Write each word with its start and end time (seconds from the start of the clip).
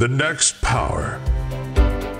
The 0.00 0.06
Next 0.06 0.54
Power. 0.62 1.04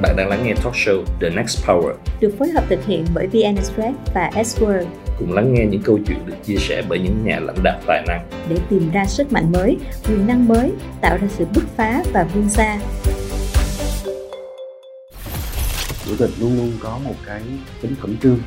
Bạn 0.00 0.16
đang 0.16 0.28
lắng 0.28 0.42
nghe 0.44 0.54
talk 0.54 0.74
show 0.74 1.04
The 1.20 1.30
Next 1.30 1.64
Power. 1.66 1.92
được 2.20 2.34
phối 2.38 2.48
hợp 2.48 2.64
thực 2.68 2.84
hiện 2.86 3.04
bởi 3.14 3.26
VN 3.26 3.56
Express 3.56 3.98
và 4.14 4.30
S-Word 4.34 4.84
Cùng 5.18 5.32
lắng 5.32 5.54
nghe 5.54 5.66
những 5.66 5.82
câu 5.82 5.98
chuyện 6.06 6.26
được 6.26 6.34
chia 6.44 6.56
sẻ 6.56 6.82
bởi 6.88 6.98
những 6.98 7.24
nhà 7.24 7.38
lãnh 7.40 7.56
đạo 7.62 7.80
tài 7.86 8.04
năng. 8.08 8.28
để 8.48 8.56
tìm 8.70 8.90
ra 8.90 9.06
sức 9.06 9.32
mạnh 9.32 9.52
mới, 9.52 9.76
quyền 10.08 10.26
năng 10.26 10.48
mới, 10.48 10.72
tạo 11.00 11.18
ra 11.20 11.28
sự 11.28 11.44
bứt 11.54 11.64
phá 11.76 12.02
và 12.12 12.24
vươn 12.34 12.48
xa. 12.48 12.78
chủ 16.06 16.12
tịch 16.18 16.30
luôn 16.40 16.56
luôn 16.56 16.72
có 16.82 16.98
một 17.04 17.14
cái 17.26 17.42
tính 17.82 17.94
khẩn 18.00 18.16
trương 18.22 18.38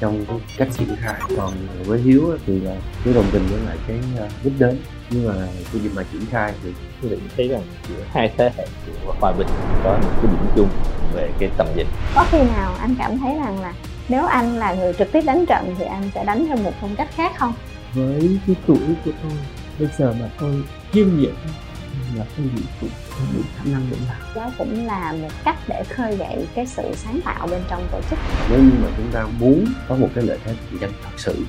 trong 0.00 0.24
cái 0.28 0.36
cách 0.56 0.68
triển 0.78 0.96
khai 1.00 1.20
còn 1.36 1.52
với 1.84 2.00
hiếu 2.00 2.38
thì 2.46 2.60
là 2.60 2.76
hiếu 3.04 3.14
đồng 3.14 3.26
tình 3.32 3.42
với 3.50 3.60
lại 3.66 3.76
cái 3.88 3.98
đích 4.44 4.52
đến. 4.58 4.78
Nhưng 5.10 5.28
mà 5.28 5.34
cái 5.72 5.82
việc 5.82 5.90
mà 5.94 6.02
triển 6.12 6.26
khai 6.30 6.52
thì 6.62 6.70
Quý 7.02 7.08
vị 7.08 7.16
thấy 7.36 7.48
rằng 7.48 7.62
giữa 7.88 8.04
hai 8.12 8.32
thế 8.36 8.52
hệ 8.56 8.66
của 9.04 9.14
Hòa 9.20 9.32
Bình 9.32 9.46
có 9.84 9.98
những 10.02 10.12
cái 10.22 10.26
điểm 10.26 10.50
chung 10.56 10.68
về 11.14 11.30
cái 11.38 11.50
tầm 11.58 11.66
nhìn. 11.76 11.86
có 12.14 12.26
khi 12.30 12.38
nào 12.38 12.74
anh 12.80 12.94
cảm 12.98 13.18
thấy 13.18 13.34
rằng 13.44 13.60
là 13.60 13.74
nếu 14.08 14.26
anh 14.26 14.58
là 14.58 14.74
người 14.74 14.92
trực 14.92 15.12
tiếp 15.12 15.20
đánh 15.26 15.46
trận 15.46 15.74
thì 15.78 15.84
anh 15.84 16.10
sẽ 16.14 16.24
đánh 16.24 16.46
theo 16.46 16.56
một 16.56 16.72
phong 16.80 16.96
cách 16.96 17.08
khác 17.14 17.32
không? 17.38 17.52
Với 17.94 18.38
cái 18.46 18.56
tuổi 18.66 18.78
của 19.04 19.10
tôi 19.22 19.32
bây 19.78 19.88
giờ 19.98 20.14
mà 20.20 20.30
tôi 20.40 20.62
kiêm 20.92 21.20
nhiệm 21.20 21.34
là 22.16 22.24
nghĩ 22.36 22.62
cũng 22.80 22.90
không 23.10 23.26
đủ 23.34 23.40
khả 23.56 23.64
năng 23.64 23.86
để 23.90 23.96
làm 24.08 24.34
đó 24.34 24.50
cũng 24.58 24.86
là 24.86 25.12
một 25.12 25.28
cách 25.44 25.56
để 25.68 25.84
khơi 25.88 26.16
dậy 26.16 26.46
cái 26.54 26.66
sự 26.66 26.82
sáng 26.96 27.20
tạo 27.24 27.46
bên 27.46 27.62
trong 27.70 27.88
tổ 27.92 28.00
chức. 28.10 28.18
Nếu 28.50 28.58
như 28.58 28.70
mà 28.82 28.88
chúng 28.96 29.10
ta 29.12 29.26
muốn 29.38 29.64
có 29.88 29.94
một 29.96 30.08
cái 30.14 30.24
lợi 30.24 30.38
thế 30.44 30.54
cạnh 30.70 30.78
tranh 30.80 30.92
thật 31.02 31.10
sự 31.16 31.44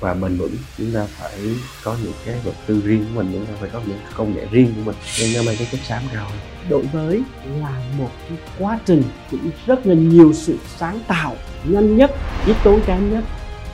và 0.00 0.14
bền 0.14 0.36
vững 0.36 0.56
chúng 0.78 0.92
ta 0.94 1.06
phải 1.08 1.38
có 1.84 1.96
những 2.02 2.12
cái 2.26 2.34
vật 2.44 2.54
tư 2.66 2.82
riêng 2.84 3.06
của 3.08 3.22
mình 3.22 3.32
chúng 3.32 3.46
ta 3.46 3.52
phải 3.60 3.70
có 3.72 3.80
những 3.86 3.98
công 4.14 4.34
nghệ 4.34 4.46
riêng 4.50 4.74
của 4.76 4.82
mình. 4.84 4.96
Nên 5.20 5.34
nó 5.34 5.42
mang 5.42 5.56
cái 5.58 5.68
chất 5.72 5.80
xám 5.84 6.02
cao 6.12 6.28
hơn 6.28 6.38
đổi 6.68 6.84
mới 6.92 7.22
là 7.60 7.82
một 7.98 8.10
cái 8.28 8.38
quá 8.58 8.78
trình 8.86 9.02
cũng 9.30 9.50
rất 9.66 9.86
là 9.86 9.94
nhiều 9.94 10.32
sự 10.32 10.58
sáng 10.78 11.00
tạo 11.06 11.36
nhanh 11.64 11.96
nhất 11.96 12.10
ít 12.46 12.56
tốn 12.64 12.80
kém 12.86 13.12
nhất 13.12 13.24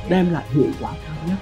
đem 0.08 0.32
lại 0.32 0.44
hiệu 0.54 0.70
quả 0.80 0.90
cao 1.06 1.16
nhất. 1.26 1.38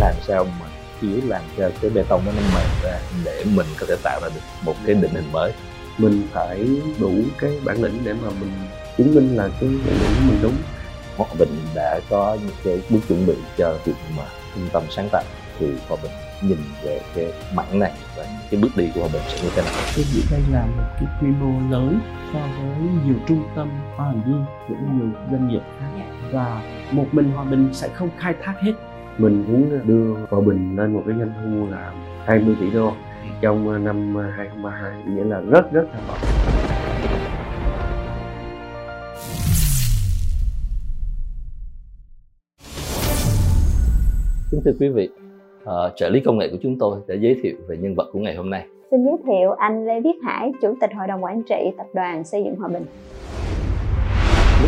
Làm 0.00 0.14
sao 0.26 0.46
mà 0.60 0.66
Hiếu 1.00 1.20
làm 1.26 1.42
cho 1.58 1.70
cái 1.80 1.90
bê 1.90 2.02
tông 2.08 2.22
nó 2.26 2.32
mềm 2.32 2.68
ra 2.82 2.98
để 3.24 3.44
mình 3.54 3.66
có 3.80 3.86
thể 3.88 3.96
tạo 4.02 4.20
ra 4.22 4.28
được 4.34 4.40
một 4.62 4.74
cái 4.86 4.94
định 4.94 5.14
hình 5.14 5.32
mới. 5.32 5.52
mình 5.98 6.26
phải 6.32 6.66
đủ 6.98 7.12
cái 7.38 7.60
bản 7.64 7.82
lĩnh 7.82 8.04
để 8.04 8.12
mà 8.12 8.28
mình 8.40 8.52
chứng 8.98 9.14
minh 9.14 9.36
là 9.36 9.48
cái 9.60 9.70
bản 9.86 9.96
lĩnh 10.00 10.14
của 10.16 10.24
mình 10.26 10.38
đúng 10.42 10.54
Hòa 11.16 11.28
Bình 11.38 11.56
đã 11.74 12.00
có 12.10 12.36
những 12.42 12.56
cái 12.64 12.80
bước 12.90 13.00
chuẩn 13.08 13.26
bị 13.26 13.34
cho 13.56 13.78
việc 13.84 13.94
mà 14.16 14.22
trung 14.54 14.68
tâm 14.72 14.82
sáng 14.90 15.08
tạo 15.12 15.22
thì 15.58 15.66
Hòa 15.88 15.98
Bình 16.02 16.12
nhìn 16.42 16.58
về 16.82 17.00
cái 17.14 17.32
mảng 17.54 17.78
này 17.78 17.92
và 18.16 18.26
cái 18.50 18.60
bước 18.60 18.76
đi 18.76 18.90
của 18.94 19.00
Hòa 19.00 19.10
Bình 19.12 19.22
sẽ 19.28 19.42
như 19.42 19.50
thế 19.56 19.62
nào. 19.62 19.72
tôi 19.96 20.04
nghĩ 20.14 20.22
đây 20.30 20.40
là 20.52 20.66
một 20.66 20.84
cái 21.00 21.08
quy 21.20 21.28
mô 21.28 21.70
lớn 21.70 22.00
so 22.32 22.38
với 22.38 22.88
nhiều 23.04 23.16
trung 23.28 23.44
tâm 23.56 23.70
R&D 23.96 24.30
của 24.68 24.74
nhiều 24.74 25.08
doanh 25.30 25.48
nghiệp 25.48 25.62
khác 25.80 26.04
và 26.32 26.62
một 26.90 27.06
mình 27.12 27.30
hòa 27.30 27.44
bình 27.44 27.68
sẽ 27.72 27.88
không 27.88 28.10
khai 28.18 28.34
thác 28.42 28.54
hết 28.60 28.72
mình 29.18 29.44
muốn 29.48 29.80
đưa 29.86 30.14
Hòa 30.30 30.40
Bình 30.40 30.76
lên 30.76 30.94
một 30.94 31.02
cái 31.06 31.16
doanh 31.18 31.32
thu 31.44 31.66
là 31.70 31.92
20 32.24 32.56
tỷ 32.60 32.70
đô 32.70 32.92
trong 33.40 33.84
năm 33.84 34.16
2032 34.16 35.02
nghĩa 35.08 35.24
là 35.24 35.40
rất 35.40 35.72
rất 35.72 35.86
là 35.92 36.00
bậc 36.08 36.18
Kính 44.50 44.60
thưa 44.64 44.72
quý 44.80 44.88
vị, 44.88 45.08
ờ, 45.64 45.92
trợ 45.96 46.08
lý 46.08 46.20
công 46.20 46.38
nghệ 46.38 46.48
của 46.50 46.58
chúng 46.62 46.78
tôi 46.78 46.98
đã 47.08 47.14
giới 47.14 47.36
thiệu 47.42 47.56
về 47.68 47.76
nhân 47.76 47.94
vật 47.94 48.08
của 48.12 48.18
ngày 48.18 48.34
hôm 48.34 48.50
nay. 48.50 48.66
xin 48.90 49.04
giới 49.04 49.16
thiệu 49.26 49.50
anh 49.50 49.86
lê 49.86 50.00
viết 50.00 50.16
hải 50.24 50.52
chủ 50.62 50.74
tịch 50.80 50.90
hội 50.98 51.06
đồng 51.08 51.24
quản 51.24 51.42
trị 51.42 51.70
tập 51.78 51.86
đoàn 51.94 52.24
xây 52.24 52.44
dựng 52.44 52.56
hòa 52.56 52.68
bình 52.68 52.84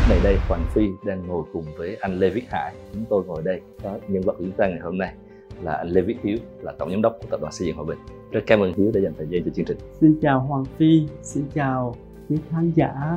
này 0.09 0.21
đây 0.23 0.39
Hoàng 0.49 0.67
Phi 0.71 0.89
đang 1.05 1.27
ngồi 1.27 1.45
cùng 1.53 1.65
với 1.77 1.97
anh 2.01 2.19
Lê 2.19 2.31
Viết 2.31 2.45
Hải. 2.51 2.75
Chúng 2.93 3.05
tôi 3.11 3.25
ngồi 3.25 3.43
đây 3.43 3.61
có 3.83 3.99
nhân 4.09 4.23
vật 4.23 4.33
của 4.33 4.45
chúng 4.45 4.57
ta 4.57 4.69
ngày 4.69 4.79
hôm 4.81 4.99
nay 4.99 5.15
là 5.63 5.73
anh 5.73 5.89
Lê 5.89 6.01
Viết 6.01 6.17
Hiếu, 6.23 6.39
là 6.63 6.73
tổng 6.79 6.91
giám 6.91 7.03
đốc 7.03 7.17
của 7.21 7.27
tập 7.31 7.41
đoàn 7.41 7.53
xây 7.53 7.67
dựng 7.67 7.77
Hòa 7.77 7.85
Bình. 7.85 7.99
Rất 8.31 8.41
cảm 8.47 8.61
ơn 8.61 8.73
Hiếu 8.77 8.91
đã 8.95 9.01
dành 9.01 9.13
thời 9.19 9.27
gian 9.31 9.45
cho 9.45 9.51
chương 9.55 9.65
trình. 9.65 9.79
xin 10.01 10.19
chào 10.23 10.41
hoàng 10.41 10.65
phi 10.65 11.07
xin 11.23 11.45
chào 11.55 11.97
quý 12.29 12.37
khán 12.51 12.73
giả 12.75 13.17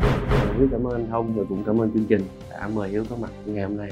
rất 0.59 0.67
cảm 0.71 0.87
ơn 0.87 0.93
anh 0.93 1.07
Thông 1.09 1.33
và 1.35 1.43
cũng 1.49 1.63
cảm 1.65 1.81
ơn 1.81 1.91
chương 1.91 2.05
trình 2.05 2.21
đã 2.51 2.69
mời 2.73 2.89
Hiếu 2.89 3.03
có 3.09 3.15
mặt 3.15 3.31
ngày 3.45 3.63
hôm 3.63 3.77
nay 3.77 3.89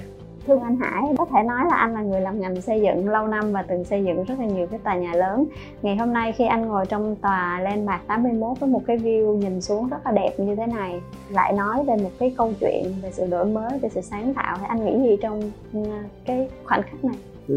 thương 0.48 0.62
anh 0.62 0.78
hải, 0.78 1.04
có 1.18 1.26
thể 1.26 1.44
nói 1.44 1.66
là 1.70 1.76
anh 1.76 1.94
là 1.94 2.02
người 2.02 2.22
làm 2.22 2.40
ngành 2.40 2.62
xây 2.62 2.82
dựng 2.82 3.10
lâu 3.10 3.28
năm 3.28 3.52
và 3.52 3.62
từng 3.62 3.84
xây 3.84 4.04
dựng 4.04 4.24
rất 4.24 4.40
là 4.40 4.46
nhiều 4.46 4.68
cái 4.68 4.80
tòa 4.80 4.96
nhà 4.96 5.14
lớn. 5.14 5.46
Ngày 5.82 5.96
hôm 5.96 6.14
nay 6.14 6.32
khi 6.32 6.46
anh 6.46 6.68
ngồi 6.68 6.86
trong 6.86 7.16
tòa 7.16 7.60
Landmark 7.60 8.08
81 8.08 8.60
với 8.60 8.70
một 8.70 8.82
cái 8.88 8.98
view 8.98 9.36
nhìn 9.36 9.62
xuống 9.62 9.90
rất 9.90 10.06
là 10.06 10.12
đẹp 10.12 10.32
như 10.38 10.56
thế 10.56 10.66
này, 10.68 11.02
lại 11.30 11.54
nói 11.54 11.84
về 11.88 11.96
một 12.04 12.12
cái 12.20 12.34
câu 12.38 12.54
chuyện 12.60 12.94
về 13.02 13.12
sự 13.12 13.28
đổi 13.28 13.46
mới, 13.46 13.80
về 13.80 13.90
sự 13.90 14.02
sáng 14.02 14.34
tạo, 14.34 14.58
thì 14.60 14.66
anh 14.68 14.86
nghĩ 14.86 15.10
gì 15.10 15.18
trong 15.22 15.42
ừ, 15.74 15.80
cái 16.26 16.50
khoảnh 16.64 16.82
khắc 16.84 17.06
này? 17.06 17.16
Từ 17.48 17.56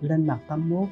lên 0.00 0.28
81 0.48 0.88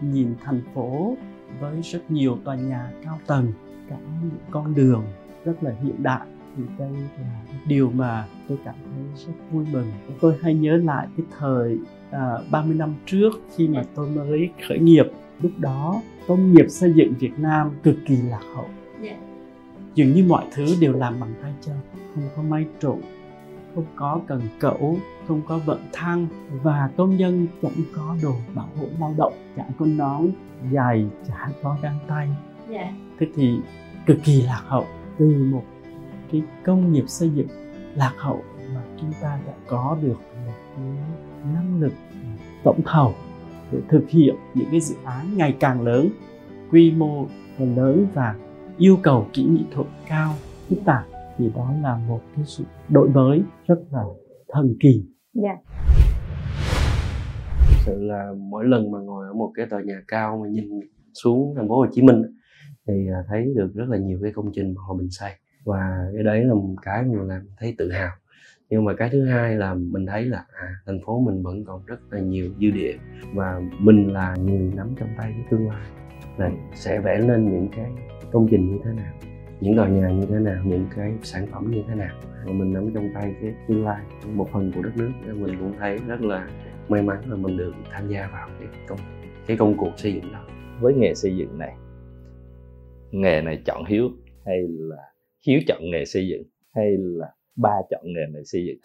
nhìn 0.00 0.34
thành 0.44 0.60
phố 0.74 1.14
với 1.60 1.80
rất 1.82 2.00
nhiều 2.08 2.36
tòa 2.44 2.54
nhà 2.54 2.90
cao 3.04 3.18
tầng, 3.26 3.52
cả 3.90 3.96
những 4.22 4.30
con 4.50 4.74
đường 4.74 5.02
rất 5.44 5.62
là 5.62 5.70
hiện 5.82 6.02
đại 6.02 6.26
thì 6.56 6.62
đây 6.78 6.90
là 7.18 7.40
điều 7.66 7.90
mà 7.90 8.26
tôi 8.48 8.58
cảm 8.64 8.74
thấy 8.84 9.04
rất 9.26 9.32
vui 9.52 9.64
mừng. 9.72 9.86
Tôi 10.20 10.34
hay 10.42 10.54
nhớ 10.54 10.76
lại 10.76 11.06
cái 11.16 11.26
thời 11.38 11.78
à, 12.10 12.38
30 12.50 12.74
năm 12.74 12.94
trước 13.06 13.30
khi 13.56 13.68
mà 13.68 13.82
tôi 13.94 14.10
mới 14.10 14.50
khởi 14.68 14.78
nghiệp. 14.78 15.06
Lúc 15.42 15.52
đó 15.58 16.02
công 16.28 16.52
nghiệp 16.52 16.66
xây 16.68 16.92
dựng 16.92 17.14
Việt 17.18 17.38
Nam 17.38 17.70
cực 17.82 17.96
kỳ 18.06 18.16
lạc 18.16 18.42
hậu. 18.54 18.68
Dường 19.94 20.12
như 20.12 20.24
mọi 20.28 20.44
thứ 20.52 20.66
đều 20.80 20.92
làm 20.92 21.20
bằng 21.20 21.34
tay 21.42 21.52
chân 21.60 21.76
không 22.14 22.24
có 22.36 22.42
máy 22.42 22.66
trụ 22.80 22.98
không 23.74 23.84
có 23.96 24.20
cần 24.26 24.40
cẩu 24.60 24.96
không 25.28 25.42
có 25.48 25.58
vận 25.58 25.80
thang 25.92 26.26
và 26.62 26.90
công 26.96 27.16
nhân 27.16 27.46
chẳng 27.62 27.82
có 27.96 28.16
đồ 28.22 28.34
bảo 28.54 28.68
hộ 28.76 28.86
lao 29.00 29.14
động 29.18 29.32
chẳng 29.56 29.70
có 29.78 29.86
nón 29.86 30.26
giày 30.72 31.06
chẳng 31.28 31.52
có 31.62 31.76
găng 31.82 31.98
tay. 32.06 32.28
Thế 33.18 33.26
thì 33.34 33.58
cực 34.06 34.18
kỳ 34.24 34.42
lạc 34.42 34.62
hậu. 34.66 34.86
Từ 35.18 35.44
một 35.50 35.64
cái 36.32 36.42
công 36.64 36.92
nghiệp 36.92 37.04
xây 37.06 37.30
dựng 37.30 37.48
lạc 37.94 38.14
hậu 38.16 38.42
mà 38.74 38.82
chúng 39.00 39.12
ta 39.22 39.40
đã 39.46 39.52
có 39.68 39.98
được 40.02 40.18
một 40.46 40.52
cái 40.76 40.84
năng 41.54 41.80
lực 41.80 41.92
tổng 42.64 42.80
thầu 42.84 43.14
để 43.72 43.78
thực 43.88 44.08
hiện 44.08 44.34
những 44.54 44.68
cái 44.70 44.80
dự 44.80 44.94
án 45.04 45.36
ngày 45.36 45.56
càng 45.60 45.80
lớn 45.80 46.08
quy 46.70 46.90
mô 46.90 47.26
lớn 47.58 48.06
và 48.14 48.34
yêu 48.78 48.98
cầu 49.02 49.26
kỹ 49.32 49.44
nghệ 49.44 49.62
thuật 49.72 49.86
cao. 50.08 50.34
Phức 50.68 50.78
tạp 50.84 51.04
thì 51.38 51.50
đó 51.54 51.74
là 51.82 51.96
một 52.08 52.20
cái 52.36 52.44
sự 52.44 52.64
đổi 52.88 53.08
mới 53.08 53.42
rất 53.66 53.78
là 53.90 54.02
thần 54.48 54.76
kỳ. 54.80 55.04
Dạ. 55.34 55.56
Thực 57.68 57.76
sự 57.78 58.02
là 58.02 58.32
mỗi 58.38 58.64
lần 58.64 58.90
mà 58.90 58.98
ngồi 58.98 59.26
ở 59.26 59.32
một 59.32 59.50
cái 59.54 59.66
tòa 59.70 59.80
nhà 59.80 60.02
cao 60.08 60.40
mà 60.42 60.48
nhìn 60.48 60.64
xuống 61.14 61.54
thành 61.56 61.68
phố 61.68 61.76
Hồ 61.76 61.86
Chí 61.92 62.02
Minh 62.02 62.22
thì 62.88 62.94
à, 63.12 63.18
thấy 63.28 63.44
được 63.56 63.70
rất 63.74 63.84
là 63.88 63.98
nhiều 63.98 64.18
cái 64.22 64.32
công 64.34 64.50
trình 64.54 64.74
mà 64.74 64.82
Hòa 64.86 64.96
Bình 64.98 65.10
xây 65.10 65.30
và 65.64 66.10
cái 66.14 66.22
đấy 66.22 66.44
là 66.44 66.54
một 66.54 66.74
cái 66.82 67.04
mà 67.04 67.22
làm 67.22 67.48
thấy 67.58 67.74
tự 67.78 67.90
hào. 67.90 68.10
Nhưng 68.70 68.84
mà 68.84 68.94
cái 68.94 69.08
thứ 69.12 69.26
hai 69.26 69.56
là 69.56 69.74
mình 69.74 70.06
thấy 70.06 70.24
là 70.24 70.44
à, 70.52 70.74
thành 70.86 71.00
phố 71.06 71.20
mình 71.20 71.42
vẫn 71.42 71.64
còn 71.64 71.86
rất 71.86 72.00
là 72.10 72.20
nhiều 72.20 72.50
dư 72.60 72.70
địa 72.70 72.96
và 73.34 73.60
mình 73.78 74.12
là 74.12 74.36
người 74.36 74.72
nắm 74.76 74.94
trong 74.98 75.08
tay 75.18 75.32
cái 75.32 75.44
tương 75.50 75.68
lai. 75.68 75.86
Là 76.38 76.50
sẽ 76.74 77.00
vẽ 77.00 77.18
lên 77.18 77.52
những 77.52 77.68
cái 77.76 77.90
công 78.32 78.48
trình 78.50 78.72
như 78.72 78.78
thế 78.84 78.92
nào 78.92 79.12
những 79.60 79.76
tòa 79.76 79.88
nhà 79.88 80.10
như 80.10 80.26
thế 80.26 80.38
nào 80.38 80.62
những 80.64 80.86
cái 80.96 81.12
sản 81.22 81.46
phẩm 81.46 81.70
như 81.70 81.82
thế 81.88 81.94
nào. 81.94 82.16
Và 82.46 82.52
mình 82.52 82.72
nắm 82.72 82.90
trong 82.94 83.08
tay 83.14 83.34
cái 83.42 83.54
tương 83.68 83.84
lai 83.84 84.02
một 84.26 84.48
phần 84.52 84.72
của 84.74 84.82
đất 84.82 84.96
nước 84.96 85.10
nên 85.26 85.42
mình 85.42 85.56
cũng 85.58 85.74
thấy 85.78 85.98
rất 86.06 86.20
là 86.20 86.48
may 86.88 87.02
mắn 87.02 87.30
là 87.30 87.36
mình 87.36 87.56
được 87.56 87.72
tham 87.90 88.08
gia 88.08 88.28
vào 88.32 88.48
cái 88.58 88.68
công 88.88 88.98
cái 89.46 89.56
công 89.56 89.76
cuộc 89.76 89.92
xây 89.96 90.12
dựng 90.12 90.32
đó. 90.32 90.44
Với 90.80 90.94
nghề 90.94 91.14
xây 91.14 91.36
dựng 91.36 91.58
này, 91.58 91.74
nghề 93.10 93.42
này 93.42 93.62
chọn 93.64 93.84
Hiếu 93.84 94.10
hay 94.46 94.56
là 94.68 95.09
Hiếu 95.46 95.60
chọn 95.66 95.90
nghề 95.90 96.04
xây 96.04 96.28
dựng 96.28 96.42
hay 96.74 96.96
là 96.98 97.28
ba 97.56 97.74
chọn 97.90 98.00
nghề 98.04 98.26
này 98.32 98.44
xây 98.44 98.66
dựng? 98.66 98.78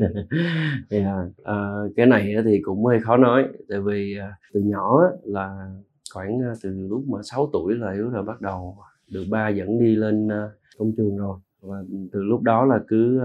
yeah. 0.00 0.12
Dạ, 0.90 1.26
ờ, 1.42 1.90
cái 1.96 2.06
này 2.06 2.34
thì 2.44 2.60
cũng 2.62 2.84
hơi 2.84 3.00
khó 3.00 3.16
nói 3.16 3.44
tại 3.68 3.80
vì 3.80 4.16
ờ, 4.18 4.26
từ 4.52 4.60
nhỏ 4.60 5.00
là 5.24 5.70
khoảng 6.14 6.40
ờ, 6.40 6.54
từ 6.62 6.86
lúc 6.88 7.04
mà 7.08 7.18
6 7.22 7.50
tuổi 7.52 7.74
là 7.74 7.92
yếu 7.92 8.10
là 8.10 8.22
bắt 8.22 8.40
đầu 8.40 8.76
được 9.12 9.24
ba 9.30 9.48
dẫn 9.48 9.78
đi 9.78 9.96
lên 9.96 10.28
ờ, 10.28 10.50
công 10.78 10.92
trường 10.96 11.16
rồi 11.16 11.38
và 11.60 11.76
từ 12.12 12.22
lúc 12.22 12.42
đó 12.42 12.64
là 12.64 12.80
cứ 12.88 13.20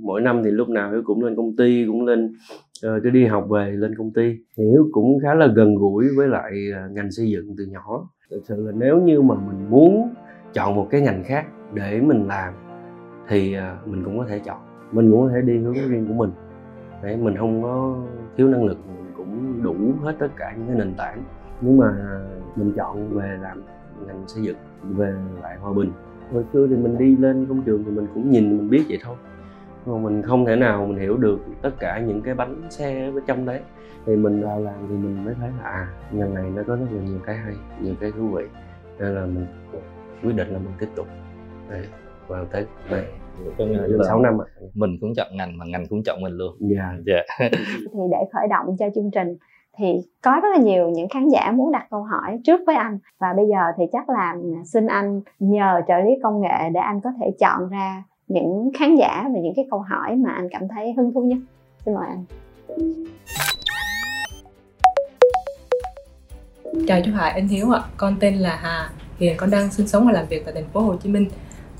mỗi 0.00 0.20
năm 0.20 0.42
thì 0.44 0.50
lúc 0.50 0.68
nào 0.68 0.90
hiếu 0.90 1.02
cũng 1.04 1.24
lên 1.24 1.36
công 1.36 1.56
ty 1.56 1.84
cũng 1.86 2.06
lên 2.06 2.32
ờ, 2.82 3.00
cứ 3.02 3.10
đi 3.10 3.24
học 3.24 3.48
về 3.50 3.70
lên 3.70 3.94
công 3.98 4.12
ty 4.12 4.36
thì 4.56 4.64
hiếu 4.64 4.88
cũng 4.92 5.18
khá 5.22 5.34
là 5.34 5.46
gần 5.46 5.74
gũi 5.74 6.04
với 6.16 6.28
lại 6.28 6.52
ngành 6.90 7.10
xây 7.10 7.30
dựng 7.30 7.54
từ 7.58 7.64
nhỏ 7.66 8.08
thực 8.30 8.42
sự 8.48 8.66
là 8.66 8.72
nếu 8.76 9.00
như 9.00 9.22
mà 9.22 9.34
mình 9.34 9.70
muốn 9.70 10.14
chọn 10.54 10.76
một 10.76 10.88
cái 10.90 11.00
ngành 11.00 11.22
khác 11.24 11.46
để 11.74 12.00
mình 12.00 12.26
làm 12.26 12.54
thì 13.28 13.54
à, 13.54 13.76
mình 13.84 14.04
cũng 14.04 14.18
có 14.18 14.24
thể 14.28 14.38
chọn. 14.38 14.58
Mình 14.92 15.10
cũng 15.10 15.26
có 15.26 15.34
thể 15.34 15.40
đi 15.40 15.58
hướng 15.58 15.74
riêng 15.74 16.06
của 16.06 16.14
mình. 16.14 16.30
Để 17.02 17.16
mình 17.16 17.36
không 17.36 17.62
có 17.62 17.96
thiếu 18.36 18.48
năng 18.48 18.64
lực, 18.64 18.78
mình 18.86 19.12
cũng 19.16 19.62
đủ 19.62 19.76
hết 20.02 20.16
tất 20.18 20.28
cả 20.36 20.54
những 20.56 20.66
cái 20.66 20.76
nền 20.76 20.94
tảng. 20.94 21.22
Nhưng 21.60 21.76
mà 21.76 21.86
à, 21.86 22.20
mình 22.56 22.72
chọn 22.76 23.18
về 23.18 23.38
làm 23.42 23.62
ngành 24.06 24.24
xây 24.26 24.42
dựng, 24.42 24.56
về 24.82 25.14
lại 25.42 25.56
hòa 25.56 25.72
bình. 25.72 25.92
Hồi 26.32 26.44
xưa 26.52 26.66
thì 26.66 26.76
mình 26.76 26.98
đi 26.98 27.16
lên 27.16 27.46
công 27.46 27.62
trường 27.62 27.84
thì 27.84 27.90
mình 27.90 28.06
cũng 28.14 28.30
nhìn, 28.30 28.58
mình 28.58 28.70
biết 28.70 28.84
vậy 28.88 28.98
thôi. 29.02 29.16
Mà 29.86 29.98
mình 29.98 30.22
không 30.22 30.46
thể 30.46 30.56
nào 30.56 30.86
mình 30.86 30.98
hiểu 30.98 31.16
được 31.16 31.38
tất 31.62 31.70
cả 31.78 32.00
những 32.00 32.22
cái 32.22 32.34
bánh 32.34 32.62
xe 32.70 33.10
ở 33.14 33.20
trong 33.26 33.46
đấy. 33.46 33.60
Thì 34.06 34.16
mình 34.16 34.42
vào 34.42 34.60
làm 34.60 34.74
thì 34.88 34.94
mình 34.94 35.24
mới 35.24 35.34
thấy 35.34 35.50
là 35.62 35.70
à 35.70 35.88
ngành 36.12 36.34
này 36.34 36.50
nó 36.54 36.62
có 36.66 36.76
rất 36.76 36.86
là 36.92 37.02
nhiều 37.02 37.18
cái 37.26 37.36
hay, 37.36 37.54
nhiều 37.80 37.94
cái 38.00 38.12
thú 38.12 38.28
vị. 38.28 38.44
Nên 38.98 39.14
là 39.14 39.26
mình 39.26 39.46
quyết 40.22 40.36
định 40.36 40.48
là 40.48 40.58
mình 40.58 40.72
tiếp 40.78 40.88
tục 40.96 41.06
đấy, 41.72 41.86
vào 42.28 42.44
tới 42.44 42.66
này 42.90 43.04
có 43.58 43.64
nghĩa 43.64 43.78
là 43.88 44.04
6 44.08 44.20
năm 44.20 44.38
ạ. 44.42 44.46
mình 44.74 44.98
cũng 45.00 45.14
chọn 45.16 45.36
ngành 45.36 45.58
mà 45.58 45.64
ngành 45.66 45.86
cũng 45.86 46.02
chọn 46.02 46.22
mình 46.22 46.32
luôn. 46.32 46.56
Dạ. 46.60 46.94
Dạ. 47.06 47.22
Thì 47.92 48.00
để 48.10 48.18
khởi 48.32 48.48
động 48.48 48.76
cho 48.78 48.86
chương 48.94 49.10
trình 49.10 49.36
thì 49.78 50.00
có 50.22 50.40
rất 50.42 50.48
là 50.56 50.62
nhiều 50.62 50.90
những 50.90 51.08
khán 51.08 51.28
giả 51.28 51.52
muốn 51.54 51.72
đặt 51.72 51.86
câu 51.90 52.02
hỏi 52.02 52.38
trước 52.44 52.60
với 52.66 52.76
anh. 52.76 52.98
Và 53.18 53.32
bây 53.36 53.46
giờ 53.48 53.60
thì 53.76 53.84
chắc 53.92 54.08
là 54.08 54.36
xin 54.64 54.86
anh 54.86 55.20
nhờ 55.38 55.80
trợ 55.88 55.94
lý 55.98 56.10
công 56.22 56.40
nghệ 56.40 56.70
để 56.72 56.80
anh 56.80 57.00
có 57.00 57.10
thể 57.20 57.30
chọn 57.40 57.68
ra 57.68 58.02
những 58.28 58.70
khán 58.78 58.96
giả 58.96 59.22
và 59.34 59.40
những 59.40 59.52
cái 59.56 59.66
câu 59.70 59.80
hỏi 59.80 60.16
mà 60.16 60.30
anh 60.30 60.48
cảm 60.50 60.68
thấy 60.68 60.92
hứng 60.96 61.14
thú 61.14 61.20
nhất. 61.20 61.38
Xin 61.84 61.94
mời 61.94 62.06
anh. 62.08 62.24
Chào 66.86 67.00
chú 67.04 67.12
Hải, 67.12 67.30
anh 67.30 67.48
Hiếu 67.48 67.70
ạ. 67.70 67.80
Con 67.96 68.16
tên 68.20 68.34
là 68.34 68.58
Hà. 68.62 68.90
Hiện 69.18 69.36
con 69.36 69.50
đang 69.50 69.70
sinh 69.70 69.86
sống 69.86 70.06
và 70.06 70.12
làm 70.12 70.26
việc 70.28 70.42
tại 70.44 70.54
thành 70.54 70.68
phố 70.72 70.80
Hồ 70.80 70.96
Chí 70.96 71.08
Minh. 71.08 71.28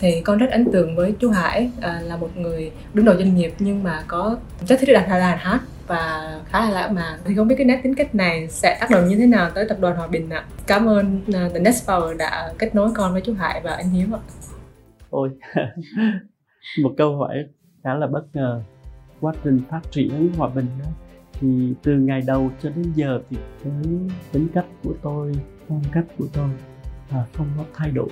Thì 0.03 0.21
con 0.21 0.39
rất 0.39 0.51
ấn 0.51 0.73
tượng 0.73 0.97
với 0.97 1.15
chú 1.19 1.31
Hải 1.31 1.71
à, 1.81 2.01
là 2.05 2.17
một 2.17 2.37
người 2.37 2.71
đứng 2.95 3.05
đầu 3.05 3.17
doanh 3.17 3.35
nghiệp 3.35 3.53
nhưng 3.59 3.83
mà 3.83 4.05
có 4.07 4.37
rất 4.67 4.81
thích 4.81 4.93
đàn 4.93 5.09
đàn 5.09 5.39
hát 5.39 5.61
và 5.87 6.41
khá 6.47 6.61
là 6.61 6.71
lãng 6.71 6.95
mạn. 6.95 7.19
Thì 7.25 7.35
không 7.35 7.49
biết 7.49 7.55
cái 7.59 7.65
nét 7.65 7.81
tính 7.83 7.95
cách 7.95 8.15
này 8.15 8.49
sẽ 8.49 8.79
tác 8.81 8.91
động 8.91 9.09
như 9.09 9.17
thế 9.17 9.27
nào 9.27 9.51
tới 9.55 9.67
tập 9.69 9.77
đoàn 9.81 9.97
Hòa 9.97 10.07
Bình 10.07 10.31
ạ. 10.31 10.45
Cảm 10.67 10.89
ơn 10.89 11.21
uh, 11.29 11.53
The 11.55 11.59
Next 11.59 11.89
Power 11.89 12.17
đã 12.17 12.53
kết 12.59 12.75
nối 12.75 12.91
con 12.95 13.13
với 13.13 13.23
chú 13.25 13.35
Hải 13.35 13.61
và 13.65 13.75
anh 13.75 13.91
Hiếu 13.91 14.07
ạ. 14.13 14.21
ôi 15.11 15.31
một 16.83 16.95
câu 16.97 17.17
hỏi 17.17 17.37
khá 17.85 17.95
là 17.95 18.07
bất 18.07 18.23
ngờ 18.33 18.63
quá 19.21 19.33
trình 19.45 19.61
phát 19.71 19.81
triển 19.91 20.33
hòa 20.37 20.49
bình 20.49 20.67
đó, 20.83 20.91
thì 21.41 21.75
từ 21.83 21.93
ngày 21.93 22.23
đầu 22.27 22.51
cho 22.63 22.71
đến 22.71 22.93
giờ 22.95 23.21
thì 23.31 23.37
cái 23.65 23.73
tính 24.33 24.49
cách 24.55 24.67
của 24.85 24.95
tôi 25.03 25.33
phong 25.69 25.83
cách 25.93 26.05
của 26.19 26.27
tôi 26.33 26.51
à, 27.11 27.25
không 27.37 27.47
có 27.59 27.65
thay 27.75 27.91
đổi 27.91 28.09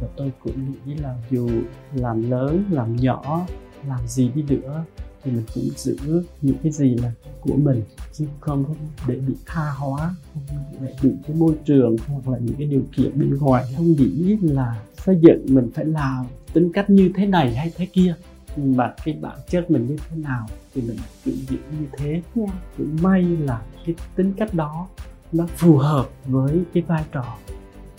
và 0.00 0.08
tôi 0.16 0.32
cũng 0.42 0.74
nghĩ 0.86 0.94
là 0.94 1.16
dù 1.30 1.48
làm 1.94 2.30
lớn 2.30 2.64
làm 2.70 2.96
nhỏ 2.96 3.46
làm 3.88 4.06
gì 4.06 4.30
đi 4.34 4.42
nữa 4.42 4.84
thì 5.24 5.32
mình 5.32 5.44
cũng 5.54 5.64
giữ 5.76 6.24
những 6.42 6.56
cái 6.62 6.72
gì 6.72 6.94
là 6.94 7.12
của 7.40 7.56
mình 7.56 7.82
chứ 8.12 8.26
không 8.40 8.64
để 9.06 9.14
bị 9.14 9.34
tha 9.46 9.70
hóa 9.70 10.14
không 10.34 10.42
để 10.80 10.94
bị 11.02 11.10
cái 11.26 11.36
môi 11.36 11.54
trường 11.64 11.96
hoặc 12.06 12.28
là 12.28 12.38
những 12.38 12.54
cái 12.58 12.66
điều 12.66 12.82
kiện 12.96 13.18
bên 13.18 13.34
ngoài 13.40 13.64
không 13.76 13.92
nghĩ 13.92 14.36
là 14.42 14.82
xây 14.96 15.18
dựng 15.22 15.46
mình 15.48 15.70
phải 15.74 15.84
làm 15.84 16.26
tính 16.52 16.72
cách 16.72 16.90
như 16.90 17.10
thế 17.14 17.26
này 17.26 17.54
hay 17.54 17.72
thế 17.76 17.86
kia 17.86 18.14
mà 18.56 18.94
cái 19.04 19.18
bản 19.20 19.38
chất 19.48 19.70
mình 19.70 19.86
như 19.86 19.96
thế 20.08 20.16
nào 20.16 20.46
thì 20.74 20.82
mình 20.82 20.96
cứ 21.24 21.32
giữ 21.32 21.56
như 21.80 21.86
thế 21.98 22.22
Dạ. 22.34 22.42
cũng 22.76 22.96
may 23.02 23.22
là 23.22 23.62
cái 23.86 23.94
tính 24.16 24.32
cách 24.36 24.54
đó 24.54 24.88
nó 25.32 25.46
phù 25.46 25.76
hợp 25.76 26.08
với 26.26 26.60
cái 26.74 26.82
vai 26.82 27.04
trò 27.12 27.36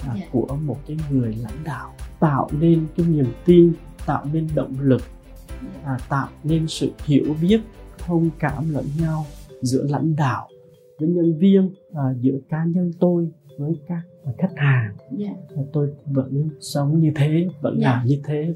à, 0.07 0.13
Dạ. 0.19 0.25
của 0.31 0.47
một 0.65 0.77
cái 0.87 0.97
người 1.11 1.35
lãnh 1.43 1.63
đạo 1.65 1.91
tạo 2.19 2.47
nên 2.59 2.85
cái 2.97 3.05
niềm 3.09 3.25
tin 3.45 3.73
tạo 4.07 4.25
nên 4.33 4.47
động 4.55 4.73
lực 4.81 5.01
à, 5.85 5.97
tạo 6.09 6.27
nên 6.43 6.67
sự 6.67 6.91
hiểu 7.05 7.35
biết 7.41 7.59
thông 7.97 8.29
cảm 8.39 8.63
lẫn 8.73 8.85
nhau 9.01 9.25
giữa 9.61 9.83
lãnh 9.89 10.15
đạo 10.15 10.47
với 10.99 11.09
nhân 11.09 11.37
viên 11.39 11.73
à, 11.95 12.03
giữa 12.19 12.37
cá 12.49 12.63
nhân 12.65 12.91
tôi 12.99 13.31
với 13.59 13.71
các 13.87 14.01
khách 14.37 14.53
hàng 14.55 14.93
Và 15.55 15.63
tôi 15.73 15.93
vẫn 16.05 16.49
sống 16.59 16.99
như 16.99 17.11
thế 17.15 17.47
vẫn 17.61 17.77
Dạ. 17.81 17.89
làm 17.91 18.05
như 18.05 18.21
thế 18.25 18.53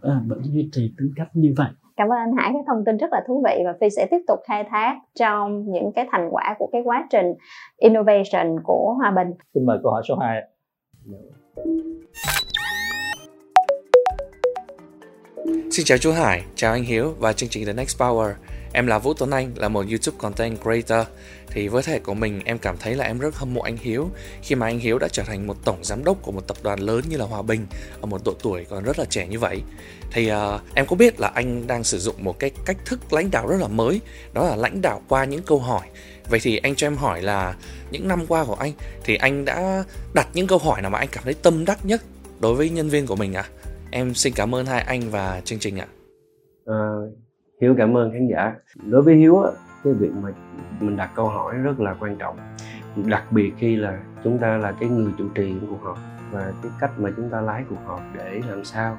à, 0.00 0.20
vẫn 0.26 0.42
duy 0.44 0.68
trì 0.72 0.92
tính 0.98 1.10
cách 1.16 1.28
như 1.34 1.54
vậy 1.56 1.68
Cảm 1.96 2.08
ơn 2.08 2.18
anh 2.18 2.36
Hải 2.36 2.50
cái 2.52 2.62
thông 2.66 2.84
tin 2.84 2.96
rất 2.96 3.06
là 3.12 3.24
thú 3.28 3.44
vị 3.46 3.62
và 3.64 3.74
Phi 3.80 3.90
sẽ 3.90 4.06
tiếp 4.10 4.18
tục 4.28 4.38
khai 4.48 4.64
thác 4.70 4.98
trong 5.18 5.70
những 5.72 5.92
cái 5.94 6.06
thành 6.12 6.28
quả 6.30 6.54
của 6.58 6.68
cái 6.72 6.82
quá 6.84 7.06
trình 7.10 7.26
innovation 7.76 8.60
của 8.64 8.94
Hòa 8.98 9.10
Bình. 9.10 9.34
xin 9.54 9.66
mời 9.66 9.78
câu 9.82 9.92
hỏi 9.92 10.02
số 10.08 10.16
2 10.16 10.42
Xin 15.70 15.84
chào 15.84 15.98
chú 15.98 16.12
Hải, 16.12 16.44
chào 16.54 16.72
anh 16.72 16.84
Hiếu 16.84 17.14
và 17.18 17.32
chương 17.32 17.48
trình 17.48 17.66
The 17.66 17.72
Next 17.72 17.98
Power. 17.98 18.34
Em 18.72 18.86
là 18.86 18.98
Vũ 18.98 19.14
Tuấn 19.14 19.30
Anh, 19.30 19.52
là 19.56 19.68
một 19.68 19.86
YouTube 19.88 20.18
content 20.20 20.58
creator. 20.62 21.06
Thì 21.48 21.68
với 21.68 21.82
thể 21.82 21.98
của 21.98 22.14
mình, 22.14 22.40
em 22.44 22.58
cảm 22.58 22.76
thấy 22.78 22.94
là 22.94 23.04
em 23.04 23.18
rất 23.18 23.34
hâm 23.34 23.54
mộ 23.54 23.60
anh 23.60 23.76
Hiếu 23.76 24.10
khi 24.42 24.54
mà 24.54 24.66
anh 24.66 24.78
Hiếu 24.78 24.98
đã 24.98 25.08
trở 25.08 25.22
thành 25.22 25.46
một 25.46 25.64
tổng 25.64 25.78
giám 25.82 26.04
đốc 26.04 26.22
của 26.22 26.32
một 26.32 26.48
tập 26.48 26.56
đoàn 26.62 26.80
lớn 26.80 27.04
như 27.08 27.16
là 27.16 27.24
Hòa 27.24 27.42
Bình 27.42 27.66
ở 28.00 28.06
một 28.06 28.24
độ 28.24 28.34
tuổi 28.42 28.66
còn 28.70 28.84
rất 28.84 28.98
là 28.98 29.04
trẻ 29.04 29.26
như 29.26 29.38
vậy. 29.38 29.62
Thì 30.12 30.32
uh, 30.32 30.60
em 30.74 30.86
có 30.86 30.96
biết 30.96 31.20
là 31.20 31.28
anh 31.28 31.66
đang 31.66 31.84
sử 31.84 31.98
dụng 31.98 32.24
một 32.24 32.38
cái 32.38 32.50
cách 32.64 32.76
thức 32.86 33.12
lãnh 33.12 33.30
đạo 33.30 33.46
rất 33.46 33.56
là 33.60 33.68
mới, 33.68 34.00
đó 34.32 34.48
là 34.48 34.56
lãnh 34.56 34.82
đạo 34.82 35.02
qua 35.08 35.24
những 35.24 35.42
câu 35.42 35.58
hỏi. 35.58 35.86
Vậy 36.28 36.40
thì 36.42 36.56
anh 36.56 36.74
cho 36.74 36.86
em 36.86 36.96
hỏi 36.96 37.22
là 37.22 37.54
những 37.90 38.08
năm 38.08 38.26
qua 38.28 38.44
của 38.44 38.54
anh 38.54 38.72
thì 39.04 39.16
anh 39.16 39.44
đã 39.44 39.84
đặt 40.14 40.28
những 40.34 40.46
câu 40.46 40.58
hỏi 40.58 40.82
nào 40.82 40.90
mà 40.90 40.98
anh 40.98 41.08
cảm 41.12 41.24
thấy 41.24 41.34
tâm 41.34 41.64
đắc 41.64 41.78
nhất 41.82 42.02
đối 42.40 42.54
với 42.54 42.70
nhân 42.70 42.88
viên 42.88 43.06
của 43.06 43.16
mình 43.16 43.34
ạ? 43.34 43.44
Em 43.90 44.14
xin 44.14 44.32
cảm 44.36 44.54
ơn 44.54 44.66
hai 44.66 44.80
anh 44.80 45.10
và 45.10 45.40
chương 45.44 45.58
trình 45.58 45.78
ạ. 45.78 45.86
Ờ, 46.64 47.10
Hiếu 47.60 47.74
cảm 47.78 47.96
ơn 47.96 48.12
khán 48.12 48.28
giả 48.28 48.54
đối 48.86 49.02
với 49.02 49.14
Hiếu 49.14 49.42
á, 49.42 49.50
cái 49.84 49.92
việc 49.92 50.10
mà 50.22 50.30
mình 50.80 50.96
đặt 50.96 51.10
câu 51.16 51.28
hỏi 51.28 51.54
rất 51.54 51.80
là 51.80 51.94
quan 52.00 52.16
trọng 52.16 52.36
đặc 52.96 53.32
biệt 53.32 53.52
khi 53.58 53.76
là 53.76 53.98
chúng 54.24 54.38
ta 54.38 54.56
là 54.56 54.72
cái 54.80 54.88
người 54.88 55.12
chủ 55.18 55.28
trì 55.34 55.54
của 55.60 55.66
cuộc 55.70 55.82
họp 55.82 55.98
và 56.30 56.52
cái 56.62 56.72
cách 56.80 56.90
mà 56.98 57.10
chúng 57.16 57.30
ta 57.30 57.40
lái 57.40 57.64
cuộc 57.70 57.80
họp 57.84 58.00
để 58.14 58.40
làm 58.48 58.64
sao 58.64 58.98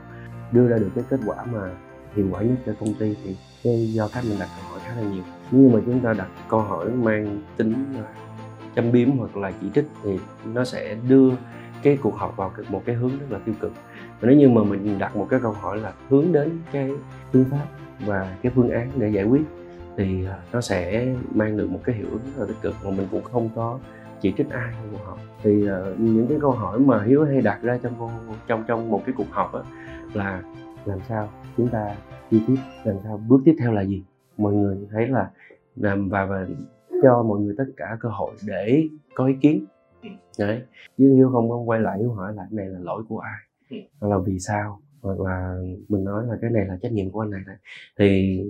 đưa 0.51 0.68
ra 0.68 0.78
được 0.78 0.89
cái 0.95 1.04
kết 1.10 1.19
quả 1.25 1.45
mà 1.45 1.69
hiệu 2.16 2.28
quả 2.31 2.42
nhất 2.42 2.57
cho 2.66 2.74
công 2.80 2.94
ty 2.94 3.16
thì 3.24 3.36
cái 3.63 3.94
do 3.94 4.07
cách 4.07 4.24
mình 4.30 4.39
đặt 4.39 4.50
câu 4.56 4.71
hỏi 4.71 4.80
khá 4.83 4.95
là 4.95 5.01
nhiều 5.01 5.24
nhưng 5.51 5.71
mà 5.71 5.80
chúng 5.86 6.00
ta 6.00 6.13
đặt 6.13 6.27
câu 6.50 6.59
hỏi 6.59 6.92
mang 6.92 7.42
tính 7.57 7.74
châm 8.75 8.92
biếm 8.92 9.12
hoặc 9.12 9.38
là 9.38 9.51
chỉ 9.62 9.68
trích 9.75 9.86
thì 10.03 10.19
nó 10.53 10.63
sẽ 10.63 10.97
đưa 11.09 11.31
cái 11.83 11.97
cuộc 12.01 12.15
họp 12.15 12.38
vào 12.38 12.51
một 12.69 12.81
cái 12.86 12.95
hướng 12.95 13.09
rất 13.09 13.25
là 13.30 13.39
tiêu 13.45 13.56
cực. 13.59 13.71
Và 14.19 14.30
nếu 14.30 14.38
như 14.38 14.50
mà 14.50 14.63
mình 14.63 15.00
đặt 15.00 15.15
một 15.15 15.27
cái 15.30 15.39
câu 15.44 15.51
hỏi 15.51 15.77
là 15.77 15.94
hướng 16.09 16.31
đến 16.31 16.59
cái 16.71 16.92
phương 17.31 17.45
pháp 17.51 17.65
và 18.06 18.38
cái 18.42 18.51
phương 18.56 18.69
án 18.69 18.89
để 18.95 19.09
giải 19.09 19.24
quyết 19.24 19.42
thì 19.97 20.25
à, 20.25 20.38
nó 20.53 20.62
sẽ 20.62 21.07
mang 21.33 21.57
được 21.57 21.69
một 21.69 21.80
cái 21.83 21.95
hiệu 21.95 22.07
ứng 22.12 22.21
rất 22.25 22.31
là 22.38 22.45
tích 22.45 22.62
cực 22.62 22.75
mà 22.83 22.89
mình 22.89 23.07
cũng 23.12 23.24
không 23.24 23.50
có 23.56 23.80
chỉ 24.21 24.33
trích 24.38 24.50
ai 24.50 24.74
trong 24.74 24.92
cuộc 24.92 25.06
họp 25.06 25.19
thì 25.44 25.69
uh, 25.69 26.00
những 26.00 26.27
cái 26.27 26.38
câu 26.42 26.51
hỏi 26.51 26.80
mà 26.80 27.03
hiếu 27.03 27.25
hay 27.25 27.42
đặt 27.42 27.59
ra 27.62 27.80
trong 27.83 28.09
trong 28.47 28.63
trong 28.68 28.89
một 28.89 29.01
cái 29.06 29.15
cuộc 29.18 29.31
họp 29.31 29.53
á, 29.53 29.62
là 30.14 30.42
làm 30.85 30.99
sao 31.09 31.30
chúng 31.57 31.68
ta 31.68 31.95
đi 32.31 32.42
tiếp 32.47 32.56
làm 32.83 32.95
sao 33.04 33.21
bước 33.28 33.42
tiếp 33.45 33.56
theo 33.59 33.71
là 33.71 33.81
gì? 33.81 34.04
Mọi 34.37 34.54
người 34.54 34.77
thấy 34.92 35.07
là 35.07 35.31
làm 35.75 36.09
và 36.09 36.25
và 36.25 36.47
cho 37.04 37.23
mọi 37.23 37.39
người 37.39 37.56
tất 37.57 37.65
cả 37.77 37.97
cơ 37.99 38.09
hội 38.09 38.31
để 38.47 38.87
có 39.15 39.25
ý 39.25 39.33
kiến. 39.42 39.65
Đấy. 40.39 40.61
Chứ 40.97 41.13
hiếu 41.13 41.30
không 41.30 41.49
có 41.49 41.57
quay 41.57 41.80
lại 41.80 41.99
hiếu 41.99 42.11
hỏi 42.11 42.33
là 42.33 42.44
cái 42.44 42.57
này 42.57 42.68
là 42.68 42.80
lỗi 42.80 43.04
của 43.09 43.19
ai? 43.19 43.39
Hoặc 43.99 44.09
là 44.09 44.18
vì 44.25 44.39
sao? 44.39 44.81
Hoặc 45.01 45.19
là 45.19 45.57
mình 45.89 46.04
nói 46.04 46.25
là 46.27 46.37
cái 46.42 46.51
này 46.51 46.65
là 46.65 46.77
trách 46.81 46.92
nhiệm 46.92 47.11
của 47.11 47.19
anh 47.19 47.30
này 47.30 47.42
này 47.47 47.56
thì, 47.97 48.42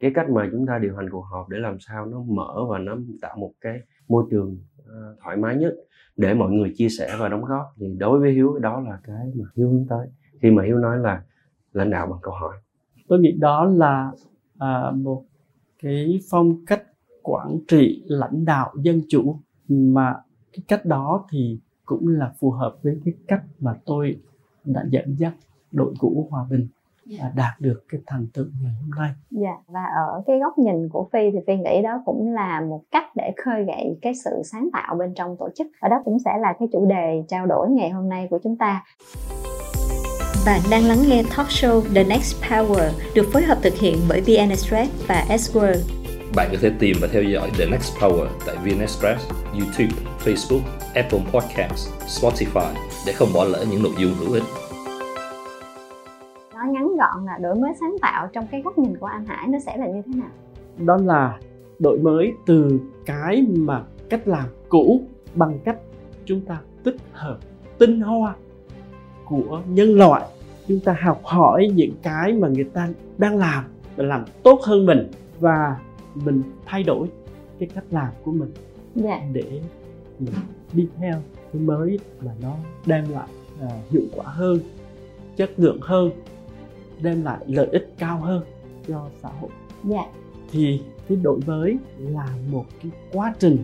cái 0.00 0.10
cách 0.14 0.30
mà 0.30 0.48
chúng 0.52 0.66
ta 0.66 0.78
điều 0.78 0.96
hành 0.96 1.10
cuộc 1.10 1.20
họp 1.20 1.48
để 1.48 1.58
làm 1.58 1.76
sao 1.80 2.06
nó 2.06 2.22
mở 2.22 2.66
và 2.68 2.78
nó 2.78 2.96
tạo 3.20 3.36
một 3.36 3.52
cái 3.60 3.80
môi 4.08 4.24
trường 4.30 4.58
ờ, 4.86 5.16
thoải 5.20 5.36
mái 5.36 5.56
nhất 5.56 5.74
để 6.16 6.34
mọi 6.34 6.50
người 6.50 6.72
chia 6.76 6.88
sẻ 6.88 7.16
và 7.18 7.28
đóng 7.28 7.44
góp 7.44 7.74
thì 7.76 7.86
đối 7.98 8.20
với 8.20 8.32
hiếu, 8.32 8.58
đó 8.58 8.80
là 8.80 8.98
cái 9.04 9.32
mà 9.34 9.44
hiếu 9.56 9.68
hướng 9.68 9.86
tới. 9.88 10.06
Khi 10.42 10.50
mà 10.50 10.62
hiếu 10.64 10.78
nói 10.78 10.98
là 10.98 11.22
lãnh 11.72 11.90
đạo 11.90 12.06
bằng 12.06 12.18
câu 12.22 12.34
hỏi. 12.34 12.56
Tôi 13.08 13.18
nghĩ 13.18 13.32
đó 13.40 13.64
là 13.64 14.12
à, 14.62 14.90
một 14.90 15.24
cái 15.82 16.20
phong 16.30 16.66
cách 16.66 16.82
quản 17.22 17.58
trị 17.68 18.02
lãnh 18.06 18.44
đạo 18.44 18.72
dân 18.82 19.02
chủ 19.08 19.36
mà 19.68 20.14
cái 20.52 20.62
cách 20.68 20.84
đó 20.84 21.26
thì 21.30 21.58
cũng 21.84 22.08
là 22.08 22.32
phù 22.40 22.50
hợp 22.50 22.76
với 22.82 23.00
cái 23.04 23.14
cách 23.28 23.42
mà 23.60 23.74
tôi 23.84 24.20
đã 24.64 24.84
dẫn 24.90 25.14
dắt 25.18 25.32
đội 25.72 25.94
ngũ 26.00 26.26
hòa 26.30 26.46
bình 26.50 26.68
à, 27.20 27.32
đạt 27.36 27.60
được 27.60 27.82
cái 27.88 28.00
thành 28.06 28.26
tựu 28.34 28.44
ngày 28.62 28.72
hôm 28.80 28.90
nay. 28.90 29.10
Dạ 29.30 29.56
và 29.66 29.84
ở 29.84 30.22
cái 30.26 30.38
góc 30.38 30.58
nhìn 30.58 30.88
của 30.88 31.08
Phi 31.12 31.30
thì 31.32 31.38
Phi 31.46 31.56
nghĩ 31.56 31.82
đó 31.82 32.02
cũng 32.04 32.32
là 32.32 32.60
một 32.60 32.82
cách 32.90 33.04
để 33.16 33.32
khơi 33.44 33.64
gậy 33.64 33.98
cái 34.02 34.14
sự 34.14 34.42
sáng 34.44 34.68
tạo 34.72 34.94
bên 34.98 35.14
trong 35.14 35.36
tổ 35.38 35.48
chức. 35.54 35.66
Và 35.80 35.88
đó 35.88 36.02
cũng 36.04 36.18
sẽ 36.18 36.38
là 36.38 36.54
cái 36.58 36.68
chủ 36.72 36.86
đề 36.86 37.24
trao 37.28 37.46
đổi 37.46 37.70
ngày 37.70 37.90
hôm 37.90 38.08
nay 38.08 38.26
của 38.30 38.38
chúng 38.42 38.56
ta. 38.56 38.84
Bạn 40.46 40.60
đang 40.70 40.84
lắng 40.84 40.98
nghe 41.08 41.22
talk 41.36 41.46
show 41.46 41.80
The 41.94 42.04
Next 42.04 42.42
Power 42.42 42.90
được 43.14 43.22
phối 43.32 43.42
hợp 43.42 43.58
thực 43.62 43.74
hiện 43.74 43.96
bởi 44.08 44.20
VN 44.20 44.48
Express 44.50 45.08
và 45.08 45.24
S-World. 45.28 45.80
Bạn 46.36 46.48
có 46.52 46.58
thể 46.60 46.70
tìm 46.78 46.96
và 47.00 47.08
theo 47.12 47.22
dõi 47.22 47.50
The 47.58 47.66
Next 47.66 47.98
Power 47.98 48.26
tại 48.46 48.56
VN 48.56 48.80
Express, 48.80 49.30
YouTube, 49.52 50.02
Facebook, 50.24 50.60
Apple 50.94 51.20
Podcasts, 51.32 51.88
Spotify 52.06 52.74
để 53.06 53.12
không 53.12 53.28
bỏ 53.34 53.44
lỡ 53.44 53.64
những 53.70 53.82
nội 53.82 53.92
dung 53.98 54.14
hữu 54.14 54.32
ích. 54.32 54.42
Nói 56.54 56.66
ngắn 56.68 56.88
gọn 56.96 57.26
là 57.26 57.38
đổi 57.38 57.54
mới 57.54 57.72
sáng 57.80 57.96
tạo 58.02 58.28
trong 58.32 58.46
cái 58.50 58.62
góc 58.62 58.78
nhìn 58.78 58.96
của 58.96 59.06
anh 59.06 59.24
Hải 59.26 59.46
nó 59.48 59.58
sẽ 59.66 59.76
là 59.76 59.86
như 59.86 60.02
thế 60.06 60.12
nào? 60.14 60.30
đó 60.78 60.96
là 61.04 61.38
đổi 61.78 61.98
mới 61.98 62.32
từ 62.46 62.80
cái 63.06 63.44
mà 63.56 63.82
cách 64.10 64.28
làm 64.28 64.44
cũ 64.68 65.00
bằng 65.34 65.58
cách 65.64 65.76
chúng 66.24 66.40
ta 66.40 66.58
tích 66.84 66.96
hợp 67.12 67.38
tinh 67.78 68.00
hoa 68.00 68.34
của 69.32 69.62
nhân 69.68 69.94
loại. 69.94 70.22
Chúng 70.68 70.80
ta 70.80 70.96
học 71.02 71.20
hỏi 71.24 71.70
những 71.74 71.92
cái 72.02 72.32
mà 72.32 72.48
người 72.48 72.64
ta 72.64 72.88
đang 73.18 73.36
làm 73.36 73.64
và 73.96 74.04
làm 74.04 74.24
tốt 74.42 74.60
hơn 74.64 74.86
mình 74.86 75.10
và 75.40 75.76
mình 76.14 76.42
thay 76.66 76.82
đổi 76.82 77.08
cái 77.58 77.68
cách 77.74 77.84
làm 77.90 78.08
của 78.24 78.32
mình 78.32 78.50
dạ. 78.94 79.20
để 79.32 79.60
mình 80.18 80.34
đi 80.72 80.88
theo 80.98 81.22
cái 81.52 81.62
mới 81.62 81.98
mà 82.20 82.32
nó 82.42 82.54
đem 82.86 83.08
lại 83.08 83.28
à, 83.60 83.68
hiệu 83.90 84.02
quả 84.16 84.24
hơn 84.26 84.60
chất 85.36 85.50
lượng 85.56 85.78
hơn 85.80 86.10
đem 87.02 87.24
lại 87.24 87.38
lợi 87.46 87.68
ích 87.72 87.94
cao 87.98 88.18
hơn 88.18 88.42
cho 88.88 89.08
xã 89.22 89.28
hội. 89.40 89.50
Dạ. 89.84 90.04
Thì 90.50 90.80
cái 91.08 91.18
đổi 91.22 91.40
mới 91.46 91.76
là 91.98 92.28
một 92.50 92.64
cái 92.82 92.92
quá 93.12 93.34
trình 93.38 93.58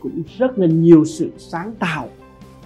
cũng 0.00 0.22
rất 0.38 0.58
là 0.58 0.66
nhiều 0.66 1.04
sự 1.04 1.30
sáng 1.38 1.74
tạo. 1.78 2.08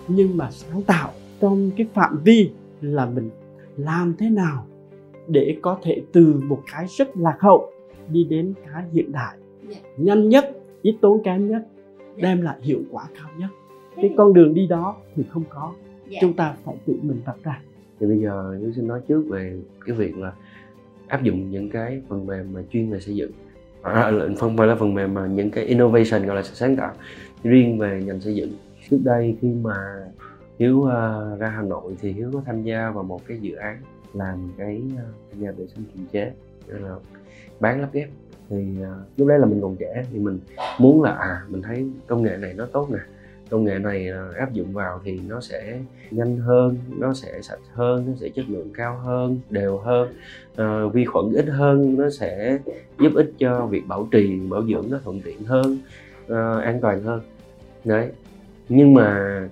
Nhưng 0.09 0.37
mà 0.37 0.51
sáng 0.51 0.83
tạo 0.83 1.11
trong 1.43 1.71
cái 1.77 1.87
phạm 1.95 2.19
vi 2.25 2.51
là 2.81 3.07
mình 3.07 3.31
làm 3.77 4.15
thế 4.19 4.31
nào 4.31 4.67
để 5.29 5.57
có 5.63 5.79
thể 5.83 6.03
từ 6.13 6.41
một 6.47 6.63
cái 6.73 6.87
rất 6.99 7.17
lạc 7.17 7.37
hậu 7.41 7.73
đi 8.09 8.25
đến 8.25 8.55
cái 8.67 8.85
hiện 8.93 9.13
đại. 9.13 9.37
Nhanh 9.97 10.29
nhất 10.29 10.51
ít 10.83 10.97
tốn 11.01 11.23
kém 11.25 11.51
nhất 11.51 11.63
đem 12.17 12.43
lại 12.43 12.57
hiệu 12.61 12.81
quả 12.91 13.05
cao 13.15 13.31
nhất. 13.39 13.49
Cái 13.97 14.15
con 14.17 14.35
đường 14.35 14.55
đi 14.55 14.67
đó 14.67 14.97
thì 15.17 15.23
không 15.31 15.45
có. 15.49 15.73
Chúng 16.21 16.33
ta 16.33 16.55
phải 16.65 16.77
tự 16.87 16.95
mình 17.03 17.21
vạch 17.25 17.45
ra. 17.45 17.61
Thì 18.01 18.07
bây 18.07 18.19
giờ 18.19 18.57
Hiếu 18.61 18.73
xin 18.77 18.87
nói 18.87 19.01
trước 19.09 19.23
về 19.29 19.61
cái 19.87 19.97
việc 19.97 20.19
là 20.19 20.33
áp 21.07 21.23
dụng 21.23 21.51
những 21.51 21.71
cái 21.71 22.03
phần 22.09 22.27
mềm 22.27 22.53
mà 22.53 22.61
chuyên 22.73 22.91
về 22.91 23.01
xây 23.01 23.15
dựng. 23.15 23.31
À, 23.83 24.11
là 24.11 24.29
phần 24.39 24.57
phải 24.57 24.67
là 24.67 24.75
phần 24.75 24.95
mềm 24.95 25.15
mà 25.15 25.27
những 25.27 25.51
cái 25.51 25.65
innovation 25.65 26.27
gọi 26.27 26.37
là 26.37 26.43
sáng 26.43 26.77
tạo 26.77 26.93
riêng 27.43 27.79
về 27.79 28.03
ngành 28.07 28.21
xây 28.21 28.35
dựng. 28.35 28.53
Trước 28.91 28.99
đây 29.05 29.37
khi 29.41 29.49
mà 29.63 29.75
Hiếu 30.63 30.79
uh, 30.79 31.41
ra 31.41 31.49
Hà 31.49 31.63
Nội 31.63 31.97
thì 32.01 32.13
Hiếu 32.13 32.31
có 32.33 32.43
tham 32.47 32.63
gia 32.63 32.91
vào 32.91 33.05
một 33.05 33.21
cái 33.27 33.39
dự 33.41 33.55
án 33.55 33.79
làm 34.15 34.53
cái 34.59 34.83
uh, 34.95 35.39
nhà 35.39 35.53
vệ 35.53 35.67
sinh 35.67 35.85
kiềm 35.95 36.07
chế 36.13 36.33
là 36.67 36.97
bán 37.61 37.81
lắp 37.81 37.89
ghép. 37.93 38.09
Thì 38.49 38.57
uh, 38.81 39.19
lúc 39.19 39.29
đấy 39.29 39.39
là 39.39 39.47
mình 39.47 39.61
còn 39.61 39.77
trẻ 39.77 40.05
thì 40.13 40.19
mình 40.19 40.39
muốn 40.79 41.03
là 41.03 41.13
à 41.13 41.43
mình 41.49 41.63
thấy 41.63 41.91
công 42.07 42.23
nghệ 42.23 42.37
này 42.37 42.55
nó 42.55 42.67
tốt 42.67 42.89
nè 42.91 42.99
công 43.51 43.65
nghệ 43.65 43.79
này 43.79 44.09
uh, 44.31 44.37
áp 44.37 44.53
dụng 44.53 44.73
vào 44.73 45.01
thì 45.05 45.21
nó 45.29 45.41
sẽ 45.41 45.81
nhanh 46.11 46.37
hơn 46.37 46.79
nó 46.99 47.15
sẽ 47.15 47.43
sạch 47.43 47.61
hơn 47.73 48.05
nó 48.07 48.13
sẽ 48.21 48.29
chất 48.29 48.45
lượng 48.49 48.71
cao 48.75 48.97
hơn 48.97 49.41
đều 49.51 49.79
hơn 49.79 50.15
uh, 50.53 50.95
vi 50.95 51.05
khuẩn 51.05 51.33
ít 51.33 51.47
hơn 51.47 51.97
nó 51.99 52.11
sẽ 52.11 52.59
giúp 53.01 53.13
ích 53.15 53.33
cho 53.39 53.67
việc 53.67 53.83
bảo 53.89 54.09
trì 54.11 54.41
bảo 54.41 54.63
dưỡng 54.67 54.91
nó 54.91 54.99
thuận 55.05 55.21
tiện 55.21 55.45
hơn 55.45 55.79
uh, 56.25 56.63
an 56.65 56.79
toàn 56.81 57.03
hơn. 57.03 57.21
Đấy. 57.85 58.09
Nhưng 58.69 58.95
mà 58.95 59.49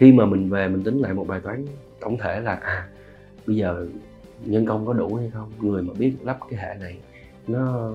khi 0.00 0.12
mà 0.12 0.26
mình 0.26 0.50
về, 0.50 0.68
mình 0.68 0.82
tính 0.82 0.98
lại 0.98 1.14
một 1.14 1.28
bài 1.28 1.40
toán 1.40 1.64
tổng 2.00 2.18
thể 2.18 2.40
là 2.40 2.54
à 2.54 2.88
bây 3.46 3.56
giờ 3.56 3.86
nhân 4.44 4.66
công 4.66 4.86
có 4.86 4.92
đủ 4.92 5.14
hay 5.14 5.30
không? 5.30 5.50
Người 5.60 5.82
mà 5.82 5.92
biết 5.98 6.12
lắp 6.22 6.38
cái 6.50 6.60
hệ 6.60 6.80
này, 6.80 6.98
nó, 7.48 7.92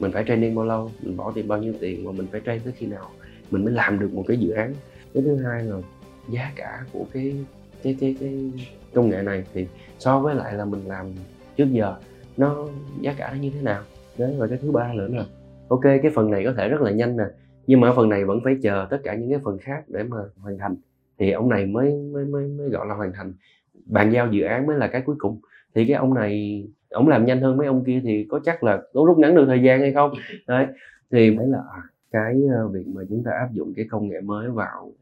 mình 0.00 0.12
phải 0.12 0.24
training 0.28 0.54
bao 0.54 0.64
lâu? 0.64 0.90
Mình 1.02 1.16
bỏ 1.16 1.32
tiền, 1.34 1.48
bao 1.48 1.58
nhiêu 1.58 1.72
tiền 1.80 2.04
mà 2.04 2.12
mình 2.12 2.26
phải 2.32 2.40
train 2.46 2.60
tới 2.64 2.72
khi 2.76 2.86
nào? 2.86 3.10
Mình 3.50 3.64
mới 3.64 3.74
làm 3.74 3.98
được 3.98 4.12
một 4.12 4.24
cái 4.28 4.36
dự 4.36 4.50
án. 4.50 4.74
Cái 5.14 5.22
thứ 5.22 5.36
hai 5.36 5.64
là 5.64 5.76
giá 6.28 6.52
cả 6.56 6.84
của 6.92 7.04
cái 7.12 7.36
cái 7.82 7.96
cái 8.00 8.16
cái 8.20 8.50
công 8.94 9.08
nghệ 9.08 9.22
này 9.22 9.44
thì 9.54 9.66
so 9.98 10.20
với 10.20 10.34
lại 10.34 10.54
là 10.54 10.64
mình 10.64 10.80
làm 10.86 11.06
trước 11.56 11.68
giờ, 11.72 11.96
nó, 12.36 12.68
giá 13.00 13.14
cả 13.18 13.30
nó 13.32 13.40
như 13.40 13.50
thế 13.50 13.62
nào? 13.62 13.82
Đấy, 14.18 14.34
và 14.38 14.46
cái 14.46 14.58
thứ 14.62 14.72
ba 14.72 14.92
nữa 14.92 15.08
là, 15.10 15.24
ok, 15.68 15.82
cái 15.82 16.10
phần 16.14 16.30
này 16.30 16.44
có 16.44 16.52
thể 16.56 16.68
rất 16.68 16.80
là 16.80 16.90
nhanh 16.90 17.16
nè, 17.16 17.24
nhưng 17.66 17.80
mà 17.80 17.92
phần 17.96 18.08
này 18.08 18.24
vẫn 18.24 18.40
phải 18.44 18.56
chờ 18.62 18.86
tất 18.90 18.98
cả 19.04 19.14
những 19.14 19.30
cái 19.30 19.40
phần 19.44 19.58
khác 19.58 19.84
để 19.88 20.02
mà 20.02 20.16
hoàn 20.40 20.58
thành 20.58 20.76
thì 21.20 21.30
ông 21.30 21.48
này 21.48 21.66
mới 21.66 21.92
mới 22.12 22.24
mới, 22.24 22.48
mới 22.48 22.68
gọi 22.68 22.86
là 22.86 22.94
hoàn 22.94 23.12
thành 23.12 23.32
bàn 23.84 24.10
giao 24.12 24.28
dự 24.32 24.42
án 24.42 24.66
mới 24.66 24.78
là 24.78 24.86
cái 24.86 25.02
cuối 25.06 25.16
cùng. 25.18 25.40
Thì 25.74 25.84
cái 25.84 25.96
ông 25.96 26.14
này 26.14 26.64
ông 26.90 27.08
làm 27.08 27.26
nhanh 27.26 27.40
hơn 27.40 27.56
mấy 27.56 27.66
ông 27.66 27.84
kia 27.84 28.00
thì 28.04 28.26
có 28.30 28.40
chắc 28.44 28.64
là 28.64 28.82
có 28.94 29.04
rút 29.06 29.18
ngắn 29.18 29.34
được 29.34 29.44
thời 29.46 29.62
gian 29.62 29.80
hay 29.80 29.92
không? 29.92 30.12
Đấy 30.46 30.66
thì 31.10 31.36
đấy 31.36 31.46
là 31.48 31.58
à, 31.58 31.82
cái 32.10 32.42
ờ, 32.56 32.68
việc 32.68 32.86
mà 32.86 33.02
chúng 33.08 33.22
ta 33.24 33.30
áp 33.30 33.48
dụng 33.52 33.72
cái 33.76 33.86
công 33.90 34.08
nghệ 34.08 34.20
mới 34.20 34.50
vào 34.50 34.92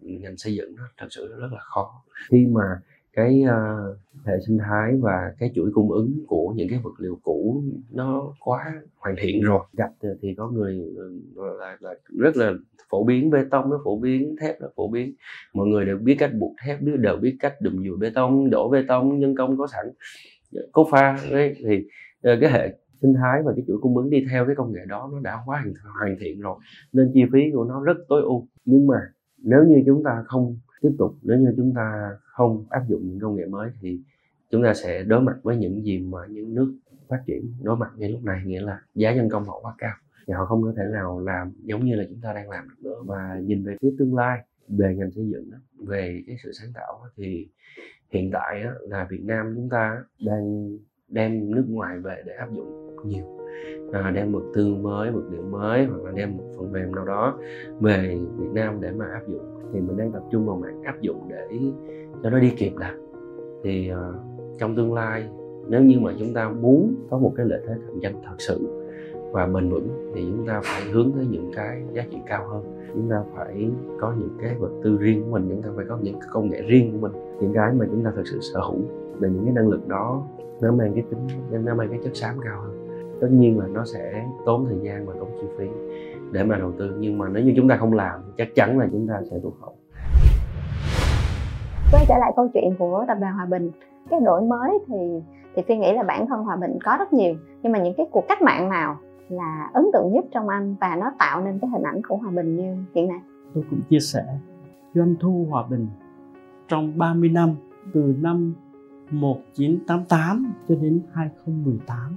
ngành 0.00 0.36
xây 0.36 0.54
dựng 0.54 0.74
nó 0.76 0.82
thật 0.98 1.06
sự 1.10 1.36
rất 1.40 1.52
là 1.52 1.60
khó. 1.60 2.02
Khi 2.30 2.46
mà 2.46 2.80
cái 3.16 3.42
uh, 3.44 3.96
hệ 4.26 4.32
sinh 4.46 4.58
thái 4.58 4.96
và 5.00 5.32
cái 5.38 5.50
chuỗi 5.54 5.70
cung 5.74 5.92
ứng 5.92 6.24
của 6.26 6.52
những 6.56 6.68
cái 6.70 6.80
vật 6.82 6.94
liệu 6.98 7.18
cũ 7.22 7.62
nó 7.92 8.34
quá 8.40 8.72
hoàn 8.96 9.14
thiện 9.18 9.42
rồi. 9.42 9.60
Gạch 9.72 9.92
thì 10.22 10.34
có 10.34 10.50
người 10.50 10.80
ờ, 11.36 11.56
là, 11.58 11.76
là 11.80 11.94
rất 12.18 12.36
là 12.36 12.52
phổ 12.90 13.04
biến 13.04 13.30
bê 13.30 13.38
tông 13.50 13.70
nó 13.70 13.80
phổ 13.84 13.98
biến 13.98 14.36
thép 14.40 14.60
nó 14.60 14.68
phổ 14.76 14.88
biến. 14.88 15.14
Mọi 15.54 15.66
người 15.66 15.86
đều 15.86 15.98
biết 15.98 16.16
cách 16.18 16.30
buộc 16.38 16.52
thép 16.64 16.80
biết 16.80 16.96
đều 16.96 17.16
biết 17.16 17.36
cách 17.40 17.54
đùm 17.60 17.84
dùi 17.84 17.96
bê 17.96 18.10
tông 18.10 18.50
đổ 18.50 18.68
bê 18.70 18.84
tông 18.88 19.18
nhân 19.18 19.34
công 19.36 19.58
có 19.58 19.66
sẵn 19.66 19.86
có 20.72 20.84
pha 20.90 21.18
đấy. 21.30 21.54
Thì 21.58 21.88
ờ, 22.22 22.36
cái 22.40 22.50
hệ 22.50 22.74
sinh 23.02 23.14
thái 23.14 23.42
và 23.44 23.52
cái 23.56 23.64
chuỗi 23.66 23.78
cung 23.80 23.96
ứng 23.96 24.10
đi 24.10 24.24
theo 24.30 24.46
cái 24.46 24.54
công 24.54 24.72
nghệ 24.72 24.80
đó 24.88 25.10
nó 25.12 25.20
đã 25.20 25.38
quá 25.46 25.64
hoàn 26.00 26.16
thiện 26.20 26.40
rồi 26.40 26.58
nên 26.92 27.10
chi 27.14 27.24
phí 27.32 27.40
của 27.54 27.64
nó 27.64 27.84
rất 27.84 27.96
tối 28.08 28.22
ưu. 28.22 28.46
Nhưng 28.64 28.86
mà 28.86 28.96
nếu 29.42 29.64
như 29.64 29.82
chúng 29.86 30.02
ta 30.04 30.22
không 30.26 30.56
tiếp 30.80 30.90
tục, 30.98 31.14
nếu 31.22 31.38
như 31.38 31.54
chúng 31.56 31.74
ta 31.74 32.10
không 32.22 32.66
áp 32.70 32.82
dụng 32.88 33.02
những 33.04 33.20
công 33.20 33.36
nghệ 33.36 33.46
mới 33.46 33.70
thì 33.80 34.00
chúng 34.50 34.62
ta 34.62 34.74
sẽ 34.74 35.02
đối 35.02 35.20
mặt 35.20 35.36
với 35.42 35.56
những 35.56 35.82
gì 35.84 35.98
mà 35.98 36.18
những 36.30 36.54
nước 36.54 36.74
phát 37.08 37.22
triển 37.26 37.52
đối 37.62 37.76
mặt 37.76 37.90
ngay 37.96 38.10
lúc 38.10 38.24
này, 38.24 38.42
nghĩa 38.46 38.60
là 38.60 38.80
giá 38.94 39.14
nhân 39.14 39.28
công 39.28 39.44
họ 39.44 39.60
quá 39.62 39.74
cao 39.78 39.94
và 40.26 40.36
họ 40.36 40.44
không 40.44 40.62
có 40.62 40.72
thể 40.76 40.82
nào 40.92 41.20
làm 41.20 41.52
giống 41.62 41.84
như 41.84 41.94
là 41.94 42.04
chúng 42.08 42.20
ta 42.22 42.32
đang 42.32 42.50
làm 42.50 42.68
được 42.68 42.74
nữa. 42.78 43.02
Và 43.04 43.40
nhìn 43.44 43.64
về 43.64 43.76
phía 43.80 43.94
tương 43.98 44.14
lai, 44.14 44.40
về 44.68 44.94
ngành 44.96 45.10
xây 45.10 45.28
dựng 45.28 45.50
về 45.78 46.22
cái 46.26 46.36
sự 46.42 46.52
sáng 46.52 46.70
tạo 46.74 47.00
thì 47.16 47.48
hiện 48.10 48.30
tại 48.32 48.64
là 48.80 49.06
Việt 49.10 49.24
Nam 49.24 49.52
chúng 49.56 49.68
ta 49.68 50.04
đang 50.20 50.76
đem 51.08 51.50
nước 51.50 51.64
ngoài 51.68 51.98
về 51.98 52.22
để 52.26 52.32
áp 52.32 52.48
dụng 52.56 52.96
nhiều 53.04 53.45
à, 53.92 54.10
đem 54.14 54.32
mực 54.32 54.42
tư 54.54 54.74
mới 54.74 55.10
mực 55.10 55.24
liệu 55.30 55.42
mới 55.42 55.84
hoặc 55.84 56.02
là 56.04 56.10
đem 56.14 56.36
một 56.36 56.44
phần 56.56 56.72
mềm 56.72 56.94
nào 56.94 57.04
đó 57.04 57.38
về 57.80 58.18
Việt 58.36 58.50
Nam 58.54 58.80
để 58.80 58.90
mà 58.90 59.06
áp 59.06 59.22
dụng. 59.28 59.44
Thì 59.72 59.80
mình 59.80 59.96
đang 59.96 60.12
tập 60.12 60.22
trung 60.30 60.46
vào 60.46 60.56
mạng 60.56 60.82
áp 60.82 61.00
dụng 61.00 61.28
để 61.28 61.58
cho 62.22 62.30
nó 62.30 62.38
đi 62.38 62.50
kịp 62.56 62.72
đã. 62.78 62.94
Thì 63.64 63.88
à, 63.88 64.12
trong 64.58 64.76
tương 64.76 64.94
lai 64.94 65.28
nếu 65.68 65.82
như 65.82 66.00
mà 66.00 66.12
chúng 66.18 66.34
ta 66.34 66.48
muốn 66.48 66.94
có 67.10 67.18
một 67.18 67.32
cái 67.36 67.46
lợi 67.46 67.60
thế 67.66 67.74
cạnh 67.86 68.00
tranh 68.00 68.22
thật 68.24 68.34
sự 68.38 68.82
và 69.32 69.46
bền 69.46 69.70
vững 69.70 70.12
thì 70.14 70.26
chúng 70.36 70.46
ta 70.46 70.60
phải 70.64 70.92
hướng 70.92 71.12
tới 71.12 71.26
những 71.30 71.50
cái 71.54 71.82
giá 71.92 72.04
trị 72.10 72.18
cao 72.26 72.48
hơn. 72.48 72.64
Chúng 72.94 73.10
ta 73.10 73.22
phải 73.36 73.70
có 74.00 74.14
những 74.18 74.36
cái 74.42 74.54
vật 74.58 74.70
tư 74.82 74.96
riêng 74.96 75.22
của 75.24 75.30
mình 75.30 75.48
chúng 75.48 75.62
ta 75.62 75.68
phải 75.76 75.84
có 75.88 75.98
những 76.02 76.20
cái 76.20 76.28
công 76.32 76.50
nghệ 76.50 76.62
riêng 76.62 76.92
của 76.92 77.08
mình 77.08 77.12
những 77.40 77.52
cái 77.52 77.72
mà 77.72 77.86
chúng 77.90 78.04
ta 78.04 78.12
thực 78.16 78.26
sự 78.26 78.40
sở 78.40 78.60
hữu. 78.60 78.80
Và 79.18 79.28
những 79.28 79.44
cái 79.44 79.54
năng 79.54 79.68
lực 79.68 79.88
đó 79.88 80.22
nó 80.60 80.72
mang 80.72 80.94
cái 80.94 81.04
tính 81.10 81.64
nó 81.64 81.74
mang 81.74 81.88
cái 81.88 82.00
chất 82.04 82.16
xám 82.16 82.34
cao 82.44 82.62
hơn 82.62 82.75
tất 83.20 83.28
nhiên 83.30 83.58
là 83.58 83.66
nó 83.66 83.84
sẽ 83.84 84.26
tốn 84.46 84.66
thời 84.66 84.78
gian 84.82 85.06
và 85.06 85.14
tốn 85.18 85.28
chi 85.40 85.46
phí 85.58 85.66
để 86.32 86.44
mà 86.44 86.58
đầu 86.58 86.72
tư. 86.78 86.96
Nhưng 86.98 87.18
mà 87.18 87.28
nếu 87.28 87.44
như 87.44 87.52
chúng 87.56 87.68
ta 87.68 87.76
không 87.76 87.92
làm 87.92 88.20
chắc 88.38 88.48
chắn 88.54 88.78
là 88.78 88.88
chúng 88.92 89.06
ta 89.08 89.20
sẽ 89.30 89.38
tụt 89.42 89.52
hậu. 89.60 89.74
Quay 91.92 92.04
trở 92.08 92.14
lại 92.18 92.32
câu 92.36 92.48
chuyện 92.54 92.74
của 92.78 93.04
tập 93.08 93.16
đoàn 93.20 93.34
Hòa 93.34 93.46
Bình. 93.46 93.70
Cái 94.10 94.20
đổi 94.20 94.42
mới 94.42 94.78
thì 94.88 95.22
thì 95.56 95.62
phi 95.68 95.76
nghĩ 95.76 95.92
là 95.92 96.02
bản 96.02 96.26
thân 96.26 96.44
Hòa 96.44 96.56
Bình 96.56 96.78
có 96.84 96.96
rất 96.98 97.12
nhiều 97.12 97.34
nhưng 97.62 97.72
mà 97.72 97.78
những 97.78 97.94
cái 97.96 98.06
cuộc 98.12 98.24
cách 98.28 98.42
mạng 98.42 98.68
nào 98.68 98.96
là 99.28 99.70
ấn 99.72 99.84
tượng 99.92 100.12
nhất 100.12 100.24
trong 100.34 100.48
anh 100.48 100.74
và 100.80 100.96
nó 100.96 101.12
tạo 101.18 101.44
nên 101.44 101.58
cái 101.58 101.70
hình 101.70 101.82
ảnh 101.82 102.00
của 102.08 102.16
Hòa 102.16 102.30
Bình 102.30 102.56
như 102.56 102.76
hiện 102.94 103.08
nay? 103.08 103.20
Tôi 103.54 103.64
cũng 103.70 103.80
chia 103.90 104.00
sẻ 104.00 104.24
doanh 104.94 105.14
thu 105.20 105.46
Hòa 105.50 105.64
Bình 105.70 105.86
trong 106.68 106.98
30 106.98 107.28
năm 107.28 107.54
từ 107.94 108.14
năm 108.20 108.54
1988 109.10 110.52
cho 110.68 110.74
đến 110.74 111.00
2018 111.12 112.16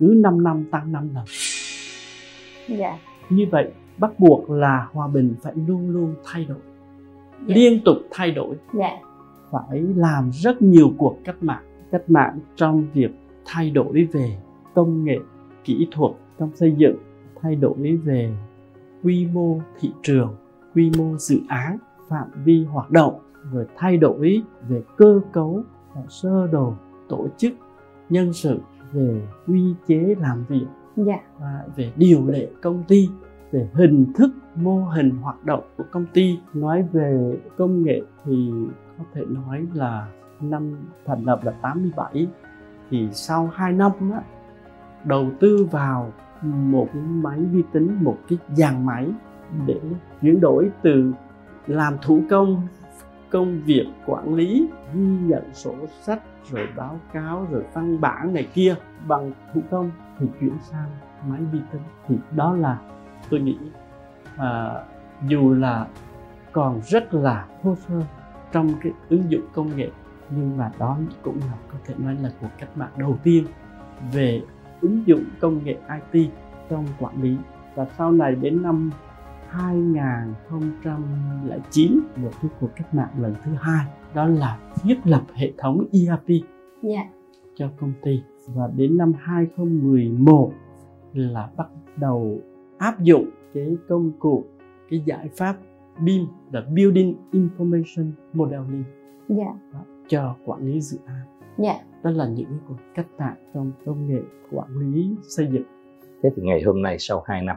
cứ 0.00 0.14
5 0.16 0.42
năm 0.42 0.64
tăng 0.70 0.92
5 0.92 1.08
lần. 1.14 1.24
Dạ. 2.68 2.98
Như 3.30 3.46
vậy 3.50 3.72
bắt 3.98 4.20
buộc 4.20 4.50
là 4.50 4.88
hòa 4.92 5.08
bình 5.08 5.34
phải 5.42 5.52
luôn 5.66 5.90
luôn 5.90 6.14
thay 6.24 6.44
đổi. 6.44 6.58
Dạ. 7.46 7.54
Liên 7.54 7.80
tục 7.84 7.96
thay 8.10 8.30
đổi. 8.30 8.56
Dạ. 8.72 8.90
Phải 9.50 9.80
làm 9.80 10.30
rất 10.32 10.62
nhiều 10.62 10.92
cuộc 10.98 11.16
cách 11.24 11.42
mạng, 11.42 11.64
cách 11.90 12.10
mạng 12.10 12.38
trong 12.56 12.86
việc 12.94 13.10
thay 13.44 13.70
đổi 13.70 14.08
về 14.12 14.38
công 14.74 15.04
nghệ, 15.04 15.18
kỹ 15.64 15.88
thuật 15.92 16.12
trong 16.38 16.50
xây 16.56 16.74
dựng, 16.76 16.96
thay 17.42 17.56
đổi 17.56 17.98
về 18.04 18.32
quy 19.02 19.26
mô 19.26 19.60
thị 19.80 19.92
trường, 20.02 20.36
quy 20.74 20.90
mô 20.98 21.16
dự 21.16 21.40
án, 21.48 21.78
phạm 22.08 22.28
vi 22.44 22.64
hoạt 22.64 22.90
động, 22.90 23.18
rồi 23.52 23.66
thay 23.76 23.96
đổi 23.96 24.42
về 24.68 24.82
cơ 24.96 25.20
cấu, 25.32 25.62
sơ 26.08 26.46
đồ, 26.46 26.74
tổ 27.08 27.28
chức, 27.36 27.52
nhân 28.10 28.32
sự 28.32 28.60
về 28.92 29.22
quy 29.46 29.74
chế 29.86 30.14
làm 30.20 30.44
việc 30.48 30.66
dạ. 30.96 31.20
và 31.38 31.64
về 31.76 31.92
điều 31.96 32.26
lệ 32.26 32.48
công 32.62 32.84
ty 32.88 33.08
về 33.52 33.68
hình 33.74 34.12
thức 34.14 34.30
mô 34.54 34.84
hình 34.84 35.10
hoạt 35.10 35.44
động 35.44 35.62
của 35.76 35.84
công 35.90 36.06
ty 36.12 36.38
nói 36.54 36.86
về 36.92 37.38
công 37.56 37.82
nghệ 37.82 38.00
thì 38.24 38.50
có 38.98 39.04
thể 39.14 39.22
nói 39.28 39.66
là 39.74 40.08
năm 40.40 40.76
thành 41.06 41.24
lập 41.24 41.40
là 41.44 41.52
87 41.52 42.26
thì 42.90 43.08
sau 43.12 43.50
2 43.54 43.72
năm 43.72 43.92
á, 44.12 44.22
đầu 45.04 45.26
tư 45.40 45.66
vào 45.70 46.12
một 46.42 46.88
cái 46.92 47.02
máy 47.02 47.38
vi 47.52 47.62
tính 47.72 47.96
một 48.00 48.18
cái 48.28 48.38
dàn 48.54 48.86
máy 48.86 49.08
để 49.66 49.80
chuyển 50.22 50.40
đổi 50.40 50.70
từ 50.82 51.12
làm 51.66 51.94
thủ 52.02 52.20
công 52.30 52.66
công 53.30 53.60
việc 53.64 53.86
quản 54.06 54.34
lý 54.34 54.68
ghi 54.94 55.00
nhận 55.00 55.42
sổ 55.52 55.74
sách 56.02 56.22
rồi 56.50 56.68
báo 56.76 57.00
cáo 57.12 57.46
rồi 57.50 57.64
văn 57.72 58.00
bản 58.00 58.34
này 58.34 58.48
kia 58.54 58.74
bằng 59.06 59.32
thủ 59.54 59.62
công 59.70 59.90
thì 60.18 60.26
chuyển 60.40 60.58
sang 60.70 60.88
máy 61.28 61.40
vi 61.52 61.60
tính. 61.72 61.82
Thì 62.08 62.16
đó 62.36 62.54
là 62.54 62.78
tôi 63.30 63.40
nghĩ 63.40 63.56
à, 64.36 64.74
dù 65.26 65.54
là 65.54 65.86
còn 66.52 66.80
rất 66.82 67.14
là 67.14 67.46
thô 67.62 67.74
sơ 67.74 68.02
trong 68.52 68.72
cái 68.82 68.92
ứng 69.08 69.30
dụng 69.30 69.46
công 69.54 69.76
nghệ 69.76 69.90
nhưng 70.30 70.56
mà 70.56 70.70
đó 70.78 70.98
cũng 71.22 71.38
là 71.38 71.54
có 71.72 71.78
thể 71.84 71.94
nói 71.98 72.16
là 72.22 72.30
cuộc 72.40 72.48
cách 72.58 72.76
mạng 72.76 72.92
đầu 72.96 73.18
tiên 73.22 73.44
về 74.12 74.42
ứng 74.80 75.06
dụng 75.06 75.24
công 75.40 75.64
nghệ 75.64 75.76
IT 76.12 76.30
trong 76.70 76.86
quản 76.98 77.22
lý. 77.22 77.36
Và 77.74 77.86
sau 77.98 78.12
này 78.12 78.34
đến 78.34 78.62
năm 78.62 78.90
2009 79.48 82.00
một 82.16 82.30
cái 82.42 82.50
cuộc 82.60 82.70
cách 82.76 82.94
mạng 82.94 83.10
lần 83.18 83.34
thứ 83.44 83.50
hai 83.60 83.86
đó 84.14 84.26
là 84.26 84.58
thiết 84.82 84.96
lập 85.04 85.22
hệ 85.34 85.52
thống 85.58 85.84
ERP 85.92 86.44
dạ. 86.82 87.10
cho 87.54 87.70
công 87.80 87.92
ty. 88.02 88.22
Và 88.54 88.70
đến 88.76 88.96
năm 88.96 89.12
2011 89.18 90.52
là 91.12 91.50
bắt 91.56 91.68
đầu 91.96 92.40
áp 92.78 93.00
dụng 93.00 93.30
cái 93.54 93.76
công 93.88 94.12
cụ 94.18 94.44
cái 94.90 95.02
giải 95.06 95.28
pháp 95.36 95.56
BIM 96.04 96.26
là 96.52 96.60
Building 96.60 97.14
Information 97.32 98.10
Modeling. 98.32 98.84
Dạ. 99.28 99.54
Cho 100.08 100.36
quản 100.44 100.66
lý 100.66 100.80
dự 100.80 100.98
án. 101.06 101.26
Dạ. 101.58 101.74
Đó 102.02 102.10
là 102.10 102.28
những 102.28 102.46
cái 102.48 102.58
cuộc 102.68 102.76
cách 102.94 103.06
mạng 103.18 103.36
trong 103.54 103.72
công 103.86 104.08
nghệ 104.08 104.20
quản 104.52 104.78
lý 104.78 105.16
xây 105.22 105.46
dựng. 105.52 105.64
Thế 106.22 106.30
thì 106.36 106.42
ngày 106.42 106.62
hôm 106.62 106.82
nay 106.82 106.96
sau 106.98 107.22
2 107.26 107.42
năm 107.42 107.56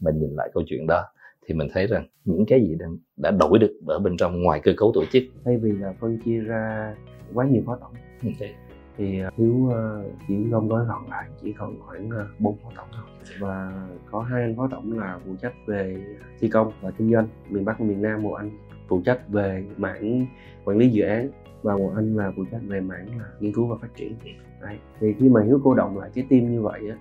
mình 0.00 0.18
nhìn 0.18 0.30
lại 0.36 0.50
câu 0.54 0.62
chuyện 0.66 0.86
đó 0.86 1.04
thì 1.50 1.54
mình 1.56 1.68
thấy 1.72 1.86
rằng 1.86 2.06
những 2.24 2.46
cái 2.46 2.60
gì 2.60 2.76
đang 2.78 2.96
đã 3.16 3.30
đổi 3.30 3.58
được 3.58 3.72
ở 3.86 3.98
bên 3.98 4.16
trong 4.16 4.42
ngoài 4.42 4.60
cơ 4.64 4.72
cấu 4.76 4.92
tổ 4.94 5.04
chức 5.12 5.22
thay 5.44 5.56
vì 5.56 5.72
là 5.72 5.94
phân 6.00 6.18
chia 6.24 6.40
ra 6.40 6.94
quá 7.34 7.46
nhiều 7.46 7.62
phó 7.66 7.76
tổng 7.76 7.92
okay. 8.24 8.54
thì 8.96 9.24
uh, 9.26 9.32
thiếu 9.36 9.52
uh, 9.52 10.12
chỉ 10.28 10.34
gom 10.50 10.68
gói 10.68 10.84
gọn 10.84 11.02
lại 11.10 11.28
chỉ 11.42 11.52
còn 11.52 11.80
khoảng 11.80 12.08
uh, 12.08 12.40
bốn 12.40 12.56
phó 12.62 12.70
tổng 12.76 12.86
thôi 12.92 13.04
và 13.40 13.86
có 14.10 14.20
hai 14.20 14.54
phó 14.56 14.68
tổng 14.70 14.98
là 14.98 15.18
phụ 15.26 15.34
trách 15.42 15.52
về 15.66 16.04
thi 16.40 16.48
công 16.48 16.72
và 16.80 16.90
kinh 16.90 17.12
doanh 17.12 17.28
miền 17.48 17.64
bắc 17.64 17.78
và 17.78 17.86
miền 17.86 18.02
nam 18.02 18.22
một 18.22 18.34
anh 18.34 18.50
phụ 18.88 19.02
trách 19.04 19.28
về 19.28 19.64
mảng 19.76 20.26
quản 20.64 20.78
lý 20.78 20.88
dự 20.88 21.02
án 21.02 21.30
và 21.62 21.76
một 21.76 21.92
anh 21.96 22.16
là 22.16 22.32
phụ 22.36 22.44
trách 22.52 22.60
về 22.66 22.80
mảng 22.80 23.18
là 23.18 23.24
nghiên 23.40 23.52
cứu 23.52 23.66
và 23.66 23.76
phát 23.80 23.88
triển 23.96 24.16
Đấy. 24.62 24.78
thì 25.00 25.14
khi 25.18 25.28
mà 25.28 25.42
hiếu 25.42 25.60
cô 25.64 25.74
động 25.74 25.98
lại 25.98 26.10
cái 26.14 26.26
team 26.30 26.52
như 26.52 26.62
vậy 26.62 26.80
á 26.90 26.96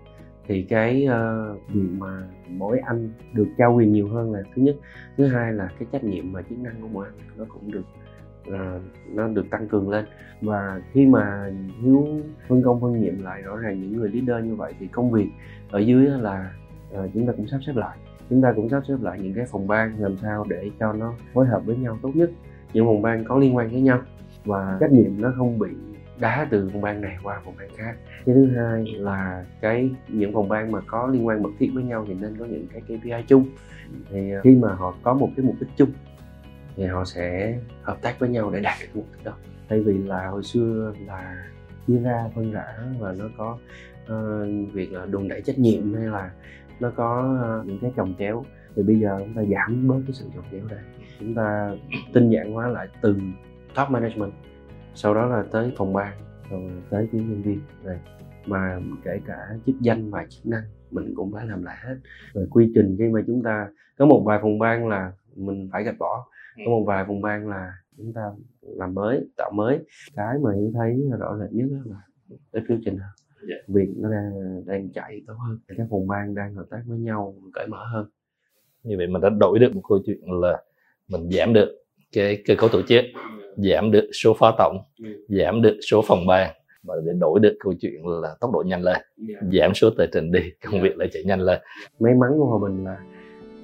thì 0.50 0.62
cái 0.64 1.06
ờ, 1.06 1.52
uh, 1.52 1.74
việc 1.74 1.90
mà 1.98 2.24
mỗi 2.48 2.80
anh 2.80 3.10
được 3.34 3.48
trao 3.58 3.74
quyền 3.74 3.92
nhiều 3.92 4.10
hơn 4.10 4.32
là 4.32 4.40
thứ 4.56 4.62
nhất 4.62 4.76
thứ 5.18 5.28
hai 5.28 5.54
là 5.54 5.70
cái 5.80 5.88
trách 5.92 6.04
nhiệm 6.04 6.34
và 6.34 6.42
chức 6.42 6.60
năng 6.60 6.82
của 6.82 6.88
mỗi 6.88 7.06
anh 7.06 7.38
nó 7.38 7.46
cũng 7.50 7.72
được 7.72 7.86
uh, 8.48 8.82
nó 9.14 9.28
được 9.28 9.50
tăng 9.50 9.68
cường 9.68 9.90
lên. 9.90 10.06
Và 10.42 10.82
khi 10.92 11.06
mà 11.06 11.52
hiếu 11.82 12.08
phân 12.48 12.64
công 12.64 12.82
phân 12.82 13.02
nhiệm 13.02 13.24
lại 13.24 13.42
rõ 13.42 13.58
ràng 13.58 13.82
những 13.82 13.98
người 13.98 14.12
leader 14.14 14.46
như 14.46 14.56
vậy 14.56 14.74
thì 14.80 14.88
công 14.88 15.12
việc 15.12 15.28
ở 15.72 15.80
dưới 15.80 16.06
là 16.06 16.54
uh, 16.94 17.10
chúng 17.14 17.28
ta 17.28 17.34
cũng 17.38 17.48
sắp 17.48 17.60
xếp 17.68 17.74
lại. 17.76 17.98
Chúng 18.30 18.42
ta 18.42 18.54
cũng 18.56 18.70
sắp 18.70 18.84
xếp 18.88 18.98
lại 19.02 19.20
những 19.22 19.34
cái 19.34 19.46
phòng 19.52 19.68
ban 19.68 20.04
làm 20.04 20.18
sao 20.18 20.46
để 20.50 20.70
cho 20.80 20.94
nó 20.94 21.14
phối 21.34 21.48
hợp 21.48 21.66
với 21.66 21.78
nhau 21.78 21.98
tốt 22.02 22.12
nhất. 22.14 22.32
Những 22.74 22.86
phòng 22.86 23.02
ban 23.02 23.24
có 23.24 23.38
liên 23.38 23.56
quan 23.56 23.70
với 23.70 23.82
nhau 23.82 24.02
và 24.46 24.78
trách 24.80 24.92
nhiệm 24.92 25.22
nó 25.22 25.34
không 25.38 25.60
bị 25.60 25.70
đá 26.20 26.48
từ 26.50 26.70
phòng 26.74 26.82
ban 26.82 27.02
này 27.02 27.18
qua 27.24 27.42
phòng 27.46 27.54
ban 27.58 27.70
khác. 27.78 27.96
Cái 28.26 28.36
thứ 28.36 28.48
hai 28.56 28.86
là 28.86 29.46
cái 29.62 29.90
những 30.08 30.34
phòng 30.34 30.50
ban 30.50 30.72
mà 30.72 30.80
có 30.88 31.08
liên 31.08 31.28
quan 31.28 31.44
mật 31.44 31.50
thiết 31.60 31.72
với 31.74 31.84
nhau 31.84 32.06
thì 32.08 32.14
nên 32.14 32.38
có 32.40 32.46
những 32.46 32.68
cái 32.74 32.82
KPI 32.82 33.24
chung. 33.28 33.46
Thì 34.10 34.32
ờ, 34.32 34.42
khi 34.44 34.56
mà 34.56 34.74
họ 34.74 34.96
có 35.04 35.14
một 35.14 35.30
cái 35.38 35.46
mục 35.46 35.56
đích 35.60 35.70
chung 35.78 35.90
thì 36.76 36.86
họ 36.86 37.06
sẽ 37.06 37.58
hợp 37.82 37.98
tác 38.02 38.20
với 38.20 38.30
nhau 38.30 38.52
để 38.54 38.60
đạt 38.60 38.78
được 38.82 38.88
mục 38.94 39.06
đích 39.12 39.24
đó. 39.24 39.34
Thay 39.70 39.82
vì 39.82 39.98
là 39.98 40.28
hồi 40.28 40.44
xưa 40.44 40.94
là 41.08 41.46
chia 41.88 42.00
ra 42.00 42.26
phân 42.36 42.52
rã 42.52 42.66
và 43.00 43.14
nó 43.20 43.26
có 43.38 43.58
uh, 44.04 44.74
việc 44.74 44.94
là 44.94 45.06
đùn 45.06 45.28
đẩy 45.28 45.42
trách 45.42 45.60
nhiệm 45.60 45.94
hay 45.94 46.06
là 46.06 46.32
nó 46.80 46.92
có 46.96 47.40
uh, 47.62 47.68
những 47.68 47.80
cái 47.82 47.92
chồng 47.96 48.14
chéo 48.20 48.46
thì 48.76 48.84
bây 48.84 49.00
giờ 49.00 49.16
chúng 49.20 49.34
ta 49.34 49.42
giảm 49.44 49.88
bớt 49.88 50.00
cái 50.08 50.14
sự 50.14 50.26
chồng 50.36 50.44
chéo 50.52 50.62
đây 50.70 50.80
chúng 51.20 51.36
ta 51.36 51.72
tinh 52.14 52.30
giản 52.30 52.54
hóa 52.54 52.68
lại 52.68 52.88
từ 53.02 53.18
top 53.76 53.90
management 53.90 54.32
sau 54.96 55.14
đó 55.14 55.26
là 55.26 55.44
tới 55.52 55.72
phòng 55.78 55.94
ban 55.94 56.18
rồi 56.52 56.72
tới 56.90 57.10
cái 57.12 57.22
nhân 57.22 57.42
viên 57.42 57.62
này. 57.84 58.00
Mà 58.46 58.80
kể 59.04 59.20
cả 59.26 59.38
chức 59.66 59.76
danh 59.82 60.12
và 60.12 60.26
chức 60.30 60.46
năng 60.46 60.64
mình 60.92 61.14
cũng 61.16 61.32
phải 61.32 61.48
làm 61.48 61.64
lại 61.64 61.78
hết. 61.84 61.96
Rồi 62.34 62.48
quy 62.50 62.72
trình 62.76 62.96
khi 63.00 63.08
mà 63.08 63.22
chúng 63.28 63.44
ta 63.44 63.68
có 63.98 64.06
một 64.06 64.24
vài 64.26 64.40
phòng 64.42 64.60
ban 64.60 64.88
là 64.88 65.12
mình 65.36 65.70
phải 65.72 65.84
gạch 65.84 65.98
bỏ 66.00 66.26
có 66.58 66.72
một 66.72 66.84
vài 66.88 67.06
phòng 67.08 67.22
ban 67.22 67.48
là 67.48 67.74
chúng 67.98 68.14
ta 68.14 68.22
làm 68.62 68.94
mới 68.94 69.28
tạo 69.38 69.52
mới. 69.56 69.80
Cái 70.16 70.38
mà 70.42 70.54
hiểu 70.54 70.72
thấy 70.74 71.10
rõ 71.20 71.38
rệt 71.38 71.52
nhất 71.52 71.68
là 71.86 72.02
cái 72.52 72.64
phiếu 72.68 72.78
trình 72.86 72.98
yeah. 73.50 73.68
việc 73.68 73.90
nó 73.98 74.12
đang 74.12 74.32
đang 74.66 74.90
chạy 74.90 75.22
tốt 75.28 75.34
hơn 75.34 75.60
các 75.78 75.88
phòng 75.90 76.08
ban 76.08 76.36
đang 76.36 76.56
hợp 76.56 76.66
tác 76.70 76.82
với 76.86 77.00
nhau 77.00 77.36
cởi 77.54 77.68
mở 77.68 77.86
hơn. 77.94 78.10
Như 78.84 78.98
vậy 78.98 79.08
mình 79.08 79.22
đã 79.22 79.30
đổi 79.30 79.60
được 79.60 79.76
một 79.76 79.82
câu 79.90 80.00
chuyện 80.06 80.32
là 80.42 80.64
mình 81.08 81.30
giảm 81.32 81.54
được 81.54 81.79
cái 82.14 82.44
cơ 82.46 82.56
cấu 82.56 82.70
tổ 82.70 82.82
chức 82.82 83.06
giảm 83.56 83.92
được 83.92 84.10
số 84.24 84.34
phó 84.40 84.56
tổng 84.58 84.78
giảm 85.28 85.62
được 85.62 85.80
số 85.92 86.02
phòng 86.08 86.28
ban. 86.28 86.52
Và 86.84 86.96
để 87.06 87.12
đổi 87.20 87.40
được 87.40 87.58
câu 87.60 87.74
chuyện 87.82 88.08
là 88.08 88.36
tốc 88.40 88.52
độ 88.54 88.64
nhanh 88.66 88.84
lên 88.84 88.98
giảm 89.52 89.74
số 89.74 89.90
tờ 89.98 90.06
trình 90.06 90.32
đi 90.32 90.40
công 90.66 90.82
việc 90.82 90.98
lại 90.98 91.10
chạy 91.14 91.24
nhanh 91.24 91.42
lên. 91.42 91.60
May 92.00 92.14
mắn 92.16 92.30
của 92.38 92.46
hòa 92.46 92.70
bình 92.70 92.84
là 92.84 92.98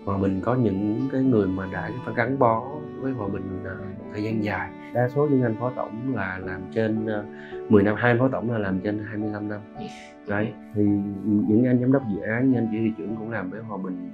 hòa 0.05 0.17
bình 0.17 0.41
có 0.43 0.55
những 0.55 1.07
cái 1.11 1.21
người 1.21 1.47
mà 1.47 1.69
đã 1.73 1.89
phải 2.05 2.13
gắn 2.17 2.39
bó 2.39 2.63
với 3.01 3.11
hòa 3.11 3.27
bình 3.27 3.63
một 3.63 4.05
thời 4.13 4.23
gian 4.23 4.43
dài. 4.43 4.69
Đa 4.93 5.09
số 5.15 5.27
những 5.31 5.41
anh 5.41 5.55
phó 5.59 5.71
tổng 5.75 6.15
là 6.15 6.39
làm 6.45 6.61
trên 6.73 7.07
10 7.69 7.83
năm 7.83 7.95
hai 7.97 8.15
phó 8.19 8.29
tổng 8.31 8.51
là 8.51 8.57
làm 8.57 8.79
trên 8.79 9.05
25 9.09 9.49
năm. 9.49 9.59
Đấy 10.27 10.47
thì 10.75 10.81
những 11.23 11.65
anh 11.65 11.79
giám 11.81 11.91
đốc 11.91 12.01
dự 12.15 12.21
án 12.21 12.51
như 12.51 12.57
anh 12.57 12.67
chỉ 12.71 12.77
huy 12.77 12.91
trưởng 12.97 13.15
cũng 13.15 13.31
làm 13.31 13.51
với 13.51 13.61
hòa 13.61 13.77
bình 13.83 14.09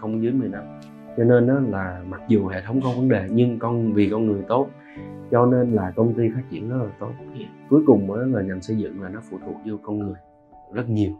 không 0.00 0.22
dưới 0.22 0.32
10 0.32 0.48
năm 0.48 0.62
cho 1.16 1.24
nên 1.24 1.46
đó 1.46 1.60
là 1.68 2.02
mặc 2.08 2.20
dù 2.28 2.46
hệ 2.46 2.62
thống 2.66 2.80
có 2.84 2.90
vấn 2.96 3.08
đề 3.08 3.26
nhưng 3.30 3.58
con 3.58 3.92
vì 3.92 4.08
con 4.10 4.26
người 4.26 4.42
tốt 4.48 4.68
cho 5.30 5.46
nên 5.46 5.72
là 5.72 5.92
công 5.96 6.14
ty 6.14 6.22
phát 6.34 6.42
triển 6.50 6.68
rất 6.68 6.76
là 6.76 6.90
tốt 7.00 7.10
cuối 7.70 7.82
cùng 7.86 8.06
mới 8.06 8.26
là 8.26 8.42
ngành 8.42 8.62
xây 8.62 8.76
dựng 8.76 9.02
là 9.02 9.08
nó 9.08 9.20
phụ 9.30 9.38
thuộc 9.46 9.56
vô 9.66 9.76
con 9.82 9.98
người 9.98 10.16
rất 10.72 10.88
nhiều 10.88 11.12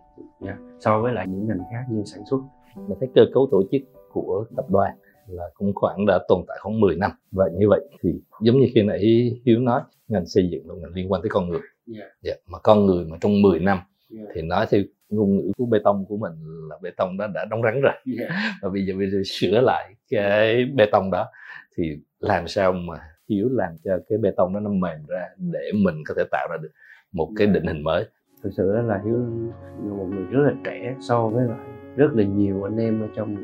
yeah. 0.44 0.58
so 0.80 1.02
với 1.02 1.12
lại 1.12 1.26
những 1.28 1.48
ngành 1.48 1.60
khác 1.70 1.84
như 1.90 2.02
sản 2.04 2.22
xuất 2.30 2.38
mình 2.76 2.98
thấy 3.00 3.08
cơ 3.14 3.22
cấu 3.34 3.48
tổ 3.50 3.62
chức 3.72 3.82
của 4.12 4.44
tập 4.56 4.64
đoàn 4.70 4.96
là 5.26 5.44
cũng 5.54 5.72
khoảng 5.74 6.06
đã 6.06 6.18
tồn 6.28 6.44
tại 6.48 6.58
khoảng 6.60 6.80
10 6.80 6.96
năm 6.96 7.10
và 7.32 7.48
như 7.58 7.66
vậy 7.68 7.80
thì 8.02 8.10
giống 8.40 8.60
như 8.60 8.66
khi 8.74 8.82
nãy 8.82 9.30
Hiếu 9.44 9.60
nói 9.60 9.80
ngành 10.08 10.26
xây 10.26 10.48
dựng 10.50 10.70
là 10.70 10.74
ngành 10.74 10.92
liên 10.94 11.12
quan 11.12 11.22
tới 11.22 11.28
con 11.30 11.48
người 11.48 11.60
yeah. 11.94 12.08
Yeah. 12.22 12.38
mà 12.46 12.58
con 12.58 12.86
người 12.86 13.04
mà 13.04 13.16
trong 13.20 13.42
10 13.42 13.60
năm 13.60 13.78
yeah. 14.16 14.28
thì 14.34 14.42
nói 14.42 14.66
theo 14.70 14.80
ngôn 15.08 15.36
ngữ 15.36 15.52
của 15.56 15.66
bê 15.66 15.78
tông 15.84 16.04
của 16.08 16.16
mình 16.16 16.32
là 16.68 16.76
bê 16.82 16.90
tông 16.96 17.16
đó 17.16 17.26
đã 17.34 17.44
đóng 17.50 17.62
rắn 17.62 17.80
rồi. 17.80 17.92
Yeah. 18.18 18.30
và 18.62 18.68
bây 18.68 18.86
giờ 18.86 18.94
bây 18.98 19.10
giờ 19.10 19.22
sửa 19.24 19.60
lại 19.60 19.94
cái 20.10 20.64
bê 20.64 20.86
tông 20.92 21.10
đó. 21.10 21.26
Thì 21.76 21.98
làm 22.20 22.48
sao 22.48 22.72
mà 22.72 22.98
hiếu 23.28 23.48
làm 23.52 23.70
cho 23.84 23.98
cái 24.08 24.18
bê 24.18 24.30
tông 24.36 24.54
đó 24.54 24.60
nó 24.60 24.70
mềm 24.70 25.06
ra 25.08 25.28
để 25.36 25.72
mình 25.74 26.02
có 26.06 26.14
thể 26.16 26.22
tạo 26.30 26.48
ra 26.50 26.56
được 26.62 26.70
một 27.12 27.30
cái 27.36 27.46
định 27.46 27.66
hình 27.66 27.82
mới? 27.82 28.04
Thực 28.42 28.50
sự 28.56 28.72
là 28.72 29.00
hiếu 29.04 29.16
là 29.84 29.92
một 29.92 30.06
người 30.10 30.24
rất 30.30 30.40
là 30.42 30.52
trẻ 30.64 30.96
so 31.00 31.28
với 31.28 31.44
lại 31.48 31.66
rất 31.96 32.08
là 32.14 32.24
nhiều 32.24 32.62
anh 32.62 32.76
em 32.76 33.02
ở 33.02 33.08
trong 33.16 33.36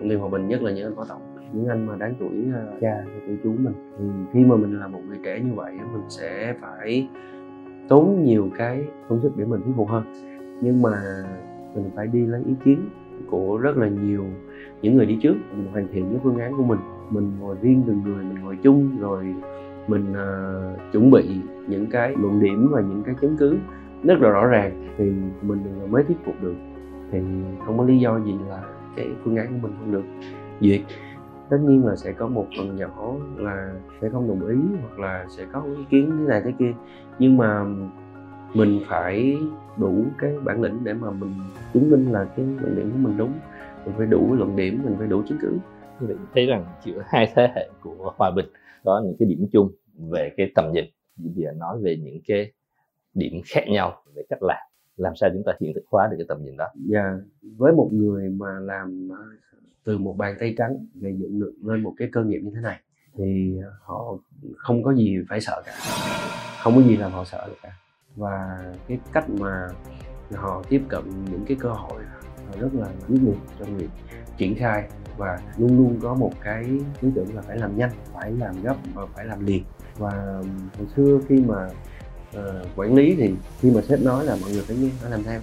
liên 0.00 0.18
hòa 0.18 0.28
bình 0.28 0.48
nhất 0.48 0.62
là 0.62 0.72
những 0.72 0.86
anh 0.86 0.96
phó 0.96 1.04
tổng 1.08 1.38
những 1.52 1.66
anh 1.66 1.86
mà 1.86 1.96
đáng 1.96 2.14
tuổi 2.20 2.28
uh, 2.28 2.80
cha 2.80 3.04
tuổi 3.26 3.36
chú 3.44 3.52
mình. 3.58 3.74
Thì 3.98 4.04
khi 4.32 4.44
mà 4.44 4.56
mình 4.56 4.80
là 4.80 4.86
một 4.86 5.00
người 5.08 5.18
trẻ 5.24 5.40
như 5.40 5.54
vậy 5.54 5.72
mình 5.72 6.10
sẽ 6.10 6.54
phải 6.60 7.08
tốn 7.88 8.24
nhiều 8.24 8.50
cái 8.58 8.84
công 9.08 9.20
sức 9.20 9.32
để 9.36 9.44
mình 9.44 9.60
thuyết 9.64 9.72
phục 9.76 9.88
hơn. 9.88 10.04
Nhưng 10.60 10.82
mà 10.82 11.24
mình 11.74 11.90
phải 11.96 12.06
đi 12.06 12.26
lấy 12.26 12.42
ý 12.46 12.54
kiến 12.64 12.88
của 13.30 13.56
rất 13.56 13.76
là 13.76 13.88
nhiều 13.88 14.24
những 14.82 14.96
người 14.96 15.06
đi 15.06 15.18
trước 15.22 15.34
mình 15.56 15.66
hoàn 15.72 15.88
thiện 15.92 16.10
cái 16.10 16.20
phương 16.22 16.38
án 16.38 16.56
của 16.56 16.64
mình. 16.64 16.78
Mình 17.10 17.32
ngồi 17.40 17.56
riêng 17.62 17.82
từng 17.86 18.02
người 18.04 18.24
mình 18.24 18.44
ngồi 18.44 18.56
chung 18.62 19.00
rồi 19.00 19.34
mình 19.88 20.04
uh, 20.12 20.92
chuẩn 20.92 21.10
bị 21.10 21.40
những 21.68 21.86
cái 21.86 22.14
luận 22.18 22.40
điểm 22.40 22.68
và 22.72 22.80
những 22.80 23.02
cái 23.02 23.14
chứng 23.20 23.36
cứ 23.38 23.58
rất 24.04 24.18
là 24.20 24.30
rõ 24.30 24.46
ràng 24.46 24.88
thì 24.98 25.12
mình 25.42 25.58
mới 25.90 26.02
thuyết 26.02 26.16
phục 26.24 26.34
được. 26.42 26.54
Thì 27.10 27.18
không 27.66 27.78
có 27.78 27.84
lý 27.84 27.98
do 27.98 28.20
gì 28.20 28.34
là 28.48 28.62
cái 28.96 29.06
phương 29.24 29.36
án 29.36 29.46
của 29.46 29.68
mình 29.68 29.76
không 29.80 29.92
được. 29.92 30.04
Duyệt 30.60 30.80
tất 31.50 31.58
nhiên 31.60 31.86
là 31.86 31.96
sẽ 31.96 32.12
có 32.12 32.28
một 32.28 32.46
phần 32.58 32.76
nhỏ 32.76 33.16
là 33.36 33.74
sẽ 34.00 34.08
không 34.08 34.28
đồng 34.28 34.48
ý 34.48 34.56
hoặc 34.80 34.98
là 34.98 35.26
sẽ 35.36 35.46
có 35.52 35.62
ý 35.62 35.84
kiến 35.90 36.16
thế 36.18 36.24
này 36.28 36.42
thế 36.44 36.52
kia. 36.58 36.72
Nhưng 37.18 37.36
mà 37.36 37.64
mình 38.54 38.80
phải 38.88 39.36
đủ 39.76 40.04
cái 40.18 40.38
bản 40.44 40.62
lĩnh 40.62 40.84
để 40.84 40.92
mà 40.92 41.10
mình 41.10 41.34
chứng 41.74 41.90
minh 41.90 42.12
là 42.12 42.24
cái 42.36 42.46
luận 42.60 42.76
điểm 42.76 42.90
của 42.90 42.98
mình 42.98 43.18
đúng. 43.18 43.32
Mình 43.86 43.94
phải 43.96 44.06
đủ 44.06 44.34
luận 44.34 44.56
điểm 44.56 44.82
mình 44.84 44.94
phải 44.98 45.06
đủ 45.06 45.22
chứng 45.28 45.38
cứ. 45.40 45.58
Như 46.00 46.06
vậy 46.06 46.16
thấy 46.34 46.46
rằng 46.46 46.64
giữa 46.84 47.02
hai 47.06 47.32
thế 47.34 47.52
hệ 47.54 47.70
của 47.82 48.12
hòa 48.16 48.30
bình 48.36 48.46
có 48.84 49.02
những 49.04 49.16
cái 49.18 49.28
điểm 49.28 49.46
chung 49.52 49.70
về 50.10 50.32
cái 50.36 50.52
tầm 50.54 50.72
nhìn. 50.72 50.84
Bây 51.16 51.32
giờ 51.32 51.52
nói 51.52 51.78
về 51.82 51.96
những 52.02 52.18
cái 52.26 52.52
điểm 53.14 53.32
khác 53.46 53.64
nhau 53.68 54.02
về 54.14 54.22
cách 54.28 54.42
làm. 54.42 54.56
Làm 54.96 55.16
sao 55.16 55.30
chúng 55.32 55.42
ta 55.46 55.52
hiện 55.60 55.74
thực 55.74 55.84
hóa 55.90 56.08
được 56.10 56.16
cái 56.18 56.26
tầm 56.28 56.44
nhìn 56.44 56.56
đó? 56.56 56.66
Dạ 56.74 57.02
yeah. 57.02 57.14
với 57.56 57.72
một 57.72 57.88
người 57.92 58.28
mà 58.28 58.58
làm 58.60 59.08
từ 59.88 59.98
một 59.98 60.16
bàn 60.16 60.36
tay 60.40 60.54
trắng 60.58 60.86
gây 60.94 61.14
dựng 61.18 61.40
được 61.40 61.52
lên 61.62 61.82
một 61.82 61.94
cái 61.98 62.08
cơ 62.12 62.24
nghiệp 62.24 62.40
như 62.42 62.50
thế 62.54 62.60
này 62.60 62.80
thì 63.18 63.58
họ 63.80 64.16
không 64.56 64.82
có 64.82 64.94
gì 64.94 65.18
phải 65.28 65.40
sợ 65.40 65.62
cả. 65.66 65.72
Không 66.62 66.76
có 66.76 66.82
gì 66.82 66.96
làm 66.96 67.12
họ 67.12 67.24
sợ 67.24 67.44
được 67.48 67.56
cả. 67.62 67.72
Và 68.16 68.58
cái 68.88 68.98
cách 69.12 69.30
mà 69.30 69.68
họ 70.34 70.62
tiếp 70.68 70.82
cận 70.88 71.02
những 71.30 71.44
cái 71.48 71.56
cơ 71.60 71.68
hội 71.68 72.02
rất 72.60 72.68
là 72.74 72.86
quyết 73.08 73.18
liệt 73.22 73.36
trong 73.58 73.76
việc 73.76 73.88
triển 74.36 74.54
khai 74.54 74.88
và 75.16 75.38
luôn 75.58 75.78
luôn 75.78 75.98
có 76.02 76.14
một 76.14 76.32
cái 76.40 76.64
ý 77.00 77.08
tưởng 77.14 77.34
là 77.34 77.42
phải 77.42 77.58
làm 77.58 77.78
nhanh 77.78 77.90
phải 78.12 78.32
làm 78.32 78.62
gấp 78.62 78.76
và 78.94 79.06
phải 79.06 79.26
làm 79.26 79.46
liền. 79.46 79.64
Và 79.98 80.42
hồi 80.78 80.86
xưa 80.96 81.20
khi 81.28 81.42
mà 81.46 81.68
uh, 82.38 82.66
quản 82.76 82.94
lý 82.94 83.14
thì 83.18 83.34
khi 83.60 83.70
mà 83.70 83.80
sếp 83.82 84.00
nói 84.00 84.24
là 84.24 84.36
mọi 84.40 84.52
người 84.52 84.62
phải 84.62 84.76
nghe 84.76 84.90
phải 85.00 85.10
làm 85.10 85.22
theo. 85.22 85.40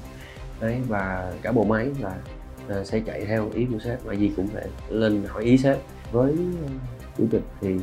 Đấy 0.61 0.81
và 0.87 1.33
cả 1.41 1.51
bộ 1.51 1.63
máy 1.63 1.91
là 2.01 2.19
Ờ, 2.67 2.83
sẽ 2.83 2.99
chạy 3.05 3.25
theo 3.25 3.49
ý 3.53 3.67
của 3.71 3.79
sếp. 3.79 4.03
Và 4.03 4.13
gì 4.13 4.31
cũng 4.35 4.47
phải 4.47 4.67
lên 4.89 5.23
hỏi 5.27 5.43
ý 5.43 5.57
sếp. 5.57 5.77
Với 6.11 6.37
ờ, 6.61 6.69
chủ 7.17 7.27
tịch 7.31 7.43
thì 7.61 7.75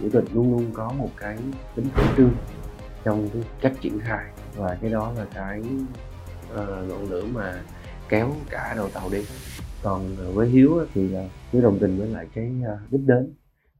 chủ 0.00 0.08
tịch 0.12 0.24
luôn 0.34 0.52
luôn 0.52 0.70
có 0.74 0.92
một 0.98 1.10
cái 1.16 1.38
tính 1.74 1.86
khẩn 1.94 2.04
trương 2.16 2.34
trong 3.04 3.28
cái 3.32 3.42
cách 3.60 3.72
triển 3.80 4.00
khai. 4.00 4.24
Và 4.56 4.78
cái 4.80 4.90
đó 4.90 5.12
là 5.16 5.26
cái 5.34 5.62
uh, 6.52 6.88
ngọn 6.88 7.10
lửa 7.10 7.24
mà 7.32 7.62
kéo 8.08 8.32
cả 8.50 8.72
đầu 8.76 8.88
tàu 8.88 9.10
đi. 9.10 9.22
Còn 9.82 10.16
với 10.34 10.48
hiếu 10.48 10.86
thì 10.94 11.08
là 11.08 11.28
cứ 11.52 11.60
đồng 11.60 11.78
tình 11.78 11.98
với 11.98 12.08
lại 12.08 12.26
cái 12.34 12.52
đích 12.90 13.00
đến. 13.06 13.32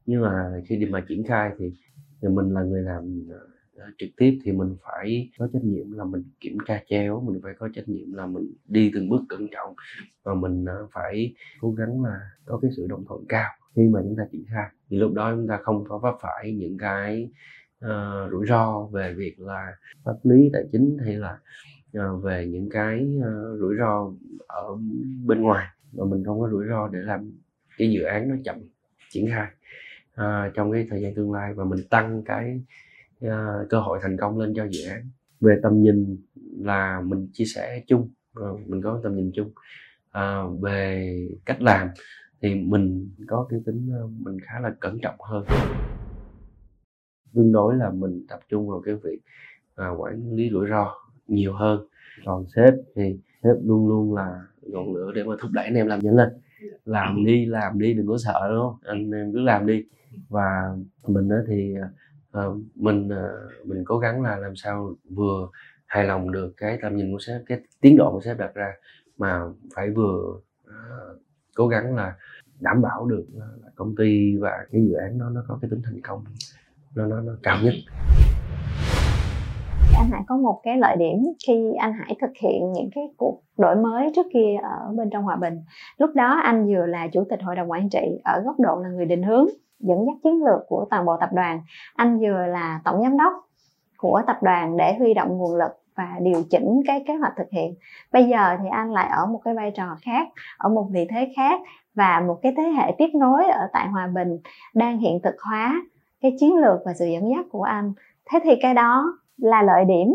Nhưng 0.05 0.21
mà 0.21 0.61
khi 0.65 0.75
đi 0.75 0.85
mà 0.85 1.03
triển 1.09 1.23
khai 1.27 1.51
thì, 1.59 1.73
thì 2.21 2.27
mình 2.27 2.53
là 2.53 2.61
người 2.61 2.81
làm 2.81 3.27
Ờ, 3.77 3.85
trực 3.97 4.09
tiếp 4.17 4.39
thì 4.43 4.51
mình 4.51 4.75
phải 4.83 5.29
có 5.37 5.47
trách 5.53 5.63
nhiệm 5.63 5.91
là 5.91 6.03
mình 6.03 6.23
kiểm 6.39 6.57
tra 6.67 6.81
chéo 6.89 7.21
mình 7.21 7.39
phải 7.43 7.53
có 7.59 7.69
trách 7.75 7.89
nhiệm 7.89 8.13
là 8.13 8.25
mình 8.25 8.53
đi 8.65 8.91
từng 8.93 9.09
bước 9.09 9.21
cẩn 9.29 9.47
trọng 9.51 9.73
và 10.23 10.33
mình 10.33 10.65
ờ, 10.65 10.87
phải 10.91 11.33
cố 11.61 11.71
gắng 11.71 12.03
là 12.03 12.19
có 12.45 12.59
cái 12.61 12.71
sự 12.77 12.87
đồng 12.89 13.05
thuận 13.05 13.25
cao 13.29 13.51
khi 13.75 13.81
mà 13.81 13.99
chúng 14.03 14.15
ta 14.17 14.23
triển 14.31 14.45
khai. 14.47 14.69
Thì 14.89 14.97
lúc 14.97 15.13
đó 15.13 15.31
chúng 15.35 15.47
ta 15.47 15.59
không 15.63 15.85
có 15.89 15.97
vấp 15.97 16.15
phải 16.21 16.53
những 16.53 16.77
cái 16.77 17.29
uh, 17.85 18.31
rủi 18.31 18.45
ro 18.47 18.87
về 18.91 19.13
việc 19.13 19.39
là 19.39 19.73
pháp 20.03 20.15
lý 20.23 20.49
tài 20.53 20.63
chính 20.71 20.97
hay 21.05 21.15
là 21.15 21.39
uh, 21.97 22.23
về 22.23 22.47
những 22.47 22.69
cái 22.69 23.07
uh, 23.19 23.59
rủi 23.59 23.75
ro 23.79 24.11
ở 24.47 24.77
bên 25.25 25.41
ngoài. 25.41 25.67
Và 25.93 26.05
mình 26.05 26.23
không 26.23 26.39
có 26.39 26.49
rủi 26.49 26.65
ro 26.67 26.87
để 26.87 26.99
làm 26.99 27.31
cái 27.77 27.91
dự 27.91 28.03
án 28.03 28.29
nó 28.29 28.35
chậm 28.43 28.55
triển 29.09 29.27
khai 29.27 29.47
uh, 30.13 30.53
trong 30.53 30.71
cái 30.71 30.87
thời 30.89 31.01
gian 31.01 31.15
tương 31.15 31.33
lai 31.33 31.53
và 31.53 31.65
mình 31.65 31.79
tăng 31.89 32.23
cái 32.25 32.61
uh, 33.25 33.69
cơ 33.69 33.79
hội 33.79 33.99
thành 34.01 34.17
công 34.17 34.39
lên 34.39 34.53
cho 34.55 34.67
dự 34.71 34.89
án. 34.89 35.09
Về 35.41 35.59
tầm 35.63 35.81
nhìn 35.81 36.17
là 36.57 37.01
mình 37.01 37.27
chia 37.33 37.45
sẻ 37.45 37.83
chung 37.87 38.09
uh, 38.39 38.67
mình 38.67 38.81
có 38.81 38.99
tầm 39.03 39.15
nhìn 39.15 39.31
chung. 39.35 39.51
Uh, 40.17 40.61
về 40.61 41.13
cách 41.45 41.61
làm 41.61 41.87
thì 42.41 42.55
mình 42.55 43.09
có 43.27 43.47
cái 43.49 43.59
tính 43.65 43.91
mình 44.19 44.37
khá 44.41 44.59
là 44.59 44.73
cẩn 44.79 44.99
trọng 45.01 45.15
hơn. 45.19 45.45
Tương 47.33 47.51
đối 47.51 47.75
là 47.75 47.91
mình 47.91 48.25
tập 48.29 48.39
trung 48.49 48.69
vào 48.69 48.81
cái 48.85 48.95
việc 48.95 49.19
uh, 49.81 50.01
quản 50.01 50.35
lý 50.35 50.49
rủi 50.49 50.69
ro 50.69 50.93
nhiều 51.27 51.53
hơn. 51.53 51.87
Còn 52.25 52.45
sếp 52.55 52.73
thì 52.95 53.19
sếp 53.43 53.55
luôn 53.63 53.87
luôn 53.87 54.15
là 54.15 54.41
ngọn 54.61 54.93
lửa 54.93 55.11
để 55.15 55.23
mà 55.23 55.35
thúc 55.41 55.51
đẩy 55.51 55.65
anh 55.65 55.75
em 55.75 55.87
làm 55.87 55.99
nhanh 55.99 56.15
lên. 56.15 56.29
Làm 56.85 57.25
đi 57.25 57.45
làm 57.45 57.79
đi 57.79 57.93
đừng 57.93 58.07
có 58.07 58.17
sợ 58.17 58.47
đúng 58.49 58.59
không? 58.59 58.75
Anh 58.83 59.11
em 59.11 59.33
cứ 59.33 59.39
làm 59.39 59.67
đi. 59.67 59.83
Và 60.29 60.75
mình 61.07 61.29
đó 61.29 61.35
thì 61.47 61.75
uh, 62.39 62.57
mình 62.75 63.07
uh, 63.07 63.67
mình 63.67 63.83
cố 63.85 63.97
gắng 63.97 64.21
là 64.21 64.37
làm 64.37 64.55
sao 64.55 64.93
vừa 65.09 65.49
hài 65.85 66.03
lòng 66.03 66.31
được 66.31 66.53
cái 66.57 66.79
tầm 66.81 66.95
nhìn 66.95 67.11
của 67.11 67.19
sếp 67.19 67.41
cái 67.45 67.59
tiến 67.81 67.97
độ 67.97 68.11
của 68.11 68.21
sếp 68.21 68.37
đặt 68.37 68.53
ra 68.53 68.73
mà 69.17 69.41
phải 69.75 69.89
vừa 69.89 70.39
uh, 70.67 71.21
cố 71.55 71.67
gắng 71.67 71.95
là 71.95 72.15
đảm 72.59 72.81
bảo 72.81 73.05
được 73.05 73.25
là 73.33 73.45
công 73.75 73.95
ty 73.95 74.37
và 74.37 74.65
cái 74.71 74.81
dự 74.85 74.93
án 74.93 75.19
đó 75.19 75.29
nó 75.29 75.43
có 75.47 75.57
cái 75.61 75.69
tính 75.69 75.81
thành 75.85 76.01
công 76.01 76.23
nó 76.95 77.05
nó, 77.05 77.21
nó 77.21 77.33
cao 77.43 77.57
nhất 77.63 77.73
anh 79.97 80.11
Hải 80.11 80.23
có 80.27 80.37
một 80.37 80.61
cái 80.63 80.77
lợi 80.77 80.95
điểm 80.95 81.23
khi 81.47 81.73
anh 81.79 81.93
Hải 81.93 82.15
thực 82.21 82.31
hiện 82.41 82.73
những 82.73 82.89
cái 82.95 83.03
cuộc 83.17 83.41
đổi 83.57 83.75
mới 83.75 84.11
trước 84.15 84.25
kia 84.33 84.55
ở 84.63 84.93
bên 84.97 85.09
trong 85.09 85.23
Hòa 85.23 85.35
Bình. 85.35 85.61
Lúc 85.97 86.09
đó 86.15 86.39
anh 86.43 86.67
vừa 86.67 86.85
là 86.85 87.07
chủ 87.07 87.23
tịch 87.29 87.39
hội 87.43 87.55
đồng 87.55 87.71
quản 87.71 87.89
trị 87.89 88.21
ở 88.23 88.41
góc 88.45 88.59
độ 88.59 88.79
là 88.83 88.89
người 88.89 89.05
định 89.05 89.23
hướng, 89.23 89.45
dẫn 89.79 90.05
dắt 90.05 90.15
chiến 90.23 90.43
lược 90.43 90.59
của 90.67 90.85
toàn 90.89 91.05
bộ 91.05 91.17
tập 91.19 91.29
đoàn. 91.33 91.61
Anh 91.95 92.19
vừa 92.19 92.45
là 92.45 92.81
tổng 92.83 93.01
giám 93.01 93.17
đốc 93.17 93.33
của 93.97 94.21
tập 94.27 94.37
đoàn 94.41 94.77
để 94.77 94.95
huy 94.99 95.13
động 95.13 95.37
nguồn 95.37 95.55
lực 95.55 95.71
và 95.95 96.15
điều 96.21 96.43
chỉnh 96.49 96.81
cái 96.87 97.03
kế 97.07 97.15
hoạch 97.15 97.33
thực 97.37 97.49
hiện. 97.51 97.75
Bây 98.11 98.23
giờ 98.23 98.57
thì 98.61 98.65
anh 98.71 98.91
lại 98.91 99.09
ở 99.09 99.25
một 99.25 99.41
cái 99.45 99.53
vai 99.53 99.71
trò 99.71 99.95
khác, 100.01 100.27
ở 100.57 100.69
một 100.69 100.87
vị 100.91 101.07
thế 101.09 101.33
khác 101.35 101.61
và 101.95 102.23
một 102.27 102.39
cái 102.41 102.53
thế 102.57 102.63
hệ 102.63 102.95
tiếp 102.97 103.09
nối 103.13 103.45
ở 103.45 103.67
tại 103.73 103.87
Hòa 103.87 104.07
Bình 104.07 104.37
đang 104.73 104.97
hiện 104.97 105.19
thực 105.23 105.35
hóa 105.41 105.81
cái 106.21 106.35
chiến 106.39 106.55
lược 106.55 106.79
và 106.85 106.93
sự 106.93 107.05
dẫn 107.05 107.29
dắt 107.29 107.45
của 107.51 107.63
anh. 107.63 107.93
Thế 108.31 108.39
thì 108.43 108.51
cái 108.61 108.73
đó 108.73 109.05
là 109.37 109.61
lợi 109.61 109.85
điểm 109.85 110.13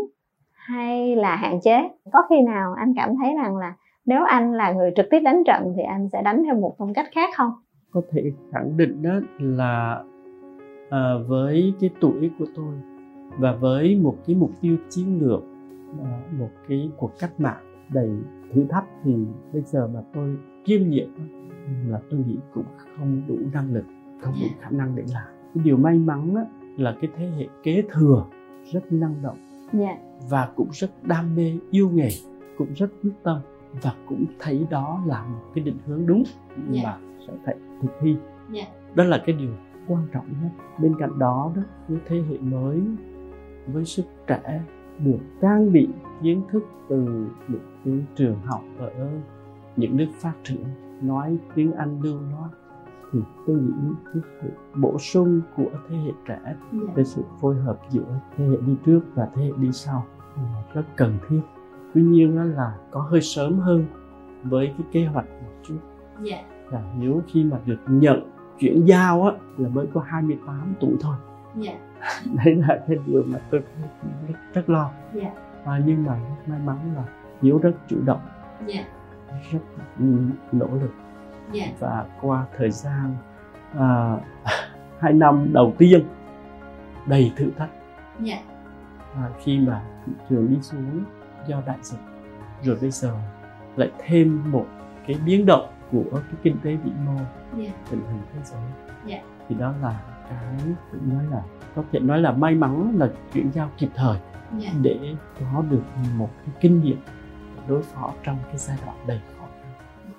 hay 0.52 1.16
là 1.16 1.36
hạn 1.36 1.60
chế 1.60 1.88
có 2.12 2.22
khi 2.30 2.40
nào 2.40 2.74
anh 2.76 2.94
cảm 2.96 3.16
thấy 3.22 3.34
rằng 3.42 3.56
là 3.56 3.74
nếu 4.04 4.24
anh 4.24 4.52
là 4.52 4.72
người 4.72 4.92
trực 4.96 5.06
tiếp 5.10 5.20
đánh 5.20 5.42
trận 5.46 5.72
thì 5.76 5.82
anh 5.82 6.08
sẽ 6.12 6.22
đánh 6.22 6.42
theo 6.44 6.54
một 6.54 6.74
phong 6.78 6.94
cách 6.94 7.06
khác 7.12 7.30
không 7.36 7.52
có 7.92 8.02
thể 8.10 8.32
khẳng 8.52 8.76
định 8.76 9.02
đó 9.02 9.20
là 9.38 10.04
à, 10.90 11.14
với 11.28 11.74
cái 11.80 11.90
tuổi 12.00 12.30
của 12.38 12.46
tôi 12.56 12.74
và 13.38 13.52
với 13.52 13.96
một 14.02 14.16
cái 14.26 14.36
mục 14.36 14.50
tiêu 14.60 14.76
chiến 14.88 15.18
lược 15.20 15.42
à, 16.04 16.22
một 16.38 16.50
cái 16.68 16.90
cuộc 16.96 17.12
cách 17.18 17.40
mạng 17.40 17.88
đầy 17.92 18.10
thử 18.54 18.64
thách 18.68 18.84
thì 19.04 19.14
bây 19.52 19.62
giờ 19.62 19.88
mà 19.94 20.00
tôi 20.14 20.36
kiêm 20.64 20.88
nhiệm 20.88 21.08
là 21.88 22.00
tôi 22.10 22.20
nghĩ 22.26 22.36
cũng 22.54 22.64
không 22.96 23.22
đủ 23.28 23.36
năng 23.52 23.74
lực 23.74 23.84
không 24.20 24.34
đủ 24.40 24.46
khả 24.60 24.70
năng 24.70 24.96
để 24.96 25.02
làm 25.12 25.26
cái 25.54 25.64
điều 25.64 25.76
may 25.76 25.98
mắn 25.98 26.34
đó 26.34 26.44
là 26.76 26.96
cái 27.00 27.10
thế 27.16 27.30
hệ 27.38 27.46
kế 27.62 27.82
thừa 27.92 28.26
rất 28.72 28.92
năng 28.92 29.22
động 29.22 29.36
yeah. 29.72 29.98
Dạ. 30.20 30.26
và 30.30 30.52
cũng 30.56 30.68
rất 30.72 30.90
đam 31.02 31.36
mê 31.36 31.58
yêu 31.70 31.90
nghề 31.90 32.08
cũng 32.58 32.72
rất 32.74 32.90
quyết 33.02 33.12
tâm 33.22 33.40
và 33.82 33.94
cũng 34.08 34.24
thấy 34.38 34.66
đó 34.70 35.02
là 35.06 35.24
một 35.24 35.40
cái 35.54 35.64
định 35.64 35.78
hướng 35.86 36.06
đúng 36.06 36.22
yeah. 36.56 36.68
Dạ. 36.70 36.82
mà 36.84 36.98
sẽ 37.26 37.32
phải 37.44 37.56
thực 37.82 37.90
thi 38.00 38.16
yeah. 38.54 38.68
Dạ. 38.68 38.92
đó 38.94 39.04
là 39.04 39.22
cái 39.26 39.36
điều 39.36 39.50
quan 39.88 40.06
trọng 40.12 40.26
nhất 40.42 40.50
bên 40.78 40.94
cạnh 40.98 41.18
đó 41.18 41.52
đó 41.56 41.62
với 41.88 41.98
thế 42.06 42.22
hệ 42.30 42.38
mới 42.38 42.82
với 43.66 43.84
sức 43.84 44.04
trẻ 44.26 44.62
được 44.98 45.18
trang 45.40 45.72
bị 45.72 45.88
kiến 46.22 46.42
thức 46.52 46.64
từ 46.88 47.28
những 47.48 47.60
cái 47.84 47.94
trường 48.14 48.36
học 48.44 48.62
ở 48.78 49.08
những 49.76 49.96
nước 49.96 50.08
phát 50.20 50.34
triển 50.44 50.64
nói 51.02 51.38
tiếng 51.54 51.72
Anh 51.72 52.00
lưu 52.02 52.18
loát 52.32 52.50
thì 53.12 53.18
tôi 53.46 53.56
nghĩ 53.56 53.94
cái 54.04 54.22
sự 54.42 54.48
bổ 54.80 54.98
sung 54.98 55.40
của 55.56 55.70
thế 55.88 55.96
hệ 55.96 56.10
trẻ 56.28 56.40
yeah. 56.44 56.56
Dạ. 56.72 56.92
cái 56.96 57.04
sự 57.04 57.22
phối 57.40 57.56
hợp 57.56 57.78
giữa 57.90 58.20
thế 58.36 58.44
hệ 58.44 58.56
đi 58.66 58.74
trước 58.86 59.00
và 59.14 59.28
thế 59.34 59.42
hệ 59.42 59.50
đi 59.56 59.72
sau 59.72 60.06
là 60.36 60.62
rất 60.74 60.84
cần 60.96 61.18
thiết 61.28 61.40
tuy 61.94 62.02
nhiên 62.02 62.54
là 62.56 62.78
có 62.90 63.00
hơi 63.00 63.20
sớm 63.20 63.58
hơn 63.58 63.86
với 64.44 64.74
cái 64.78 64.86
kế 64.92 65.04
hoạch 65.04 65.26
một 65.28 65.52
chút 65.62 65.78
yeah. 66.30 66.44
Dạ. 66.72 66.78
là 66.78 66.84
nếu 66.98 67.22
khi 67.28 67.44
mà 67.44 67.58
được 67.66 67.78
nhận 67.86 68.30
chuyển 68.58 68.84
giao 68.84 69.24
á 69.24 69.32
là 69.56 69.68
mới 69.68 69.86
có 69.94 70.00
28 70.06 70.74
tuổi 70.80 70.96
thôi 71.00 71.16
yeah. 71.64 71.78
Dạ. 72.00 72.32
đấy 72.44 72.54
là 72.54 72.80
cái 72.88 72.96
điều 73.06 73.22
mà 73.26 73.38
tôi 73.50 73.62
rất, 74.28 74.34
rất 74.54 74.70
lo 74.70 74.90
yeah. 75.20 75.32
à, 75.64 75.80
nhưng 75.86 76.04
mà 76.04 76.14
rất 76.14 76.48
may 76.48 76.58
mắn 76.64 76.76
là 76.96 77.02
hiếu 77.42 77.58
rất 77.58 77.72
chủ 77.88 77.96
động 78.04 78.20
yeah. 78.68 78.86
rất 79.52 79.58
nỗ 80.52 80.66
lực 80.66 80.92
yeah. 81.54 81.68
Dạ. 81.68 81.74
và 81.78 82.06
qua 82.20 82.46
thời 82.56 82.70
gian 82.70 83.16
à, 83.78 84.16
hai 84.98 85.12
năm 85.12 85.52
đầu 85.52 85.74
tiên 85.78 86.04
đầy 87.06 87.32
thử 87.36 87.50
thách 87.58 87.70
yeah. 88.26 88.42
Dạ. 89.14 89.22
à, 89.22 89.30
khi 89.42 89.58
mà 89.58 89.82
thị 90.06 90.12
trường 90.28 90.48
đi 90.48 90.56
xuống 90.62 91.04
do 91.46 91.62
đại 91.66 91.78
dịch 91.82 92.00
rồi 92.62 92.76
bây 92.80 92.90
giờ 92.90 93.14
lại 93.76 93.90
thêm 93.98 94.52
một 94.52 94.66
cái 95.06 95.16
biến 95.26 95.46
động 95.46 95.66
của 95.92 96.04
cái 96.12 96.40
kinh 96.42 96.56
tế 96.64 96.76
vĩ 96.76 96.90
mô 97.06 97.16
yeah. 97.16 97.26
Dạ. 97.58 97.72
tình 97.90 98.00
hình 98.00 98.20
thế 98.32 98.40
giới 98.44 98.60
yeah. 99.08 99.24
thì 99.48 99.54
đó 99.54 99.74
là 99.82 100.00
cái 100.28 100.74
cũng 100.92 101.14
nói 101.14 101.24
là 101.30 101.42
có 101.74 101.82
thể 101.92 102.00
nói 102.00 102.20
là 102.20 102.32
may 102.32 102.54
mắn 102.54 102.94
là 102.98 103.08
chuyển 103.34 103.50
giao 103.52 103.68
kịp 103.78 103.88
thời 103.94 104.16
yeah. 104.62 104.74
để 104.82 104.98
có 105.40 105.62
được 105.70 105.82
một 106.18 106.28
cái 106.46 106.54
kinh 106.60 106.82
nghiệm 106.82 106.98
đối 107.68 107.82
phó 107.82 108.12
trong 108.22 108.36
cái 108.46 108.56
giai 108.56 108.76
đoạn 108.86 108.96
đầy 109.06 109.20
khó 109.38 109.44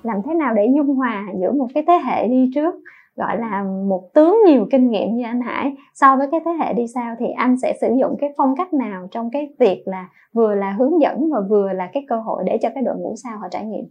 làm 0.03 0.17
thế 0.25 0.33
nào 0.33 0.53
để 0.53 0.67
dung 0.75 0.95
hòa 0.95 1.27
giữa 1.41 1.51
một 1.51 1.67
cái 1.73 1.83
thế 1.87 1.93
hệ 1.93 2.27
đi 2.27 2.51
trước 2.55 2.75
gọi 3.15 3.39
là 3.39 3.63
một 3.63 4.13
tướng 4.13 4.37
nhiều 4.47 4.67
kinh 4.71 4.89
nghiệm 4.89 5.15
như 5.15 5.23
anh 5.23 5.41
Hải 5.41 5.75
so 5.93 6.15
với 6.15 6.27
cái 6.31 6.39
thế 6.45 6.51
hệ 6.51 6.73
đi 6.73 6.87
sau 6.87 7.15
thì 7.19 7.25
anh 7.37 7.57
sẽ 7.57 7.73
sử 7.81 7.87
dụng 7.99 8.15
cái 8.19 8.29
phong 8.37 8.55
cách 8.57 8.73
nào 8.73 9.07
trong 9.11 9.29
cái 9.31 9.53
việc 9.59 9.83
là 9.85 10.09
vừa 10.33 10.55
là 10.55 10.71
hướng 10.71 11.01
dẫn 11.01 11.31
và 11.31 11.39
vừa 11.49 11.73
là 11.73 11.89
cái 11.93 12.05
cơ 12.09 12.15
hội 12.15 12.43
để 12.45 12.57
cho 12.61 12.69
cái 12.73 12.83
đội 12.83 12.95
ngũ 12.97 13.13
sau 13.23 13.37
họ 13.37 13.47
trải 13.51 13.65
nghiệm 13.65 13.85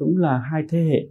đúng 0.00 0.16
là 0.16 0.38
hai 0.38 0.64
thế 0.68 0.84
hệ 0.84 1.08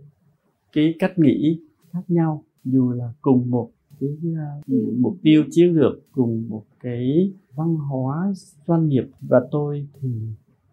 cái 0.74 0.96
cách 1.00 1.20
nghĩ 1.20 1.60
khác 1.92 2.04
nhau 2.08 2.44
dù 2.64 2.92
là 2.92 3.14
cùng 3.22 3.50
một 3.50 3.70
cái 4.00 4.10
uh, 4.10 5.00
mục 5.00 5.18
tiêu 5.22 5.44
chiến 5.52 5.74
lược 5.74 6.12
cùng 6.12 6.46
một 6.50 6.64
cái 6.80 7.32
văn 7.56 7.76
hóa 7.76 8.34
doanh 8.68 8.88
nghiệp. 8.88 9.06
Và 9.22 9.42
tôi 9.52 9.88
thì 10.02 10.10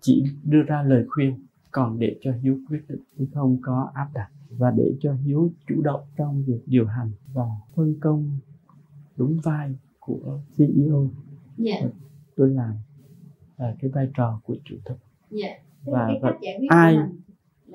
chỉ 0.00 0.24
đưa 0.44 0.62
ra 0.62 0.82
lời 0.82 1.04
khuyên 1.08 1.34
còn 1.70 1.98
để 1.98 2.16
cho 2.20 2.32
hiếu 2.42 2.58
quyết 2.68 2.80
định 2.88 3.00
thì 3.18 3.26
không 3.34 3.58
có 3.62 3.90
áp 3.94 4.08
đặt 4.14 4.28
và 4.50 4.70
để 4.70 4.94
cho 5.00 5.14
hiếu 5.14 5.50
chủ 5.68 5.82
động 5.82 6.00
trong 6.16 6.44
việc 6.44 6.60
điều 6.66 6.86
hành 6.86 7.10
và 7.32 7.46
phân 7.74 7.94
công 8.00 8.38
đúng 9.16 9.38
vai 9.42 9.74
của 10.00 10.40
CEO 10.56 11.08
dạ. 11.56 11.74
Tôi 12.36 12.50
làm 12.50 12.74
à, 13.56 13.74
cái 13.80 13.90
vai 13.90 14.08
trò 14.14 14.40
của 14.44 14.56
chủ 14.64 14.76
tịch. 14.84 14.96
Dạ. 15.30 15.48
Và, 15.84 16.10
và 16.22 16.32
ai 16.68 16.96
mình? 16.96 17.00
là 17.00 17.08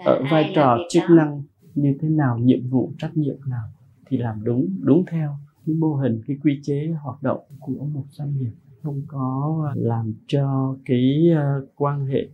ở 0.06 0.16
ai 0.16 0.32
vai 0.32 0.52
trò 0.56 0.78
chức 0.90 1.04
đó. 1.10 1.16
năng 1.16 1.42
như 1.76 1.98
thế 2.02 2.10
nào 2.10 2.38
nhiệm 2.38 2.70
vụ 2.70 2.92
trách 2.98 3.18
nhiệm 3.18 3.36
nào 3.48 3.68
thì 4.08 4.18
làm 4.18 4.44
đúng 4.44 4.68
đúng 4.80 5.04
theo 5.12 5.36
cái 5.66 5.76
mô 5.76 5.96
hình 5.96 6.22
cái 6.28 6.38
quy 6.44 6.60
chế 6.64 6.94
hoạt 7.04 7.24
động 7.24 7.40
của 7.60 7.86
một 7.94 8.04
doanh 8.10 8.38
nghiệp 8.38 8.52
không 8.84 9.02
có 9.08 9.74
làm 9.76 10.14
cho 10.28 10.76
cái 10.86 11.30
ờ, 11.36 11.66
quan 11.76 12.06
hệ 12.06 12.28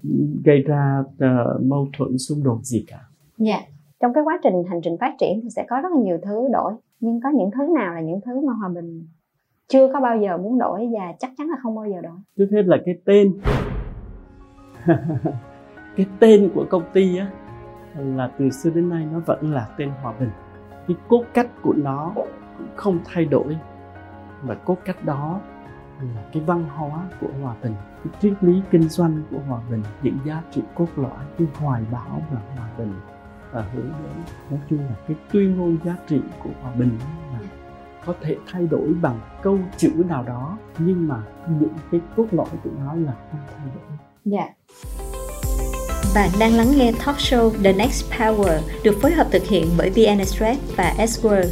gây 0.45 0.62
ra 0.62 1.04
ờ, 1.19 1.60
mâu 1.63 1.88
thuẫn 1.97 2.17
xung 2.17 2.43
đột 2.43 2.60
gì 2.63 2.86
cả 2.88 2.99
Dạ. 3.38 3.60
Trong 3.99 4.13
cái 4.13 4.23
quá 4.23 4.39
trình 4.43 4.54
hành 4.69 4.82
trình 4.84 4.97
phát 4.99 5.15
triển 5.19 5.39
thì 5.43 5.49
sẽ 5.49 5.65
có 5.69 5.80
rất 5.84 5.89
là 5.95 6.01
nhiều 6.04 6.17
thứ 6.23 6.47
đổi 6.54 6.73
nhưng 6.99 7.21
có 7.21 7.30
những 7.30 7.49
thứ 7.51 7.73
nào 7.75 7.93
là 7.93 8.01
những 8.01 8.19
thứ 8.25 8.41
mà 8.47 8.54
Hòa 8.54 8.69
Bình 8.69 9.08
chưa 9.67 9.93
có 9.93 9.99
bao 10.01 10.17
giờ 10.17 10.38
muốn 10.38 10.60
đổi 10.60 10.89
và 10.91 11.13
chắc 11.19 11.32
chắn 11.38 11.47
là 11.47 11.56
không 11.63 11.75
bao 11.75 11.86
giờ 11.86 12.01
đổi. 12.01 12.17
trước 12.38 12.47
hết 12.51 12.62
là 12.65 12.78
cái 12.86 12.95
tên 13.06 13.34
cái 15.95 16.06
tên 16.19 16.49
của 16.56 16.65
công 16.69 16.84
ty 16.93 17.17
á 17.17 17.32
là 17.95 18.31
từ 18.38 18.49
xưa 18.49 18.69
đến 18.69 18.89
nay 18.89 19.08
nó 19.12 19.19
vẫn 19.19 19.53
là 19.53 19.67
tên 19.77 19.89
Hòa 19.89 20.13
Bình. 20.19 20.31
Cái 20.88 20.97
cốt 21.08 21.23
cách 21.34 21.47
của 21.62 21.73
nó 21.73 22.12
cũng 22.15 22.29
không 22.75 22.99
thay 23.05 23.25
đổi. 23.25 23.58
Mà 24.43 24.55
cốt 24.55 24.77
cách 24.86 25.05
đó 25.05 25.39
là 25.99 26.23
cái 26.34 26.43
văn 26.43 26.63
hóa 26.63 27.10
của 27.21 27.27
Hòa 27.41 27.55
Bình, 27.63 27.73
cái 28.03 28.13
triết 28.19 28.43
lý 28.43 28.62
kinh 28.71 28.89
doanh 28.89 29.23
của 29.31 29.39
Hòa 29.47 29.62
Bình, 29.69 29.84
những 30.01 30.17
giá 30.25 30.41
trị 30.51 30.62
cốt 30.75 30.88
lõi, 30.95 31.25
cái 31.38 31.47
hoài 31.53 31.84
bão 31.91 32.21
và 32.31 32.41
Hòa 32.55 32.69
Bình 32.77 32.93
và 33.51 33.62
hướng 33.62 33.91
đến. 34.03 34.23
Nói 34.49 34.60
chung 34.69 34.79
là 34.79 34.95
cái 35.08 35.17
tuyên 35.31 35.58
ngôn 35.58 35.77
giá 35.84 35.95
trị 36.08 36.21
của 36.43 36.49
Hòa 36.62 36.71
Bình 36.75 36.97
là 37.34 37.39
có 38.05 38.13
thể 38.21 38.38
thay 38.51 38.67
đổi 38.67 38.93
bằng 39.01 39.19
câu 39.41 39.60
chữ 39.77 40.03
nào 40.10 40.23
đó, 40.23 40.58
nhưng 40.77 41.08
mà 41.08 41.23
những 41.47 41.73
cái 41.91 42.01
cốt 42.15 42.25
lõi 42.31 42.47
của 42.63 42.69
nó 42.79 42.93
là 42.93 43.13
không 43.31 43.39
thay 43.58 43.67
đổi. 43.75 43.97
Dạ. 44.25 44.53
Bạn 46.15 46.30
đang 46.39 46.54
lắng 46.58 46.67
nghe 46.78 46.91
talk 47.06 47.15
show 47.15 47.49
The 47.63 47.73
Next 47.73 48.12
Power 48.12 48.60
được 48.84 48.91
phối 49.01 49.12
hợp 49.12 49.28
thực 49.32 49.43
hiện 49.43 49.65
bởi 49.78 49.89
VN 49.89 50.19
Express 50.19 50.78
và 50.78 50.93
S-World. 50.97 51.51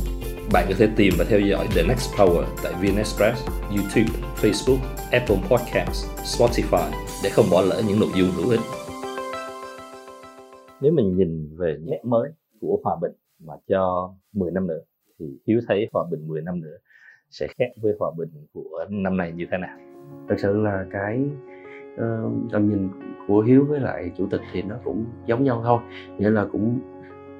Bạn 0.53 0.65
có 0.69 0.75
thể 0.77 0.87
tìm 0.95 1.13
và 1.17 1.25
theo 1.29 1.39
dõi 1.39 1.67
The 1.75 1.83
Next 1.87 2.13
Power 2.17 2.43
tại 2.63 2.73
VN 2.73 2.97
Express, 2.97 3.47
YouTube, 3.69 4.19
Facebook, 4.41 4.77
Apple 5.11 5.37
Podcasts, 5.49 6.05
Spotify 6.37 6.91
để 7.23 7.29
không 7.29 7.45
bỏ 7.51 7.61
lỡ 7.61 7.81
những 7.87 7.99
nội 7.99 8.09
dung 8.15 8.29
hữu 8.35 8.49
ích. 8.49 8.59
Nếu 10.81 10.91
mình 10.93 11.17
nhìn 11.17 11.57
về 11.57 11.77
nét 11.85 11.99
mới 12.03 12.31
của 12.61 12.79
Hòa 12.83 12.95
Bình 13.01 13.11
mà 13.39 13.53
cho 13.67 14.13
10 14.33 14.51
năm 14.51 14.67
nữa 14.67 14.81
thì 15.19 15.25
Hiếu 15.47 15.61
thấy 15.67 15.89
Hòa 15.93 16.03
Bình 16.11 16.27
10 16.27 16.41
năm 16.41 16.61
nữa 16.61 16.77
sẽ 17.29 17.47
khác 17.57 17.69
với 17.81 17.93
Hòa 17.99 18.11
Bình 18.17 18.29
của 18.53 18.85
năm 18.89 19.17
nay 19.17 19.31
như 19.35 19.45
thế 19.51 19.57
nào? 19.57 19.77
thật 20.29 20.35
sự 20.37 20.57
là 20.57 20.85
cái 20.91 21.19
ờ, 21.97 22.31
tầm 22.51 22.69
nhìn 22.69 22.89
của 23.27 23.41
hiếu 23.41 23.65
với 23.65 23.79
lại 23.79 24.11
chủ 24.17 24.27
tịch 24.31 24.41
thì 24.51 24.61
nó 24.61 24.75
cũng 24.83 25.05
giống 25.25 25.43
nhau 25.43 25.61
thôi. 25.63 25.79
Nghĩa 26.17 26.29
là 26.29 26.45
cũng 26.51 26.79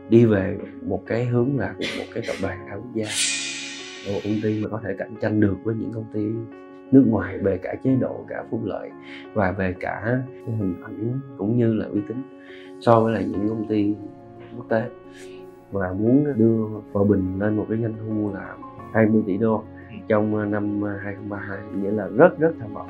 đi 0.10 0.26
về 0.26 0.58
một 0.82 1.04
cái 1.06 1.26
hướng 1.26 1.60
là 1.60 1.76
một 1.80 2.06
cái 2.14 2.24
tập 2.28 2.36
đoàn 2.42 2.66
đa 2.70 2.76
quốc 2.76 2.94
gia. 2.94 3.06
Một 4.14 4.20
công 4.24 4.34
ty 4.44 4.64
mà 4.64 4.70
có 4.70 4.80
thể 4.84 4.96
cạnh 4.98 5.16
tranh 5.22 5.40
được 5.40 5.56
với 5.64 5.76
những 5.76 5.92
công 5.94 6.06
ty 6.14 6.22
nước 6.92 7.04
ngoài 7.08 7.38
về 7.38 7.58
cả 7.58 7.76
chế 7.84 7.96
độ, 7.96 8.26
cả 8.28 8.44
phúc 8.52 8.62
lợi 8.64 8.90
và 9.34 9.52
về 9.52 9.76
cả 9.80 10.02
cái 10.46 10.56
hình 10.56 10.76
ảnh 10.84 11.20
cũng 11.38 11.58
như 11.58 11.74
là 11.74 11.86
uy 11.86 12.02
tín 12.08 12.18
so 12.82 13.00
với 13.00 13.14
lại 13.14 13.26
những 13.26 13.50
công 13.50 13.68
ty 13.68 13.96
quốc 14.58 14.66
tế. 14.70 14.90
Và 15.72 15.94
muốn 15.94 16.34
đưa 16.38 16.66
hòa 16.92 17.04
bình 17.04 17.40
lên 17.40 17.58
một 17.58 17.66
cái 17.70 17.78
doanh 17.82 17.94
thu 18.00 18.32
là 18.34 18.56
20 18.94 19.24
tỷ 19.28 19.38
đô 19.38 19.64
trong 20.08 20.52
năm 20.52 20.84
2032 21.04 21.58
nghĩa 21.82 21.92
là 21.92 22.08
rất 22.08 22.40
rất 22.40 22.52
tham 22.60 22.74
vọng. 22.74 22.88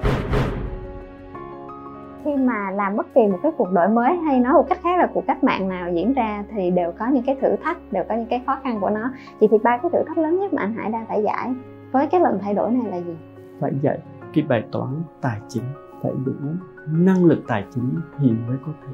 Khi 2.23 2.36
mà 2.36 2.71
làm 2.71 2.95
bất 2.95 3.13
kỳ 3.15 3.21
một 3.27 3.39
cái 3.43 3.51
cuộc 3.57 3.71
đổi 3.71 3.88
mới 3.89 4.15
hay 4.17 4.39
nói 4.39 4.53
một 4.53 4.65
cách 4.69 4.79
khác 4.83 4.99
là 4.99 5.07
cuộc 5.13 5.23
cách 5.27 5.43
mạng 5.43 5.69
nào 5.69 5.91
diễn 5.93 6.13
ra 6.13 6.43
thì 6.51 6.71
đều 6.71 6.91
có 6.99 7.07
những 7.07 7.23
cái 7.25 7.36
thử 7.41 7.55
thách, 7.63 7.77
đều 7.91 8.03
có 8.09 8.15
những 8.15 8.25
cái 8.29 8.41
khó 8.45 8.57
khăn 8.63 8.79
của 8.81 8.89
nó. 8.89 9.12
Vậy 9.39 9.49
thì 9.51 9.57
ba 9.63 9.77
cái 9.77 9.91
thử 9.93 9.99
thách 10.07 10.17
lớn 10.17 10.39
nhất 10.39 10.53
mà 10.53 10.62
anh 10.62 10.73
Hải 10.73 10.91
đang 10.91 11.05
phải 11.07 11.23
giải 11.23 11.53
với 11.91 12.07
cái 12.07 12.21
lần 12.21 12.39
thay 12.41 12.53
đổi 12.53 12.71
này 12.71 12.91
là 12.91 12.97
gì? 12.97 13.15
phải 13.59 13.71
dạy 13.81 13.99
cái 14.33 14.43
bài 14.49 14.63
toán 14.71 14.89
tài 15.21 15.39
chính 15.47 15.63
phải 16.01 16.12
đủ 16.25 16.31
năng 16.91 17.25
lực 17.25 17.43
tài 17.47 17.65
chính 17.71 17.89
thì 18.19 18.31
mới 18.47 18.57
có 18.65 18.71
thể 18.81 18.93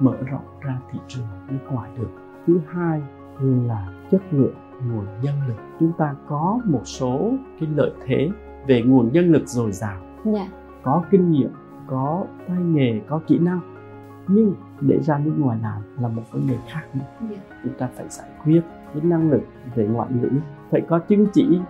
mở 0.00 0.14
rộng 0.30 0.44
ra 0.60 0.78
thị 0.92 0.98
trường 1.08 1.26
nước 1.50 1.58
ngoài 1.72 1.90
được 1.98 2.08
thứ 2.46 2.60
hai 2.68 3.02
là 3.40 3.88
chất 4.10 4.22
lượng 4.30 4.54
nguồn 4.88 5.04
nhân 5.22 5.34
lực 5.48 5.54
chúng 5.80 5.92
ta 5.98 6.14
có 6.28 6.60
một 6.64 6.82
số 6.84 7.30
cái 7.60 7.68
lợi 7.76 7.90
thế 8.06 8.30
về 8.66 8.82
nguồn 8.82 9.12
nhân 9.12 9.32
lực 9.32 9.46
dồi 9.46 9.72
dào 9.72 9.96
Dạ. 10.24 10.48
có 10.82 11.02
kinh 11.10 11.30
nghiệm 11.30 11.50
có 11.88 12.24
tay 12.48 12.56
nghề 12.56 13.00
có 13.08 13.20
kỹ 13.26 13.38
năng 13.38 13.60
nhưng 14.28 14.54
để 14.80 15.00
ra 15.02 15.18
nước 15.18 15.34
ngoài 15.38 15.58
làm 15.62 15.82
là 16.00 16.08
một 16.08 16.22
vấn 16.30 16.46
đề 16.46 16.56
khác 16.68 16.82
nữa. 16.94 17.28
Dạ. 17.30 17.36
chúng 17.64 17.72
ta 17.78 17.88
phải 17.96 18.08
giải 18.08 18.28
quyết 18.44 18.60
cái 18.94 19.02
năng 19.02 19.30
lực 19.30 19.42
về 19.74 19.86
ngoại 19.86 20.08
ngữ 20.10 20.30
phải 20.70 20.80
có 20.88 20.98
chứng 20.98 21.26
chỉ 21.32 21.60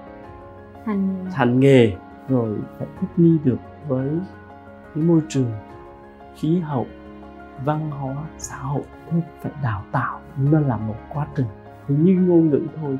Hành 0.84 1.26
thành 1.32 1.60
nghề 1.60 1.92
rồi 2.28 2.58
phải 2.78 2.88
thích 3.00 3.08
nghi 3.16 3.38
được 3.44 3.58
với 3.88 4.10
cái 4.94 5.04
môi 5.04 5.20
trường 5.28 5.50
khí 6.34 6.58
hậu 6.58 6.86
văn 7.64 7.90
hóa 7.90 8.14
xã 8.38 8.56
hội. 8.56 8.82
Thế 9.10 9.22
phải 9.42 9.52
đào 9.62 9.84
tạo 9.92 10.20
nó 10.36 10.60
là 10.60 10.76
một 10.76 10.94
quá 11.14 11.26
trình. 11.36 11.46
Thì 11.88 11.94
như 11.94 12.14
ngôn 12.14 12.50
ngữ 12.50 12.66
thôi 12.80 12.98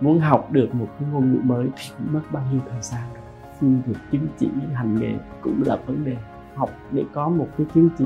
muốn 0.00 0.20
học 0.20 0.52
được 0.52 0.74
một 0.74 0.86
cái 0.98 1.08
ngôn 1.12 1.32
ngữ 1.32 1.40
mới 1.44 1.68
thì 1.76 1.94
cũng 1.98 2.12
mất 2.12 2.22
bao 2.32 2.42
nhiêu 2.52 2.60
thời 2.70 2.82
gian. 2.82 3.02
Rồi 3.14 3.22
xin 3.60 3.82
được 3.86 3.98
chứng 4.12 4.26
chỉ 4.38 4.48
hành 4.74 5.00
nghề 5.00 5.14
cũng 5.42 5.62
là 5.66 5.76
vấn 5.86 6.04
đề 6.04 6.16
học 6.54 6.70
để 6.92 7.04
có 7.12 7.28
một 7.28 7.46
cái 7.58 7.66
chứng 7.74 7.88
chỉ 7.98 8.04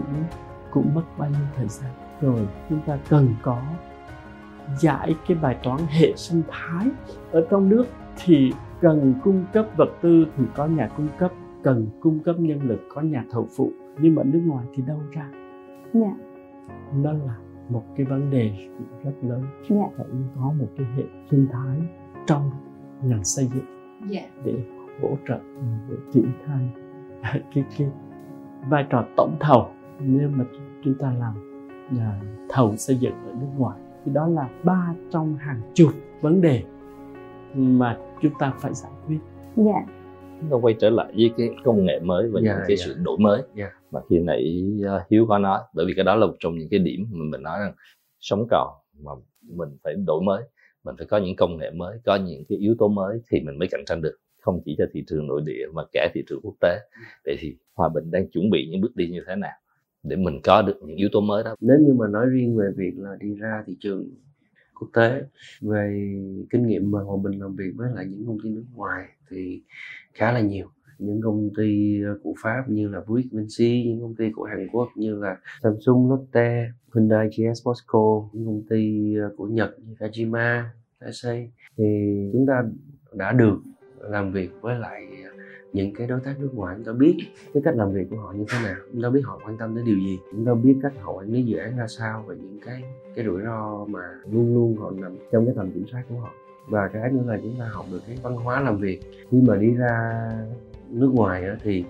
cũng 0.71 0.95
mất 0.95 1.03
bao 1.19 1.31
nhiêu 1.31 1.47
thời 1.57 1.69
gian 1.69 1.91
rồi 2.21 2.49
chúng 2.69 2.81
ta 2.87 2.99
cần 3.09 3.35
có 3.43 3.63
giải 4.79 5.15
cái 5.29 5.37
bài 5.43 5.57
toán 5.63 5.79
hệ 5.89 6.13
sinh 6.17 6.43
thái 6.49 6.87
ở 7.33 7.47
trong 7.51 7.69
nước 7.69 7.85
thì 8.25 8.53
cần 8.81 9.15
cung 9.25 9.45
cấp 9.53 9.67
vật 9.77 9.89
tư 10.03 10.27
thì 10.37 10.45
có 10.57 10.67
nhà 10.67 10.89
cung 10.97 11.09
cấp 11.19 11.33
cần 11.63 11.87
cung 12.01 12.19
cấp 12.19 12.37
nhân 12.39 12.59
lực 12.63 12.81
có 12.95 13.01
nhà 13.01 13.25
thầu 13.31 13.49
phụ 13.57 13.71
nhưng 14.01 14.15
mà 14.15 14.23
nước 14.23 14.41
ngoài 14.47 14.67
thì 14.75 14.83
đâu 14.87 15.01
ra 15.13 15.31
Dạ. 15.93 16.15
nó 16.95 17.13
là 17.13 17.37
một 17.69 17.83
cái 17.97 18.07
vấn 18.07 18.31
đề 18.31 18.69
rất 19.05 19.13
lớn 19.23 19.43
Dạ. 19.71 19.77
phải 19.97 20.07
có 20.37 20.53
một 20.59 20.67
cái 20.77 20.87
hệ 20.97 21.03
sinh 21.31 21.47
thái 21.53 21.79
trong 22.27 22.51
ngành 23.03 23.25
xây 23.25 23.49
dựng 23.55 23.65
Dạ. 24.09 24.23
để 24.45 24.65
hỗ 25.03 25.09
trợ 25.29 25.39
để 25.89 25.97
triển 26.13 26.33
khai 26.47 26.69
cái 27.55 27.65
cái 27.79 27.89
vai 28.69 28.87
trò 28.91 29.05
tổng 29.17 29.37
thầu 29.41 29.71
nếu 30.01 30.29
mà 30.29 30.45
chúng 30.85 30.95
ta 30.95 31.13
làm 31.19 31.35
là 31.99 32.21
thầu 32.49 32.77
xây 32.77 32.97
dựng 32.97 33.15
ở 33.27 33.33
nước 33.41 33.49
ngoài 33.57 33.79
thì 34.05 34.13
đó 34.13 34.29
là 34.29 34.49
ba 34.65 34.95
trong 35.11 35.37
hàng 35.37 35.61
chục 35.75 35.93
vấn 36.21 36.41
đề 36.41 36.63
mà 37.55 37.99
chúng 38.23 38.33
ta 38.39 38.53
phải 38.59 38.75
giải 38.75 38.93
quyết 39.07 39.19
Dạ. 39.57 39.87
Chúng 40.41 40.51
ta 40.51 40.57
quay 40.63 40.75
trở 40.81 40.91
lại 40.91 41.13
với 41.17 41.33
cái 41.37 41.51
công 41.65 41.85
nghệ 41.85 42.01
mới 42.01 42.31
và 42.31 42.41
Dạ, 42.45 42.53
những 42.53 42.65
cái 42.69 42.77
dạ. 42.77 42.85
sự 42.87 42.97
đổi 43.03 43.19
mới 43.19 43.43
Dạ. 43.55 43.71
mà 43.91 44.01
khi 44.11 44.19
nãy 44.19 44.73
uh, 44.81 45.03
Hiếu 45.11 45.27
có 45.29 45.39
nói 45.39 45.61
bởi 45.75 45.87
vì 45.87 45.93
cái 45.97 46.05
đó 46.05 46.15
là 46.15 46.27
một 46.27 46.35
trong 46.41 46.59
những 46.59 46.69
cái 46.71 46.81
điểm 46.81 47.07
mà 47.13 47.25
mình 47.31 47.43
nói 47.43 47.61
rằng 47.61 47.73
sống 48.21 48.47
còn 48.51 48.69
mà 49.03 49.13
mình 49.43 49.69
phải 49.85 49.95
đổi 50.07 50.23
mới 50.23 50.43
mình 50.85 50.95
phải 50.99 51.07
có 51.07 51.17
những 51.17 51.37
công 51.37 51.57
nghệ 51.57 51.71
mới 51.71 51.99
có 52.05 52.17
những 52.17 52.45
cái 52.49 52.59
yếu 52.59 52.75
tố 52.79 52.89
mới 52.89 53.21
thì 53.31 53.41
mình 53.41 53.59
mới 53.59 53.69
cạnh 53.69 53.85
tranh 53.87 54.03
được 54.03 54.17
không 54.45 54.61
chỉ 54.65 54.75
cho 54.79 54.85
thị 54.93 55.05
trường 55.07 55.27
nội 55.27 55.43
địa 55.47 55.67
mà 55.75 55.83
cả 55.93 56.09
thị 56.15 56.25
trường 56.29 56.41
quốc 56.43 56.55
tế. 56.61 56.79
Vậy 57.25 57.37
thì 57.41 57.57
Hòa 57.75 57.89
Bình 57.95 58.11
đang 58.11 58.29
chuẩn 58.29 58.51
bị 58.51 58.69
những 58.71 58.81
bước 58.81 58.97
đi 58.97 59.09
như 59.09 59.21
thế 59.27 59.37
nào 59.37 59.53
để 60.03 60.17
mình 60.17 60.41
có 60.45 60.63
được 60.63 60.77
những 60.83 60.97
yếu 60.97 61.09
tố 61.13 61.21
mới 61.21 61.45
đó? 61.45 61.57
Nếu 61.61 61.77
như 61.81 61.95
mà 61.95 62.07
nói 62.09 62.27
riêng 62.31 62.57
về 62.57 62.71
việc 62.77 62.93
là 62.97 63.17
đi 63.21 63.35
ra 63.35 63.65
thị 63.67 63.77
trường 63.81 64.11
quốc 64.81 64.89
tế 64.95 65.23
về 65.61 66.15
kinh 66.51 66.67
nghiệm 66.67 66.91
mà 66.91 67.01
hòa 67.01 67.17
bình 67.25 67.41
làm 67.41 67.57
việc 67.57 67.71
với 67.77 67.89
lại 67.95 68.07
những 68.09 68.27
công 68.27 68.39
ty 68.45 68.51
nước 68.51 68.65
ngoài 68.75 69.05
thì 69.31 69.63
khá 70.13 70.33
là 70.33 70.41
nhiều. 70.41 70.67
Những 70.99 71.21
công 71.21 71.51
ty 71.57 72.01
của 72.23 72.35
pháp 72.43 72.65
như 72.69 72.89
là 72.89 73.01
buick, 73.07 73.33
Vinci 73.33 73.85
những 73.87 74.01
công 74.01 74.15
ty 74.15 74.31
của 74.31 74.45
Hàn 74.45 74.69
Quốc 74.73 74.89
như 74.97 75.15
là 75.15 75.37
Samsung 75.63 76.11
Lotte 76.11 76.71
Hyundai 76.95 77.29
GS 77.29 77.67
Bosco 77.67 78.29
những 78.33 78.47
công 78.47 78.63
ty 78.71 79.15
của 79.37 79.47
Nhật 79.47 79.77
như 79.79 79.95
Kajima 79.99 80.63
Taisei 81.01 81.51
thì 81.77 81.85
chúng 82.33 82.47
ta 82.47 82.63
đã 83.13 83.33
được 83.33 83.59
làm 84.11 84.33
việc 84.33 84.51
với 84.61 84.79
lại 84.79 85.07
à, 85.25 85.31
những 85.73 85.95
cái 85.95 86.07
đối 86.07 86.21
tác 86.21 86.41
nước 86.41 86.51
ngoài. 86.55 86.75
Chúng 86.77 86.85
ta 86.85 86.93
biết 86.93 87.17
cái 87.55 87.63
cách 87.65 87.75
làm 87.77 87.93
việc 87.93 88.07
của 88.11 88.17
họ 88.17 88.33
như 88.33 88.45
thế 88.49 88.59
nào, 88.65 88.77
chúng 88.93 89.03
ta 89.03 89.11
biết 89.11 89.21
họ 89.25 89.41
quan 89.47 89.59
tâm 89.59 89.77
đến 89.77 89.85
điều 89.85 89.99
gì, 89.99 90.19
chúng 90.33 90.45
ta 90.45 90.55
biết 90.55 90.77
cách 90.83 90.93
họ 91.01 91.13
quản 91.13 91.33
lý 91.33 91.43
dự 91.43 91.57
án 91.57 91.77
ra 91.77 91.87
sao 91.87 92.25
và 92.27 92.35
những 92.35 92.59
cái 92.67 92.83
cái 93.15 93.25
rủi 93.25 93.43
ro 93.43 93.85
mà 93.89 94.01
luôn 94.33 94.55
luôn 94.55 94.77
họ 94.77 94.91
nằm 94.91 95.17
trong 95.33 95.47
cái 95.47 95.55
tầm 95.57 95.71
kiểm 95.71 95.87
soát 95.93 96.03
của 96.09 96.17
họ. 96.17 96.31
Và 96.69 96.89
cái 96.89 97.11
nữa 97.11 97.23
là 97.27 97.39
chúng 97.43 97.55
ta 97.59 97.69
học 97.73 97.87
được 97.93 98.01
cái 98.07 98.19
văn 98.23 98.37
hóa 98.37 98.61
làm 98.61 98.79
việc. 98.79 99.01
Khi 99.31 99.41
mà 99.47 99.57
đi 99.57 99.75
ra 99.75 100.31
nước 100.91 101.11
ngoài 101.15 101.45
thì 101.63 101.85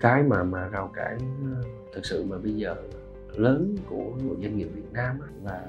cái 0.00 0.22
mà 0.22 0.42
mà 0.42 0.68
rào 0.68 0.90
cản 0.94 1.18
à, 1.54 1.60
thực 1.94 2.06
sự 2.06 2.24
mà 2.24 2.38
bây 2.38 2.52
giờ 2.52 2.76
lớn 3.36 3.76
của 3.88 4.10
một 4.24 4.34
doanh 4.42 4.56
nghiệp 4.56 4.68
Việt 4.74 4.92
Nam 4.92 5.18
là 5.44 5.64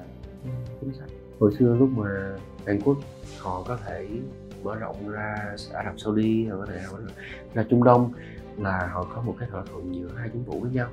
chính 0.80 0.92
sách. 0.92 1.08
Hồi 1.40 1.52
xưa 1.58 1.76
lúc 1.76 1.88
mà 1.96 2.36
Hàn 2.66 2.80
Quốc 2.84 2.96
họ 3.38 3.64
có 3.68 3.76
thể 3.86 4.08
mở 4.62 4.74
rộng 4.74 5.08
ra 5.08 5.54
Ả 5.72 5.84
Rập 5.84 6.00
Saudi 6.00 6.44
rồi 6.44 6.58
có 6.58 6.72
thể 6.72 6.80
ra 7.54 7.64
Trung 7.70 7.84
Đông, 7.84 8.12
là 8.58 8.90
họ 8.92 9.06
có 9.14 9.22
một 9.22 9.34
cái 9.38 9.48
thỏa 9.50 9.62
thuận 9.70 9.94
giữa 9.94 10.08
hai 10.16 10.28
chính 10.32 10.44
phủ 10.44 10.60
với 10.60 10.70
nhau. 10.70 10.88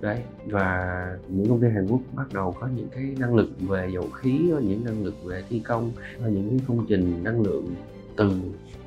Đấy, 0.00 0.22
và 0.46 1.18
những 1.28 1.48
công 1.48 1.60
ty 1.60 1.68
Hàn 1.68 1.86
Quốc 1.86 2.00
bắt 2.12 2.32
đầu 2.32 2.54
có 2.60 2.68
những 2.76 2.88
cái 2.94 3.14
năng 3.18 3.34
lực 3.34 3.50
về 3.60 3.90
dầu 3.94 4.08
khí 4.10 4.38
những 4.62 4.84
năng 4.84 5.04
lực 5.04 5.14
về 5.24 5.44
thi 5.48 5.58
công 5.58 5.92
những 6.18 6.48
cái 6.50 6.60
công 6.68 6.86
trình 6.88 7.24
năng 7.24 7.40
lượng 7.40 7.74
từ 8.16 8.32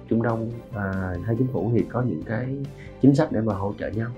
Trung 0.10 0.24
Đông, 0.24 0.52
và 0.72 1.16
hai 1.24 1.36
chính 1.38 1.48
phủ 1.48 1.72
thì 1.76 1.86
có 1.90 2.02
những 2.02 2.24
cái 2.26 2.56
chính 3.02 3.16
sách 3.16 3.32
để 3.32 3.42
mà 3.42 3.54
hỗ 3.54 3.74
trợ 3.80 3.90
nhau. 3.90 4.10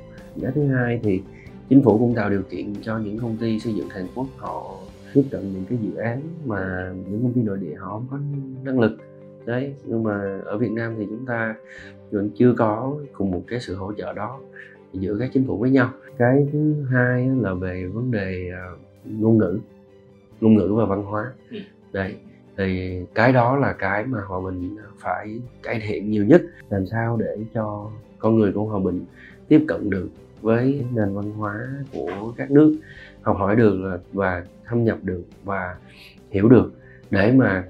Cái 0.41 0.51
thứ 0.55 0.67
hai 0.67 0.99
thì 1.03 1.21
chính 1.69 1.83
phủ 1.83 1.97
cũng 1.97 2.15
tạo 2.15 2.29
điều 2.29 2.41
kiện 2.49 2.73
cho 2.81 2.97
những 2.97 3.19
công 3.19 3.37
ty 3.37 3.59
xây 3.59 3.75
dựng 3.75 3.89
Hàn 3.89 4.07
Quốc 4.15 4.27
họ 4.37 4.77
tiếp 5.13 5.23
cận 5.31 5.53
những 5.53 5.65
cái 5.69 5.77
dự 5.81 5.95
án 5.95 6.21
mà 6.45 6.91
những 7.09 7.23
công 7.23 7.33
ty 7.33 7.41
nội 7.41 7.57
địa 7.57 7.75
họ 7.79 7.89
không 7.89 8.07
có 8.11 8.17
năng 8.63 8.79
lực 8.79 8.97
đấy 9.45 9.73
nhưng 9.85 10.03
mà 10.03 10.39
ở 10.45 10.57
Việt 10.57 10.71
Nam 10.71 10.95
thì 10.97 11.05
chúng 11.09 11.25
ta 11.25 11.55
vẫn 12.11 12.29
chưa 12.35 12.53
có 12.57 12.97
cùng 13.13 13.31
một 13.31 13.43
cái 13.47 13.59
sự 13.59 13.75
hỗ 13.75 13.93
trợ 13.93 14.13
đó 14.13 14.39
giữa 14.93 15.17
các 15.19 15.29
chính 15.33 15.47
phủ 15.47 15.57
với 15.57 15.69
nhau. 15.69 15.91
Cái 16.17 16.47
thứ 16.51 16.73
hai 16.91 17.29
là 17.41 17.53
về 17.53 17.85
vấn 17.85 18.11
đề 18.11 18.49
à, 18.53 18.63
ngôn 19.05 19.37
ngữ 19.37 19.59
ngôn 20.41 20.55
ngữ 20.55 20.73
và 20.73 20.85
văn 20.85 21.03
hóa. 21.03 21.33
Ừ. 21.51 21.57
đây 21.91 22.15
thì 22.57 22.99
cái 23.13 23.33
đó 23.33 23.57
là 23.57 23.73
cái 23.73 24.05
mà 24.05 24.21
hòa 24.27 24.39
bình 24.41 24.77
phải 24.99 25.39
cải 25.63 25.81
thiện 25.87 26.11
nhiều 26.11 26.25
nhất. 26.25 26.41
Làm 26.69 26.85
sao 26.85 27.17
để 27.17 27.37
cho 27.53 27.91
con 28.19 28.39
người 28.39 28.51
của 28.51 28.63
hòa 28.63 28.79
bình 28.79 29.05
tiếp 29.47 29.65
cận 29.67 29.89
được 29.89 30.09
với 30.41 30.85
nền 30.93 31.13
văn 31.13 31.31
hóa 31.31 31.67
của 31.93 32.33
các 32.37 32.51
nước 32.51 32.77
học 33.21 33.37
hỏi 33.37 33.55
được 33.55 33.99
và 34.13 34.45
thâm 34.65 34.83
nhập 34.83 34.97
được 35.03 35.23
và 35.43 35.75
hiểu 36.29 36.49
được 36.49 36.71
để 37.11 37.31
mà 37.31 37.63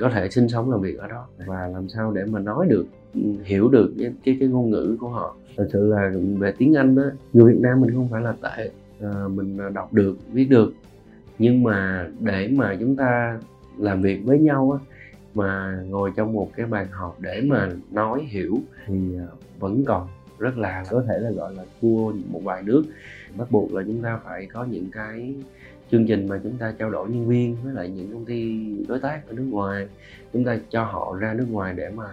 có 0.00 0.10
thể 0.10 0.30
sinh 0.30 0.48
sống 0.48 0.70
làm 0.70 0.80
việc 0.80 0.98
ở 0.98 1.08
đó 1.08 1.26
và 1.46 1.66
làm 1.66 1.88
sao 1.88 2.12
để 2.12 2.24
mà 2.24 2.40
nói 2.40 2.66
được 2.68 2.86
ừ, 3.14 3.20
hiểu 3.44 3.68
được 3.68 3.92
cái 4.24 4.36
cái, 4.40 4.48
ngôn 4.48 4.70
ngữ 4.70 4.96
của 5.00 5.08
họ. 5.08 5.36
Thật 5.56 5.68
sự 5.72 5.88
là 5.88 6.12
về 6.38 6.52
tiếng 6.58 6.74
anh 6.74 6.94
đó 6.94 7.02
người 7.32 7.54
việt 7.54 7.60
nam 7.60 7.80
mình 7.80 7.94
không 7.94 8.08
phải 8.08 8.22
là 8.22 8.32
tệ 8.42 8.70
à, 9.00 9.28
mình 9.28 9.58
đọc 9.74 9.92
được 9.92 10.16
viết 10.32 10.44
được. 10.44 10.74
Nhưng 11.38 11.62
mà 11.62 12.08
để 12.20 12.48
mà 12.52 12.76
chúng 12.80 12.96
ta 12.96 13.38
làm 13.78 14.02
việc 14.02 14.20
với 14.24 14.38
nhau 14.38 14.78
á 14.80 14.86
mà 15.34 15.82
ngồi 15.88 16.12
trong 16.16 16.32
một 16.32 16.50
cái 16.56 16.66
bàn 16.66 16.86
họp 16.90 17.20
để 17.20 17.42
mà 17.46 17.70
nói 17.90 18.26
hiểu 18.28 18.58
thì 18.86 19.18
à, 19.18 19.26
vẫn 19.58 19.84
còn 19.84 20.08
rất 20.38 20.58
là 20.58 20.84
có 20.90 21.04
thể 21.08 21.18
là 21.18 21.30
gọi 21.30 21.54
là 21.54 21.64
thua 21.80 22.12
một 22.12 22.40
vài 22.44 22.62
nước. 22.62 22.84
Bắt 23.36 23.50
buộc 23.50 23.72
là 23.72 23.82
chúng 23.86 24.02
ta 24.02 24.20
phải 24.24 24.46
có 24.46 24.64
những 24.64 24.86
cái 24.92 25.34
chương 25.90 26.06
trình 26.06 26.28
mà 26.28 26.40
chúng 26.42 26.56
ta 26.58 26.74
trao 26.78 26.90
đổi 26.90 27.10
nhân 27.10 27.28
viên 27.28 27.56
với 27.64 27.74
lại 27.74 27.90
những 27.90 28.12
công 28.12 28.24
ty 28.24 28.60
đối 28.88 29.00
tác 29.00 29.22
ở 29.28 29.32
nước 29.32 29.46
ngoài. 29.50 29.88
Chúng 30.32 30.44
ta 30.44 30.58
cho 30.68 30.84
họ 30.84 31.16
ra 31.20 31.34
nước 31.34 31.46
ngoài 31.50 31.74
để 31.76 31.90
mà 31.90 32.04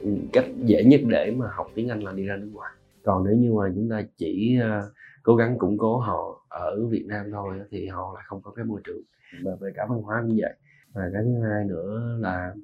ừ, 0.00 0.10
cách 0.32 0.44
dễ 0.64 0.84
nhất 0.84 1.00
để 1.08 1.34
mà 1.36 1.46
học 1.52 1.66
tiếng 1.74 1.88
Anh 1.88 2.02
là 2.02 2.12
đi 2.12 2.24
ra 2.24 2.36
nước 2.36 2.50
ngoài. 2.52 2.72
Còn 3.02 3.24
nếu 3.24 3.36
như 3.36 3.52
mà 3.52 3.72
chúng 3.74 3.88
ta 3.90 4.02
chỉ 4.16 4.58
uh, 4.60 4.92
cố 5.22 5.36
gắng 5.36 5.58
củng 5.58 5.78
cố 5.78 5.98
họ 5.98 6.46
ở 6.48 6.86
Việt 6.86 7.04
Nam 7.06 7.26
thôi 7.32 7.60
thì 7.70 7.86
họ 7.86 8.12
lại 8.14 8.24
không 8.26 8.40
có 8.42 8.50
cái 8.50 8.64
môi 8.64 8.80
trường. 8.84 9.02
Và 9.42 9.52
về 9.60 9.70
cả 9.74 9.86
văn 9.88 10.02
hóa 10.02 10.22
cũng 10.22 10.36
vậy. 10.40 10.54
Và 10.92 11.10
cái 11.12 11.22
thứ 11.24 11.42
hai 11.42 11.64
nữa 11.64 12.18
là 12.20 12.54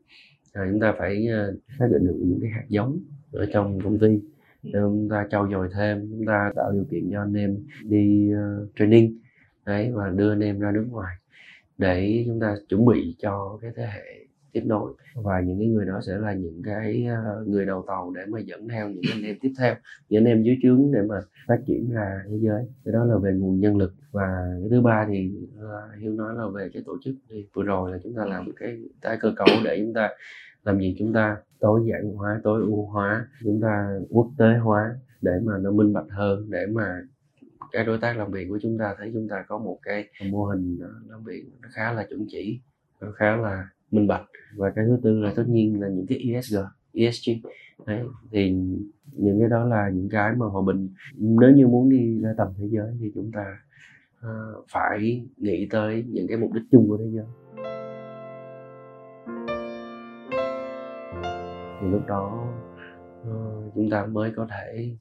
uh, 0.49 0.69
chúng 0.71 0.81
ta 0.81 0.95
phải 0.99 1.29
uh, 1.29 1.59
xác 1.79 1.87
định 1.93 2.07
được 2.07 2.17
những 2.19 2.39
cái 2.43 2.51
hạt 2.51 2.65
giống 2.69 3.01
ở 3.33 3.47
trong 3.53 3.81
công 3.85 3.99
ty. 3.99 4.21
Chúng 4.73 5.09
ta 5.11 5.27
trau 5.31 5.51
dồi 5.51 5.69
thêm 5.75 6.09
chúng 6.11 6.27
ta 6.27 6.53
tạo 6.57 6.73
điều 6.73 6.85
kiện 6.91 7.11
cho 7.13 7.21
anh 7.21 7.35
em 7.35 7.57
đi 7.83 8.33
uh, 8.33 8.69
training 8.77 9.19
đấy, 9.67 9.93
và 9.95 10.09
đưa 10.09 10.33
anh 10.33 10.41
em 10.41 10.61
ra 10.61 10.71
nước 10.71 10.87
ngoài. 10.91 11.17
Để 11.79 12.25
chúng 12.27 12.41
ta 12.41 12.57
chuẩn 12.69 12.85
bị 12.85 13.17
cho 13.19 13.59
cái 13.63 13.71
thế 13.77 13.87
hệ 13.87 14.27
tiếp 14.53 14.63
nối. 14.67 14.93
Và 15.15 15.41
những 15.41 15.59
cái 15.59 15.69
người 15.69 15.87
đó 15.87 16.01
sẽ 16.07 16.19
là 16.19 16.35
những 16.35 16.63
cái 16.65 17.07
ờ, 17.25 17.45
người 17.47 17.67
đầu 17.67 17.85
tàu 17.87 18.13
để 18.15 18.23
mà 18.29 18.41
dẫn 18.41 18.69
theo 18.69 18.89
những 18.89 19.03
anh 19.13 19.23
em 19.23 19.37
tiếp 19.41 19.53
theo, 19.59 19.75
những 20.09 20.21
anh 20.21 20.25
em 20.25 20.43
dưới 20.43 20.57
trướng 20.63 20.93
để 20.93 21.03
mà 21.03 21.21
phát 21.49 21.59
triển 21.67 21.91
ra 21.91 22.23
thế 22.29 22.37
giới. 22.41 22.65
Cái 22.85 22.93
đó 22.93 23.05
là 23.05 23.19
về 23.19 23.33
nguồn 23.33 23.61
nhân 23.61 23.77
lực. 23.77 23.95
Và 24.13 24.57
cái 24.61 24.69
thứ 24.71 24.81
ba 24.81 25.07
thì 25.09 25.33
ờ, 25.61 25.89
hiếu 26.01 26.13
nói 26.13 26.35
là 26.35 26.49
về 26.55 26.69
cái 26.73 26.83
tổ 26.87 26.97
chức 27.05 27.15
thì 27.31 27.47
vừa 27.55 27.63
rồi 27.63 27.93
là 27.93 27.99
chúng 28.05 28.15
ta 28.15 28.25
làm 28.25 28.53
cái 28.57 28.79
tái 29.01 29.19
cơ 29.21 29.33
cấu 29.37 29.47
để 29.65 29.79
chúng 29.85 29.95
ta 29.95 30.11
làm 30.65 30.79
gì? 30.79 30.97
Chúng 30.99 31.13
ta 31.13 31.37
tối 31.61 31.81
giản 31.91 32.13
hóa, 32.15 32.41
tối 32.43 32.61
ưu 32.61 32.87
hóa. 32.87 33.27
Chúng 33.45 33.61
ta 33.61 33.99
quốc 34.11 34.31
tế 34.39 34.55
hóa 34.55 34.95
để 35.23 35.33
mà 35.45 35.59
nó 35.59 35.71
minh 35.71 35.93
bạch 35.93 36.11
hơn, 36.11 36.51
để 36.51 36.67
mà 36.67 37.03
các 37.77 37.87
đối 37.87 37.99
tác 37.99 38.19
làm 38.19 38.31
việc 38.31 38.47
của 38.49 38.59
chúng 38.63 38.79
ta 38.79 38.95
thấy 38.99 39.11
chúng 39.15 39.29
ta 39.29 39.45
có 39.49 39.59
một 39.59 39.79
cái 39.83 40.09
mô 40.31 40.45
hình 40.45 40.79
làm 41.09 41.25
việc 41.25 41.45
nó 41.63 41.69
khá 41.73 41.93
là 41.93 42.07
chuẩn 42.09 42.27
chỉ 42.29 42.61
nó 43.01 43.13
khá 43.13 43.37
là 43.37 43.69
minh 43.91 44.07
bạch. 44.07 44.25
Và 44.57 44.71
cái 44.71 44.85
thứ 44.89 44.99
tư 45.03 45.21
là 45.21 45.33
tất 45.37 45.45
nhiên 45.49 45.81
là 45.81 45.89
những 45.89 46.07
cái 46.07 46.19
ESG 46.19 46.57
ESG 46.93 47.31
đấy 47.87 48.01
thì 48.31 48.51
những 49.13 49.41
cái 49.41 49.49
đó 49.49 49.65
là 49.65 49.91
những 49.95 50.09
cái 50.09 50.33
mà 50.37 50.47
hòa 50.47 50.63
bình 50.67 50.89
nếu 51.19 51.51
như 51.51 51.67
muốn 51.67 51.91
đi 51.91 52.21
ra 52.21 52.35
tầm 52.37 52.49
thế 52.59 52.67
giới 52.71 52.97
thì 53.01 53.13
chúng 53.15 53.33
ta 53.33 53.59
uh, 54.21 54.65
phải 54.73 55.27
nghĩ 55.37 55.69
tới 55.71 56.05
những 56.09 56.27
cái 56.29 56.37
mục 56.37 56.53
đích 56.53 56.65
chung 56.73 56.89
của 56.89 56.99
thế 56.99 57.11
giới. 57.11 57.27
Thì 61.81 61.89
lúc 61.91 62.07
đó 62.07 62.49
uh, 63.21 63.75
chúng 63.75 63.91
ta 63.91 64.07
mới 64.07 64.33
có 64.37 64.47
thể 64.51 64.97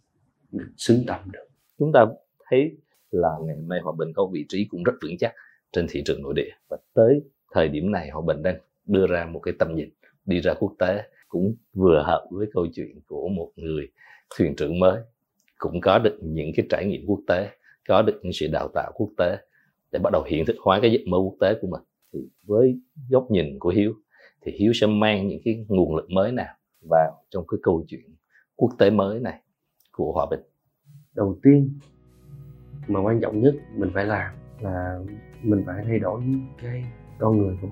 xứng 0.77 1.03
tầm 1.07 1.31
được. 1.31 1.47
Chúng 1.79 1.91
ta 1.93 2.05
thấy 2.49 2.77
là 3.11 3.29
ngày 3.45 3.55
hôm 3.55 3.67
nay 3.67 3.79
hòa 3.83 3.93
bình 3.97 4.13
có 4.15 4.29
vị 4.33 4.45
trí 4.49 4.67
cũng 4.69 4.83
rất 4.83 4.93
vững 5.01 5.17
chắc 5.19 5.33
trên 5.71 5.85
thị 5.89 6.03
trường 6.05 6.21
nội 6.23 6.33
địa. 6.35 6.49
Và 6.69 6.77
tới 6.93 7.21
thời 7.51 7.69
điểm 7.69 7.91
này 7.91 8.09
hòa 8.09 8.21
bình 8.27 8.43
đang 8.43 8.57
đưa 8.85 9.07
ra 9.07 9.25
một 9.25 9.39
cái 9.39 9.53
tầm 9.59 9.75
nhìn, 9.75 9.89
đi 10.25 10.41
ra 10.41 10.53
quốc 10.59 10.73
tế 10.79 11.03
cũng 11.27 11.55
vừa 11.73 12.03
hợp 12.05 12.27
với 12.31 12.47
câu 12.53 12.67
chuyện 12.73 12.99
của 13.07 13.29
một 13.29 13.51
người 13.55 13.87
thuyền 14.37 14.55
trưởng 14.55 14.79
mới, 14.79 15.01
cũng 15.57 15.81
có 15.81 15.99
được 15.99 16.19
những 16.21 16.51
cái 16.55 16.65
trải 16.69 16.85
nghiệm 16.85 17.05
quốc 17.07 17.19
tế, 17.27 17.49
có 17.87 18.01
được 18.01 18.19
những 18.23 18.33
sự 18.33 18.47
đào 18.51 18.67
tạo 18.73 18.91
quốc 18.95 19.09
tế 19.17 19.37
để 19.91 19.99
bắt 19.99 20.13
đầu 20.13 20.23
hiện 20.23 20.45
thực 20.45 20.55
hóa 20.59 20.79
cái 20.81 20.91
giấc 20.91 21.01
mơ 21.07 21.17
quốc 21.17 21.35
tế 21.39 21.55
của 21.61 21.67
mình. 21.67 21.81
Thì 22.13 22.19
với 22.43 22.79
góc 23.09 23.31
nhìn 23.31 23.59
của 23.59 23.69
hiếu, 23.69 23.93
thì 24.41 24.51
hiếu 24.51 24.73
sẽ 24.73 24.87
mang 24.87 25.27
những 25.27 25.41
cái 25.45 25.65
nguồn 25.67 25.95
lực 25.95 26.11
mới 26.11 26.31
nào 26.31 26.55
vào 26.89 27.23
trong 27.29 27.47
cái 27.47 27.57
câu 27.63 27.85
chuyện 27.87 28.15
quốc 28.55 28.69
tế 28.77 28.89
mới 28.89 29.19
này 29.19 29.41
của 29.91 30.11
hòa 30.11 30.25
bình? 30.31 30.39
Đầu 31.15 31.39
tiên 31.43 31.79
mà 32.87 32.99
quan 32.99 33.21
trọng 33.21 33.41
nhất 33.41 33.55
mình 33.75 33.89
phải 33.93 34.05
làm 34.05 34.33
là 34.59 34.99
mình 35.43 35.63
phải 35.65 35.83
thay 35.87 35.99
đổi 35.99 36.21
cái 36.61 36.85
con 37.19 37.37
người 37.37 37.57
của 37.61 37.67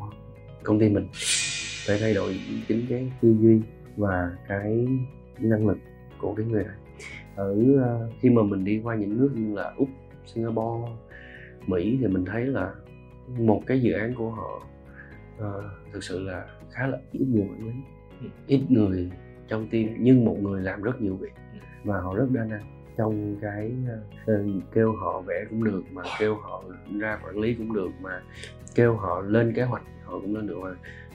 công 0.63 0.79
ty 0.79 0.89
mình 0.89 1.07
phải 1.85 1.97
thay 1.99 2.13
đổi 2.13 2.39
chính 2.67 2.85
cái 2.89 3.11
tư 3.21 3.35
duy 3.39 3.61
và 3.97 4.37
cái 4.47 4.87
năng 5.39 5.67
lực 5.67 5.77
của 6.21 6.33
cái 6.33 6.45
người 6.45 6.63
này. 6.63 6.75
Ở 7.35 7.51
uh, 7.51 8.13
khi 8.19 8.29
mà 8.29 8.43
mình 8.43 8.63
đi 8.63 8.81
qua 8.83 8.95
những 8.95 9.17
nước 9.17 9.31
như 9.35 9.55
là 9.55 9.73
úc 9.77 9.89
singapore 10.25 10.91
mỹ 11.67 11.97
thì 12.01 12.07
mình 12.07 12.25
thấy 12.25 12.45
là 12.45 12.73
một 13.39 13.61
cái 13.65 13.81
dự 13.81 13.93
án 13.93 14.13
của 14.15 14.29
họ 14.29 14.61
uh, 15.37 15.63
thực 15.93 16.03
sự 16.03 16.19
là 16.19 16.45
khá 16.71 16.87
là 16.87 16.97
ít 17.11 17.25
người 17.27 17.47
quản 17.49 17.67
lý 17.67 17.73
ít 18.47 18.61
người 18.69 19.11
trong 19.47 19.67
team 19.69 19.85
nhưng 19.99 20.25
một 20.25 20.37
người 20.41 20.61
làm 20.61 20.81
rất 20.81 21.01
nhiều 21.01 21.15
việc 21.15 21.33
và 21.83 22.01
họ 22.01 22.15
rất 22.15 22.25
đa 22.31 22.43
năng 22.45 22.82
trong 22.97 23.35
cái 23.41 23.71
uh, 24.25 24.63
kêu 24.73 24.95
họ 24.95 25.21
vẽ 25.21 25.45
cũng 25.49 25.63
được 25.63 25.83
mà 25.91 26.03
kêu 26.19 26.35
họ 26.35 26.63
ra 26.99 27.19
quản 27.25 27.39
lý 27.39 27.53
cũng 27.53 27.73
được 27.73 27.89
mà 28.01 28.21
kêu 28.75 28.95
họ 28.95 29.21
lên 29.21 29.53
kế 29.53 29.63
hoạch 29.63 29.83
họ 30.03 30.19
cũng 30.19 30.35
lên 30.35 30.47
được 30.47 30.59
mà. 30.61 30.69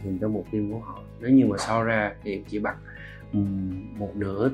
Nhìn 0.04 0.18
cho 0.18 0.28
một 0.28 0.44
team 0.52 0.72
của 0.72 0.78
họ 0.78 1.02
nếu 1.20 1.30
như 1.30 1.46
mà 1.46 1.56
so 1.58 1.84
ra 1.84 2.14
thì 2.22 2.42
chỉ 2.48 2.58
bằng 2.58 2.76
một 3.98 4.16
nửa 4.16 4.50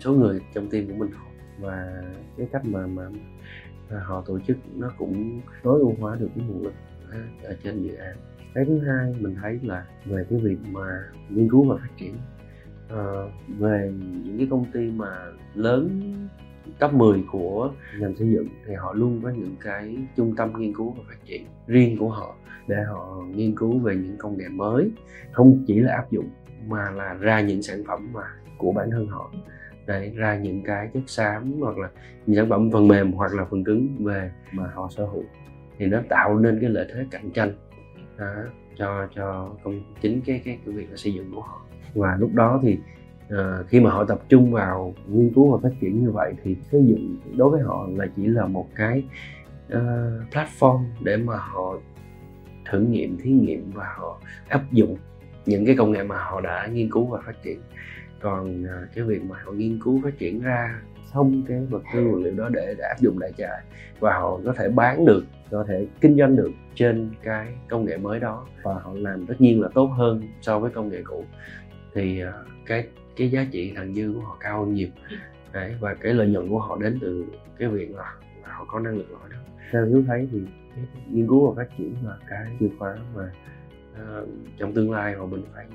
số 0.00 0.12
người 0.12 0.40
trong 0.54 0.70
team 0.70 0.86
của 0.86 0.94
mình 0.94 1.10
và 1.60 2.02
cái 2.36 2.48
cách 2.52 2.64
mà 2.64 2.86
mà 2.86 3.08
họ 4.02 4.22
tổ 4.26 4.38
chức 4.46 4.56
nó 4.74 4.92
cũng 4.98 5.40
tối 5.62 5.80
ưu 5.80 5.94
hóa 6.00 6.16
được 6.16 6.28
cái 6.36 6.44
nguồn 6.48 6.62
lực 6.62 6.72
ờ, 7.10 7.18
ở 7.42 7.56
trên 7.64 7.82
dự 7.82 7.94
án. 7.94 8.16
Cái 8.54 8.64
thứ 8.64 8.78
hai 8.78 9.14
mình 9.20 9.36
thấy 9.42 9.58
là 9.62 9.86
về 10.04 10.26
cái 10.30 10.38
việc 10.38 10.58
mà 10.70 11.04
nghiên 11.28 11.50
cứu 11.50 11.64
và 11.64 11.76
phát 11.76 11.96
triển 11.96 12.16
uh, 12.92 13.30
về 13.58 13.92
những 14.24 14.38
cái 14.38 14.46
công 14.50 14.64
ty 14.72 14.90
mà 14.90 15.16
lớn 15.54 16.12
top 16.78 16.92
10 16.92 17.24
của 17.32 17.72
ngành 17.98 18.16
xây 18.16 18.28
dựng 18.32 18.48
thì 18.66 18.74
họ 18.74 18.92
luôn 18.92 19.20
có 19.22 19.30
những 19.30 19.56
cái 19.60 19.96
trung 20.16 20.36
tâm 20.36 20.52
nghiên 20.58 20.74
cứu 20.74 20.90
và 20.90 21.02
phát 21.08 21.24
triển 21.24 21.46
riêng 21.66 21.96
của 21.98 22.08
họ 22.08 22.34
để 22.66 22.76
họ 22.82 23.22
nghiên 23.34 23.56
cứu 23.56 23.78
về 23.78 23.96
những 23.96 24.16
công 24.18 24.38
nghệ 24.38 24.48
mới. 24.48 24.90
Không 25.32 25.64
chỉ 25.66 25.80
là 25.80 25.92
áp 25.92 26.10
dụng 26.10 26.30
mà 26.66 26.90
là 26.90 27.14
ra 27.14 27.40
những 27.40 27.62
sản 27.62 27.82
phẩm 27.86 28.12
mà 28.12 28.22
của 28.58 28.72
bản 28.72 28.90
thân 28.90 29.06
họ. 29.06 29.32
Để 29.86 30.12
ra 30.16 30.36
những 30.36 30.62
cái 30.64 30.90
chất 30.94 31.02
xám 31.06 31.52
hoặc 31.60 31.78
là 31.78 31.90
những 32.26 32.36
sản 32.36 32.50
phẩm 32.50 32.70
phần 32.72 32.88
mềm 32.88 33.12
hoặc 33.12 33.34
là 33.34 33.44
phần 33.44 33.64
cứng 33.64 33.96
về 34.04 34.30
mà 34.52 34.70
họ 34.74 34.88
sở 34.96 35.06
hữu. 35.06 35.24
Thì 35.78 35.86
nó 35.86 36.02
tạo 36.08 36.38
nên 36.38 36.58
cái 36.60 36.70
lợi 36.70 36.86
thế 36.94 37.06
cạnh 37.10 37.30
tranh 37.30 37.52
đó, 38.18 38.34
cho 38.78 39.08
cho 39.14 39.50
công 39.62 39.94
chính 40.00 40.20
cái 40.26 40.42
cái 40.44 40.58
cái 40.64 40.74
việc 40.74 40.90
là 40.90 40.96
xây 40.96 41.14
dựng 41.14 41.32
của 41.34 41.40
họ 41.40 41.65
và 41.94 42.16
lúc 42.20 42.30
đó 42.34 42.60
thì 42.62 42.78
uh, 43.34 43.66
khi 43.68 43.80
mà 43.80 43.90
họ 43.90 44.04
tập 44.04 44.18
trung 44.28 44.52
vào 44.52 44.94
nghiên 45.08 45.32
cứu 45.34 45.50
và 45.50 45.68
phát 45.68 45.76
triển 45.80 46.04
như 46.04 46.10
vậy 46.10 46.34
thì 46.42 46.56
xây 46.72 46.84
dựng 46.86 47.16
đối 47.36 47.50
với 47.50 47.60
họ 47.60 47.88
là 47.96 48.06
chỉ 48.16 48.26
là 48.26 48.46
một 48.46 48.66
cái 48.74 49.04
uh, 49.72 49.78
platform 50.30 50.84
để 51.02 51.16
mà 51.16 51.36
họ 51.36 51.78
thử 52.70 52.80
nghiệm 52.80 53.18
thí 53.18 53.30
nghiệm 53.30 53.70
và 53.74 53.86
họ 53.96 54.20
áp 54.48 54.72
dụng 54.72 54.96
những 55.46 55.66
cái 55.66 55.76
công 55.76 55.92
nghệ 55.92 56.02
mà 56.02 56.16
họ 56.18 56.40
đã 56.40 56.66
nghiên 56.66 56.90
cứu 56.90 57.06
và 57.06 57.20
phát 57.26 57.42
triển. 57.42 57.60
Còn 58.20 58.62
uh, 58.64 58.94
cái 58.94 59.04
việc 59.04 59.22
mà 59.22 59.36
họ 59.44 59.52
nghiên 59.52 59.78
cứu 59.82 60.00
phát 60.04 60.18
triển 60.18 60.40
ra 60.40 60.80
xong 61.12 61.42
cái 61.48 61.60
vật 61.70 61.82
tư 61.94 62.08
vật 62.08 62.18
liệu 62.22 62.34
đó 62.34 62.48
để, 62.48 62.74
để 62.78 62.84
áp 62.84 63.00
dụng 63.00 63.18
đại 63.18 63.32
trà 63.36 63.48
và 64.00 64.18
họ 64.18 64.40
có 64.44 64.52
thể 64.52 64.68
bán 64.68 65.04
được 65.04 65.24
có 65.50 65.64
thể 65.68 65.86
kinh 66.00 66.16
doanh 66.18 66.36
được 66.36 66.50
trên 66.74 67.10
cái 67.22 67.46
công 67.68 67.84
nghệ 67.84 67.96
mới 67.96 68.20
đó 68.20 68.46
và 68.62 68.74
họ 68.74 68.92
làm 68.94 69.26
tất 69.26 69.34
nhiên 69.38 69.60
là 69.60 69.68
tốt 69.74 69.86
hơn 69.86 70.22
so 70.40 70.58
với 70.58 70.70
công 70.70 70.88
nghệ 70.88 71.02
cũ 71.04 71.24
thì 71.96 72.20
à, 72.20 72.32
cái 72.66 72.86
cái 73.16 73.30
giá 73.30 73.46
trị 73.52 73.72
thặng 73.76 73.94
dư 73.94 74.12
của 74.14 74.20
họ 74.20 74.36
cao 74.40 74.64
hơn 74.64 74.74
nhiều. 74.74 74.88
Đấy, 75.52 75.74
và 75.80 75.94
cái 75.94 76.14
lợi 76.14 76.26
nhuận 76.26 76.48
của 76.48 76.58
họ 76.58 76.78
đến 76.80 76.98
từ 77.00 77.24
cái 77.58 77.68
việc 77.68 77.90
là, 77.90 78.14
là 78.42 78.54
họ 78.54 78.66
có 78.68 78.80
năng 78.80 78.96
lực 78.96 79.10
lõi 79.10 79.30
đó. 79.30 79.36
Theo 79.72 79.86
hiếu 79.86 80.04
thấy 80.06 80.28
thì 80.32 80.38
nghiên 81.10 81.26
cứu 81.28 81.46
và 81.46 81.64
phát 81.64 81.76
triển 81.78 81.94
là 82.04 82.18
cái 82.28 82.46
chìa 82.60 82.68
khóa 82.78 82.96
mà 83.14 83.32
uh, 83.92 84.28
trong 84.58 84.74
tương 84.74 84.90
lai 84.90 85.14
họ 85.14 85.26
mình 85.26 85.42
phải 85.54 85.66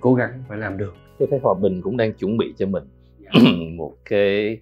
cố 0.00 0.14
gắng 0.14 0.42
phải 0.48 0.58
làm 0.58 0.78
được. 0.78 0.94
Tôi 1.18 1.28
thấy 1.30 1.40
hòa 1.42 1.54
bình 1.62 1.80
cũng 1.82 1.96
đang 1.96 2.12
chuẩn 2.12 2.36
bị 2.36 2.54
cho 2.58 2.66
mình 2.66 2.84
một 3.76 3.96
cái 4.04 4.60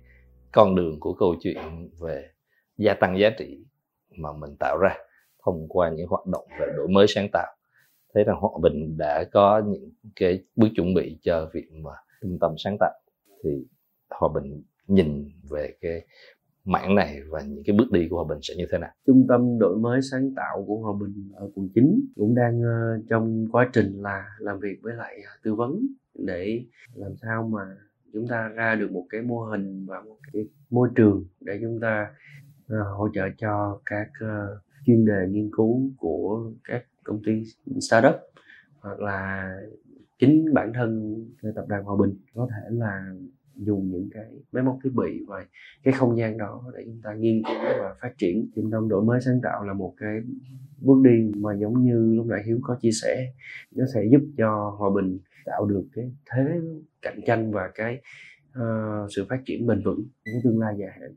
con 0.52 0.74
đường 0.74 1.00
của 1.00 1.12
câu 1.12 1.34
chuyện 1.40 1.90
về 2.00 2.28
gia 2.76 2.94
tăng 2.94 3.18
giá 3.18 3.30
trị 3.38 3.64
mà 4.16 4.28
mình 4.32 4.56
tạo 4.59 4.78
ra 4.78 4.94
thông 5.44 5.68
qua 5.68 5.90
những 5.90 6.06
hoạt 6.09 6.26
động 6.26 6.46
về 6.61 6.66
đổi 6.76 6.88
mới 6.88 7.06
sáng 7.09 7.28
tạo 7.32 7.57
thấy 8.18 8.24
rằng 8.24 8.36
hòa 8.40 8.50
bình 8.62 8.96
đã 8.96 9.24
có 9.32 9.62
những 9.66 9.90
cái 10.16 10.44
bước 10.56 10.68
chuẩn 10.76 10.94
bị 10.94 11.18
cho 11.22 11.50
việc 11.52 11.72
mà 11.72 11.90
trung 12.22 12.38
tâm 12.40 12.54
sáng 12.58 12.76
tạo. 12.80 12.92
Thì 13.44 13.66
hòa 14.10 14.28
bình 14.34 14.62
nhìn 14.86 15.30
về 15.50 15.74
cái 15.80 16.06
mảng 16.64 16.94
này 16.94 17.20
và 17.28 17.40
những 17.42 17.62
cái 17.66 17.76
bước 17.76 17.92
đi 17.92 18.08
của 18.10 18.16
hòa 18.16 18.34
bình 18.34 18.38
sẽ 18.42 18.54
như 18.56 18.66
thế 18.70 18.78
nào? 18.78 18.90
Trung 19.06 19.26
tâm 19.28 19.58
đổi 19.58 19.76
mới 19.76 20.00
sáng 20.02 20.34
tạo 20.36 20.64
của 20.66 20.76
hòa 20.76 20.92
bình 21.00 21.30
ở 21.34 21.50
quận 21.54 21.68
9 21.74 22.00
cũng 22.16 22.34
đang 22.34 22.62
ờ, 22.62 23.00
trong 23.08 23.46
quá 23.52 23.70
trình 23.72 24.02
là 24.02 24.24
làm 24.38 24.60
việc 24.60 24.78
với 24.82 24.94
lại 24.94 25.14
à, 25.26 25.32
tư 25.42 25.54
vấn 25.54 25.80
để 26.14 26.64
làm 26.94 27.12
sao 27.22 27.48
mà 27.48 27.60
chúng 28.12 28.26
ta 28.28 28.48
ra 28.48 28.74
được 28.74 28.92
một 28.92 29.06
cái 29.10 29.22
mô 29.22 29.40
hình 29.40 29.86
và 29.86 30.00
một 30.00 30.16
cái 30.32 30.42
môi 30.70 30.88
trường 30.94 31.24
để 31.40 31.58
chúng 31.62 31.80
ta 31.80 32.10
ờ, 32.68 32.82
hỗ 32.96 33.08
trợ 33.14 33.22
cho 33.38 33.80
các 33.86 34.08
ờ, 34.20 34.60
chuyên 34.86 35.04
đề 35.04 35.26
nghiên 35.30 35.50
cứu 35.52 35.90
của 35.96 36.52
các 36.64 36.84
công 37.09 37.22
ty 37.26 37.42
startup 37.80 38.14
hoặc 38.80 39.00
là 39.00 39.50
chính 40.18 40.54
bản 40.54 40.72
thân 40.74 41.14
tập 41.54 41.64
đoàn 41.68 41.84
hòa 41.84 41.96
bình 42.00 42.14
có 42.34 42.48
thể 42.50 42.68
là 42.70 43.12
dùng 43.54 43.90
những 43.90 44.09
cái 44.14 44.24
máy 44.52 44.62
móc 44.62 44.78
thiết 44.84 44.90
bị 44.94 45.24
và 45.26 45.46
cái 45.82 45.94
không 45.94 46.18
gian 46.18 46.38
đó 46.38 46.64
để 46.76 46.82
chúng 46.86 47.00
ta 47.02 47.14
nghiên 47.14 47.42
cứu 47.44 47.56
và 47.80 47.94
phát 48.00 48.18
triển 48.18 48.50
trung 48.54 48.70
tâm 48.70 48.88
đổi 48.88 49.04
mới 49.04 49.20
sáng 49.20 49.40
tạo 49.42 49.64
là 49.64 49.72
một 49.72 49.94
cái 49.96 50.20
bước 50.80 51.02
đi 51.04 51.30
mà 51.36 51.54
giống 51.54 51.84
như 51.84 52.14
lúc 52.14 52.26
nãy 52.26 52.42
hiếu 52.46 52.59
có 52.62 52.78
chia 52.82 52.92
sẻ 53.02 53.32
nó 53.74 53.84
sẽ 53.94 54.04
giúp 54.11 54.20
cho 54.36 54.74
hòa 54.78 54.90
bình 54.94 55.18
tạo 55.44 55.66
được 55.66 55.84
cái 55.94 56.12
thế 56.30 56.61
cạnh 57.02 57.20
tranh 57.26 57.52
và 57.52 57.70
cái 57.74 58.00
uh, 58.59 59.12
sự 59.16 59.26
phát 59.28 59.42
triển 59.46 59.66
bền 59.66 59.82
vững 59.84 60.04
cái 60.24 60.34
tương 60.44 60.61
lai 60.61 60.74
dài 60.78 60.90
hạn 61.00 61.14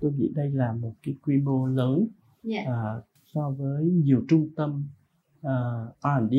tôi 0.00 0.12
nghĩ 0.12 0.32
đây 0.34 0.50
là 0.50 0.72
một 0.72 0.92
cái 1.02 1.16
quy 1.22 1.36
mô 1.36 1.66
lớn 1.66 2.06
yeah. 2.50 2.66
uh, 2.68 3.04
so 3.36 3.50
với 3.58 3.84
nhiều 3.84 4.24
trung 4.28 4.48
tâm 4.56 4.88
uh, 5.40 5.50
R&D 6.02 6.34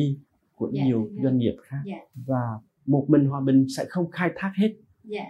của 0.54 0.70
yeah, 0.74 0.86
nhiều 0.86 1.08
yeah. 1.10 1.22
doanh 1.22 1.38
nghiệp 1.38 1.56
khác 1.62 1.82
yeah. 1.86 2.02
và 2.14 2.58
một 2.86 3.06
mình 3.08 3.26
hòa 3.26 3.40
bình 3.40 3.66
sẽ 3.76 3.84
không 3.88 4.10
khai 4.10 4.30
thác 4.36 4.52
hết 4.56 4.74
yeah. 5.10 5.26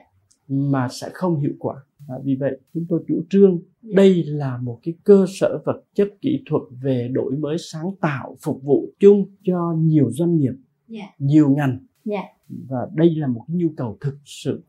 mà 0.49 0.89
sẽ 0.91 1.11
không 1.12 1.41
hiệu 1.41 1.53
quả 1.59 1.77
à, 2.09 2.14
vì 2.25 2.35
vậy 2.35 2.61
chúng 2.75 2.87
tôi 2.89 3.05
chủ 3.09 3.23
trương 3.31 3.51
yeah. 3.51 3.95
đây 3.97 4.25
là 4.25 4.59
một 4.59 4.81
cái 4.83 4.95
cơ 5.05 5.27
sở 5.29 5.59
vật 5.64 5.83
chất 5.95 6.09
kỹ 6.21 6.43
thuật 6.47 6.62
về 6.83 7.09
đổi 7.12 7.37
mới 7.37 7.57
sáng 7.59 7.91
tạo 8.01 8.37
phục 8.41 8.62
vụ 8.62 8.93
chung 9.01 9.27
cho 9.43 9.75
nhiều 9.79 10.11
doanh 10.11 10.37
nghiệp 10.37 10.55
yeah. 10.89 11.09
nhiều 11.19 11.51
ngành 11.51 11.79
yeah. 12.11 12.25
và 12.49 12.89
đây 12.95 13.14
là 13.14 13.27
một 13.27 13.45
cái 13.49 13.57
nhu 13.57 13.69
cầu 13.77 13.97
thực 14.01 14.19
sự 14.25 14.62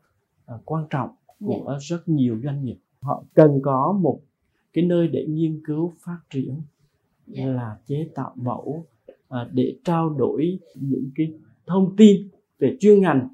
uh, 0.56 0.62
quan 0.66 0.86
trọng 0.90 1.10
của 1.40 1.66
yeah. 1.70 1.82
rất 1.82 2.10
nhiều 2.10 2.40
doanh 2.44 2.64
nghiệp 2.64 2.78
họ 3.02 3.24
cần 3.34 3.60
có 3.64 4.00
một 4.02 4.22
cái 4.74 4.86
nơi 4.86 5.08
để 5.08 5.26
nghiên 5.30 5.62
cứu 5.66 5.94
phát 6.00 6.20
triển 6.30 6.62
yeah. 7.36 7.56
là 7.56 7.78
chế 7.86 8.10
tạo 8.16 8.34
mẫu 8.36 8.86
uh, 9.12 9.38
để 9.54 9.76
trao 9.84 10.10
đổi 10.10 10.60
những 10.76 11.10
cái 11.16 11.34
thông 11.66 11.96
tin 11.96 12.28
về 12.60 12.78
chuyên 12.80 13.02
ngành 13.02 13.28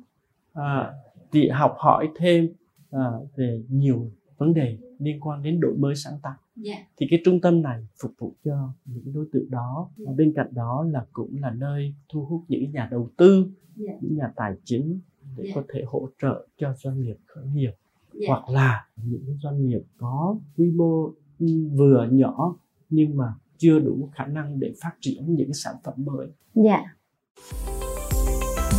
à, 0.54 0.94
thì 1.32 1.50
học 1.50 1.76
hỏi 1.78 2.10
thêm 2.16 2.50
à, 2.92 3.12
về 3.36 3.64
nhiều 3.70 4.12
vấn 4.38 4.54
đề 4.54 4.78
liên 5.00 5.20
quan 5.20 5.44
đến 5.44 5.60
đổi 5.60 5.74
mới 5.78 5.96
sáng 5.96 6.20
tạo 6.24 6.36
yeah. 6.66 6.78
Dạ. 6.80 6.88
thì 6.98 7.08
cái 7.10 7.22
trung 7.26 7.42
tâm 7.42 7.62
này 7.62 7.88
phục 8.02 8.12
vụ 8.18 8.34
cho 8.44 8.70
những 8.86 9.14
đối 9.14 9.26
tượng 9.32 9.50
đó 9.50 9.90
và 9.98 10.12
bên 10.14 10.34
cạnh 10.36 10.48
đó 10.52 10.86
là 10.92 11.06
cũng 11.14 11.42
là 11.42 11.52
nơi 11.52 11.94
thu 12.10 12.26
hút 12.26 12.44
những 12.48 12.72
nhà 12.72 12.88
đầu 12.92 13.10
tư 13.18 13.36
yeah. 13.36 13.52
Dạ. 13.76 13.94
những 14.02 14.18
nhà 14.18 14.32
tài 14.36 14.54
chính 14.64 15.00
để 15.38 15.44
yeah. 15.44 15.56
Dạ. 15.56 15.62
có 15.62 15.68
thể 15.74 15.84
hỗ 15.88 16.10
trợ 16.22 16.48
cho 16.58 16.74
doanh 16.74 17.02
nghiệp 17.02 17.18
khởi 17.26 17.46
nghiệp 17.54 17.72
yeah. 18.20 18.30
hoặc 18.30 18.50
là 18.50 18.88
những 19.04 19.38
doanh 19.44 19.68
nghiệp 19.68 19.82
có 19.98 20.38
quy 20.58 20.72
mô 20.72 21.12
ừ, 21.40 21.48
vừa 21.74 22.08
nhỏ 22.12 22.56
nhưng 22.90 23.18
mà 23.18 23.34
chưa 23.58 23.80
đủ 23.80 24.10
khả 24.16 24.26
năng 24.26 24.60
để 24.60 24.74
phát 24.82 24.92
triển 25.02 25.36
những 25.36 25.54
sản 25.54 25.76
phẩm 25.84 25.94
mới. 25.98 26.28
Dạ. 26.54 26.72
Yeah. 26.72 26.86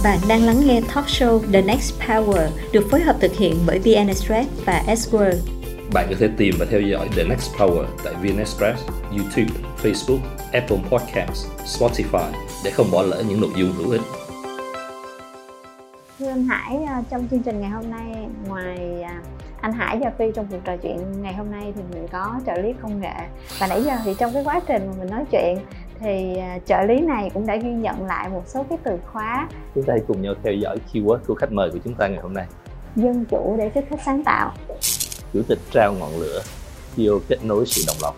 Bạn 0.05 0.18
đang 0.29 0.43
lắng 0.43 0.61
nghe 0.66 0.81
talk 0.95 1.07
show 1.07 1.41
The 1.53 1.62
Next 1.62 2.01
Power 2.01 2.49
được 2.72 2.87
phối 2.91 3.01
hợp 3.01 3.16
thực 3.20 3.33
hiện 3.33 3.55
bởi 3.66 3.79
VN 3.79 4.09
Express 4.09 4.51
và 4.64 4.83
S-World. 4.87 5.39
Bạn 5.93 6.07
có 6.11 6.16
thể 6.18 6.29
tìm 6.37 6.55
và 6.59 6.66
theo 6.70 6.81
dõi 6.81 7.09
The 7.16 7.24
Next 7.24 7.51
Power 7.59 7.85
tại 8.05 8.14
VN 8.14 8.39
Express, 8.39 8.83
YouTube, 9.11 9.61
Facebook, 9.83 10.18
Apple 10.53 10.79
Podcasts, 10.91 11.47
Spotify 11.64 12.33
để 12.64 12.70
không 12.70 12.91
bỏ 12.93 13.03
lỡ 13.03 13.22
những 13.29 13.41
nội 13.41 13.51
dung 13.57 13.72
hữu 13.72 13.91
ích. 13.91 14.01
Thưa 16.18 16.28
anh 16.28 16.44
Hải, 16.44 16.84
à, 16.84 17.02
trong 17.10 17.28
chương 17.30 17.42
trình 17.42 17.60
ngày 17.60 17.70
hôm 17.70 17.90
nay, 17.90 18.28
ngoài 18.48 19.02
à, 19.02 19.22
anh 19.60 19.72
Hải 19.72 19.98
và 20.00 20.10
Phi 20.18 20.24
trong 20.34 20.46
cuộc 20.50 20.58
trò 20.64 20.76
chuyện 20.76 21.22
ngày 21.22 21.34
hôm 21.34 21.50
nay 21.50 21.72
thì 21.76 21.82
mình 21.92 22.06
có 22.12 22.34
trợ 22.46 22.52
lý 22.54 22.72
công 22.82 23.00
nghệ. 23.00 23.14
Và 23.58 23.66
nãy 23.66 23.82
giờ 23.82 23.92
thì 24.04 24.14
trong 24.18 24.32
cái 24.32 24.44
quá 24.44 24.60
trình 24.68 24.86
mà 24.86 24.92
mình 24.98 25.10
nói 25.10 25.24
chuyện 25.30 25.58
thì 26.00 26.36
à, 26.36 26.58
trợ 26.66 26.82
lý 26.82 27.00
này 27.00 27.30
cũng 27.34 27.46
đã 27.46 27.56
ghi 27.56 27.70
nhận 27.70 28.06
lại 28.06 28.28
một 28.28 28.42
số 28.46 28.64
cái 28.68 28.78
từ 28.82 28.98
khóa. 29.12 29.48
Chúng 29.74 29.84
ta 29.84 29.92
hãy 29.92 30.02
cùng 30.08 30.22
nhau 30.22 30.34
theo 30.42 30.52
dõi 30.52 30.78
keyword 30.92 31.18
của 31.26 31.34
khách 31.34 31.52
mời 31.52 31.70
của 31.70 31.78
chúng 31.84 31.94
ta 31.94 32.08
ngày 32.08 32.20
hôm 32.22 32.34
nay. 32.34 32.46
Dân 32.96 33.24
chủ 33.24 33.56
để 33.58 33.68
kích 33.68 33.84
thích 33.90 34.00
sáng 34.04 34.24
tạo. 34.24 34.52
Chủ 35.32 35.42
tịch 35.48 35.58
trao 35.70 35.94
ngọn 36.00 36.10
lửa 36.20 36.42
CEO 36.96 37.18
kết 37.28 37.44
nối 37.44 37.66
sự 37.66 37.82
đồng 37.86 37.96
lòng. 38.02 38.14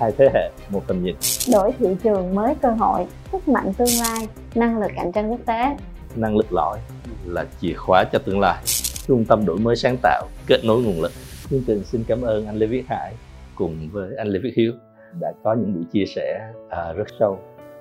Hai 0.00 0.12
thế 0.18 0.30
hệ 0.34 0.50
một 0.68 0.82
tầm 0.86 1.04
nhìn. 1.04 1.16
Đổi 1.52 1.72
thị 1.78 1.86
trường 2.02 2.34
mới 2.34 2.54
cơ 2.62 2.70
hội 2.70 3.06
sức 3.32 3.48
mạnh 3.48 3.72
tương 3.74 4.00
lai 4.00 4.28
năng 4.54 4.78
lực 4.78 4.90
cạnh 4.96 5.12
tranh 5.12 5.30
quốc 5.30 5.40
tế. 5.46 5.76
Năng 6.16 6.36
lực 6.36 6.52
lõi 6.52 6.78
là 7.26 7.44
chìa 7.60 7.74
khóa 7.74 8.04
cho 8.12 8.18
tương 8.18 8.40
lai. 8.40 8.62
Trung 9.06 9.24
tâm 9.28 9.46
đổi 9.46 9.58
mới 9.58 9.76
sáng 9.76 9.96
tạo 10.02 10.26
kết 10.46 10.58
nối 10.64 10.82
nguồn 10.82 11.02
lực. 11.02 11.12
Chương 11.50 11.62
trình 11.66 11.84
xin 11.84 12.04
cảm 12.08 12.22
ơn 12.22 12.46
anh 12.46 12.56
Lê 12.56 12.66
Viết 12.66 12.84
Hải 12.88 13.14
cùng 13.54 13.88
với 13.92 14.16
anh 14.16 14.28
Lê 14.28 14.38
Viết 14.42 14.52
Hiếu 14.56 14.72
đã 15.20 15.32
có 15.44 15.54
những 15.54 15.74
buổi 15.74 15.84
chia 15.92 16.04
sẻ 16.06 16.52
à, 16.70 16.92
rất 16.92 17.06
sâu 17.18 17.38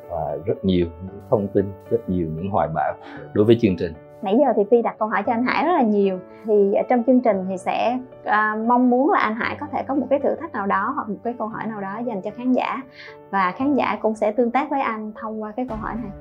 và 0.09 0.37
rất 0.45 0.65
nhiều 0.65 0.87
những 1.05 1.21
thông 1.29 1.47
tin 1.47 1.65
rất 1.89 2.09
nhiều 2.09 2.27
những 2.35 2.49
hoài 2.49 2.67
bão 2.75 2.93
đối 3.33 3.45
với 3.45 3.57
chương 3.61 3.77
trình. 3.77 3.93
Nãy 4.21 4.35
giờ 4.39 4.53
thì 4.55 4.63
phi 4.71 4.81
đặt 4.81 4.95
câu 4.99 5.07
hỏi 5.07 5.23
cho 5.25 5.33
anh 5.33 5.43
hải 5.43 5.65
rất 5.65 5.71
là 5.71 5.81
nhiều. 5.81 6.19
Thì 6.45 6.73
ở 6.73 6.83
trong 6.89 7.03
chương 7.07 7.21
trình 7.21 7.45
thì 7.49 7.57
sẽ 7.57 7.99
à, 8.23 8.55
mong 8.67 8.89
muốn 8.89 9.11
là 9.11 9.19
anh 9.19 9.35
hải 9.35 9.57
có 9.59 9.67
thể 9.71 9.83
có 9.87 9.95
một 9.95 10.07
cái 10.09 10.19
thử 10.19 10.35
thách 10.35 10.51
nào 10.51 10.67
đó 10.67 10.91
hoặc 10.95 11.09
một 11.09 11.19
cái 11.23 11.33
câu 11.39 11.47
hỏi 11.47 11.63
nào 11.67 11.81
đó 11.81 11.99
dành 12.07 12.21
cho 12.21 12.31
khán 12.37 12.53
giả. 12.53 12.81
Và 13.29 13.53
khán 13.57 13.75
giả 13.75 13.97
cũng 14.01 14.15
sẽ 14.15 14.31
tương 14.31 14.51
tác 14.51 14.69
với 14.69 14.81
anh 14.81 15.11
thông 15.21 15.41
qua 15.41 15.51
cái 15.51 15.65
câu 15.69 15.77
hỏi 15.77 15.93
này. 15.95 16.11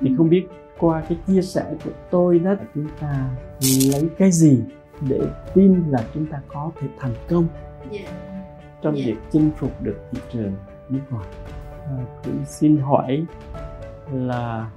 Thì 0.00 0.14
không 0.16 0.28
biết 0.28 0.46
qua 0.78 1.02
cái 1.08 1.18
chia 1.26 1.42
sẻ 1.42 1.74
của 1.84 1.90
tôi 2.10 2.38
đó 2.38 2.54
chúng 2.74 2.88
ta 3.00 3.30
lấy 3.92 4.08
cái 4.18 4.32
gì 4.32 4.60
để 5.08 5.20
tin 5.54 5.84
là 5.90 6.04
chúng 6.14 6.26
ta 6.26 6.40
có 6.48 6.70
thể 6.80 6.88
thành 6.98 7.14
công 7.28 7.46
yeah 7.92 8.04
dạ 8.04 8.28
trong 8.82 8.94
yeah. 8.94 9.06
Dạ. 9.06 9.12
việc 9.12 9.20
chinh 9.32 9.50
phục 9.56 9.82
được 9.82 9.96
thị 10.12 10.18
trường 10.32 10.52
nước 10.88 11.00
ngoài 11.10 11.28
à, 11.70 11.96
cũng 12.24 12.44
xin 12.46 12.76
hỏi 12.76 13.24
là 14.12 14.70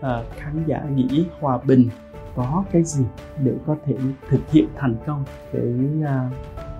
à, 0.00 0.22
khán 0.36 0.64
giả 0.66 0.84
nghĩ 0.94 1.26
hòa 1.40 1.58
bình 1.58 1.88
có 2.36 2.64
cái 2.72 2.82
gì 2.84 3.04
để 3.44 3.52
có 3.66 3.76
thể 3.84 3.94
thực 4.28 4.50
hiện 4.50 4.68
thành 4.76 4.96
công 5.06 5.24
cái 5.52 5.74
à, 6.04 6.30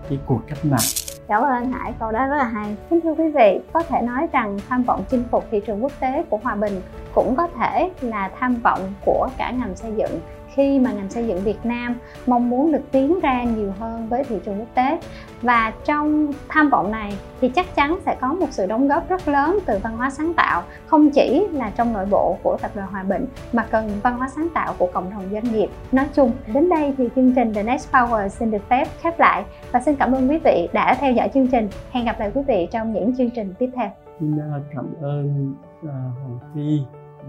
cái 0.08 0.18
cuộc 0.26 0.40
cách 0.46 0.64
mạng 0.64 1.05
Cảm 1.28 1.42
ơn 1.42 1.50
anh 1.50 1.72
Hải, 1.72 1.94
câu 2.00 2.12
đó 2.12 2.26
rất 2.26 2.36
là 2.36 2.44
hay. 2.44 2.76
Kính 2.90 3.00
thưa 3.00 3.14
quý 3.14 3.30
vị, 3.30 3.60
có 3.72 3.82
thể 3.82 4.02
nói 4.02 4.26
rằng 4.32 4.58
tham 4.68 4.82
vọng 4.82 5.04
chinh 5.08 5.24
phục 5.30 5.44
thị 5.50 5.60
trường 5.66 5.82
quốc 5.82 5.92
tế 6.00 6.24
của 6.30 6.40
Hòa 6.42 6.54
Bình 6.54 6.80
cũng 7.14 7.36
có 7.36 7.48
thể 7.58 7.90
là 8.00 8.30
tham 8.38 8.54
vọng 8.62 8.80
của 9.04 9.28
cả 9.38 9.50
ngành 9.50 9.76
xây 9.76 9.92
dựng 9.96 10.20
khi 10.56 10.78
mà 10.78 10.92
ngành 10.92 11.10
xây 11.10 11.26
dựng 11.26 11.40
Việt 11.40 11.58
Nam 11.64 11.96
mong 12.26 12.50
muốn 12.50 12.72
được 12.72 12.82
tiến 12.90 13.20
ra 13.20 13.44
nhiều 13.44 13.72
hơn 13.78 14.08
với 14.08 14.24
thị 14.24 14.36
trường 14.44 14.58
quốc 14.58 14.68
tế. 14.74 15.00
Và 15.42 15.72
trong 15.84 16.32
tham 16.48 16.70
vọng 16.70 16.90
này 16.90 17.18
thì 17.40 17.48
chắc 17.48 17.74
chắn 17.74 17.98
sẽ 18.06 18.16
có 18.20 18.28
một 18.32 18.46
sự 18.50 18.66
đóng 18.66 18.88
góp 18.88 19.08
rất 19.08 19.28
lớn 19.28 19.58
từ 19.66 19.78
văn 19.82 19.96
hóa 19.96 20.10
sáng 20.10 20.34
tạo 20.34 20.62
không 20.86 21.10
chỉ 21.10 21.46
là 21.52 21.70
trong 21.76 21.92
nội 21.92 22.06
bộ 22.10 22.36
của 22.42 22.56
tập 22.62 22.70
đoàn 22.74 22.88
Hòa 22.92 23.02
Bình 23.02 23.26
mà 23.52 23.66
cần 23.70 23.90
văn 24.02 24.18
hóa 24.18 24.28
sáng 24.28 24.48
tạo 24.54 24.74
của 24.78 24.88
cộng 24.92 25.10
đồng 25.10 25.22
doanh 25.32 25.52
nghiệp. 25.52 25.68
Nói 25.92 26.06
chung 26.14 26.32
đến 26.54 26.68
đây 26.68 26.94
thì 26.98 27.08
chương 27.16 27.34
trình 27.34 27.54
The 27.54 27.62
Next 27.62 27.92
Power 27.92 28.28
xin 28.28 28.50
được 28.50 28.68
phép 28.68 28.88
khép 29.00 29.20
lại. 29.20 29.44
Và 29.72 29.80
xin 29.80 29.96
cảm 29.96 30.12
ơn 30.12 30.30
quý 30.30 30.38
vị 30.44 30.68
đã 30.72 30.96
theo 31.00 31.12
dõi 31.12 31.30
chương 31.34 31.48
trình. 31.48 31.68
Hẹn 31.90 32.04
gặp 32.04 32.20
lại 32.20 32.30
quý 32.34 32.42
vị 32.46 32.68
trong 32.70 32.92
những 32.92 33.16
chương 33.16 33.30
trình 33.30 33.54
tiếp 33.58 33.70
theo. 33.76 33.90
Xin 34.20 34.38
à, 34.38 34.60
cảm 34.74 34.86
ơn 35.02 35.54
à, 35.82 35.88
uh, 35.88 35.90
Hoàng 35.90 36.38
Phi 36.54 36.80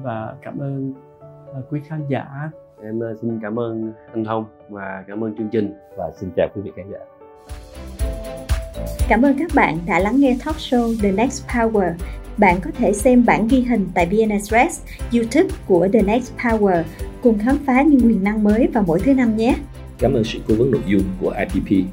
và 0.04 0.36
cảm 0.42 0.58
ơn 0.60 0.94
uh, 1.58 1.72
quý 1.72 1.82
khán 1.88 2.08
giả. 2.10 2.50
Em 2.84 3.00
uh, 3.00 3.20
xin 3.22 3.40
cảm 3.42 3.60
ơn 3.60 3.94
anh 4.14 4.26
Thông 4.26 4.46
và 4.70 5.04
cảm 5.08 5.24
ơn 5.24 5.36
chương 5.38 5.50
trình 5.52 5.74
và 5.98 6.12
xin 6.20 6.30
chào 6.36 6.48
quý 6.56 6.62
vị 6.66 6.72
khán 6.76 6.86
giả. 6.92 7.00
Cảm 9.10 9.22
ơn 9.22 9.38
các 9.40 9.52
bạn 9.56 9.78
đã 9.86 10.00
lắng 10.00 10.20
nghe 10.20 10.38
talk 10.46 10.56
show 10.56 10.96
The 11.02 11.12
Next 11.12 11.48
Power. 11.48 11.94
Bạn 12.38 12.60
có 12.64 12.72
thể 12.78 12.94
xem 12.94 13.26
bản 13.26 13.48
ghi 13.48 13.62
hình 13.62 13.88
tại 13.94 14.06
VN 14.06 14.30
Express, 14.30 14.86
YouTube 15.14 15.50
của 15.68 15.88
The 15.94 16.02
Next 16.02 16.34
Power 16.38 16.84
cùng 17.24 17.40
khám 17.40 17.58
phá 17.66 17.82
những 17.82 18.00
quyền 18.08 18.24
năng 18.24 18.44
mới 18.44 18.68
vào 18.74 18.84
mỗi 18.88 19.00
thứ 19.00 19.14
năm 19.14 19.38
nhé. 19.38 19.56
Cảm 20.00 20.14
ơn 20.14 20.24
sự 20.24 20.40
cố 20.48 20.56
vấn 20.56 20.72
nội 20.72 20.84
dung 20.88 21.04
của 21.22 21.34
IPP 21.40 21.88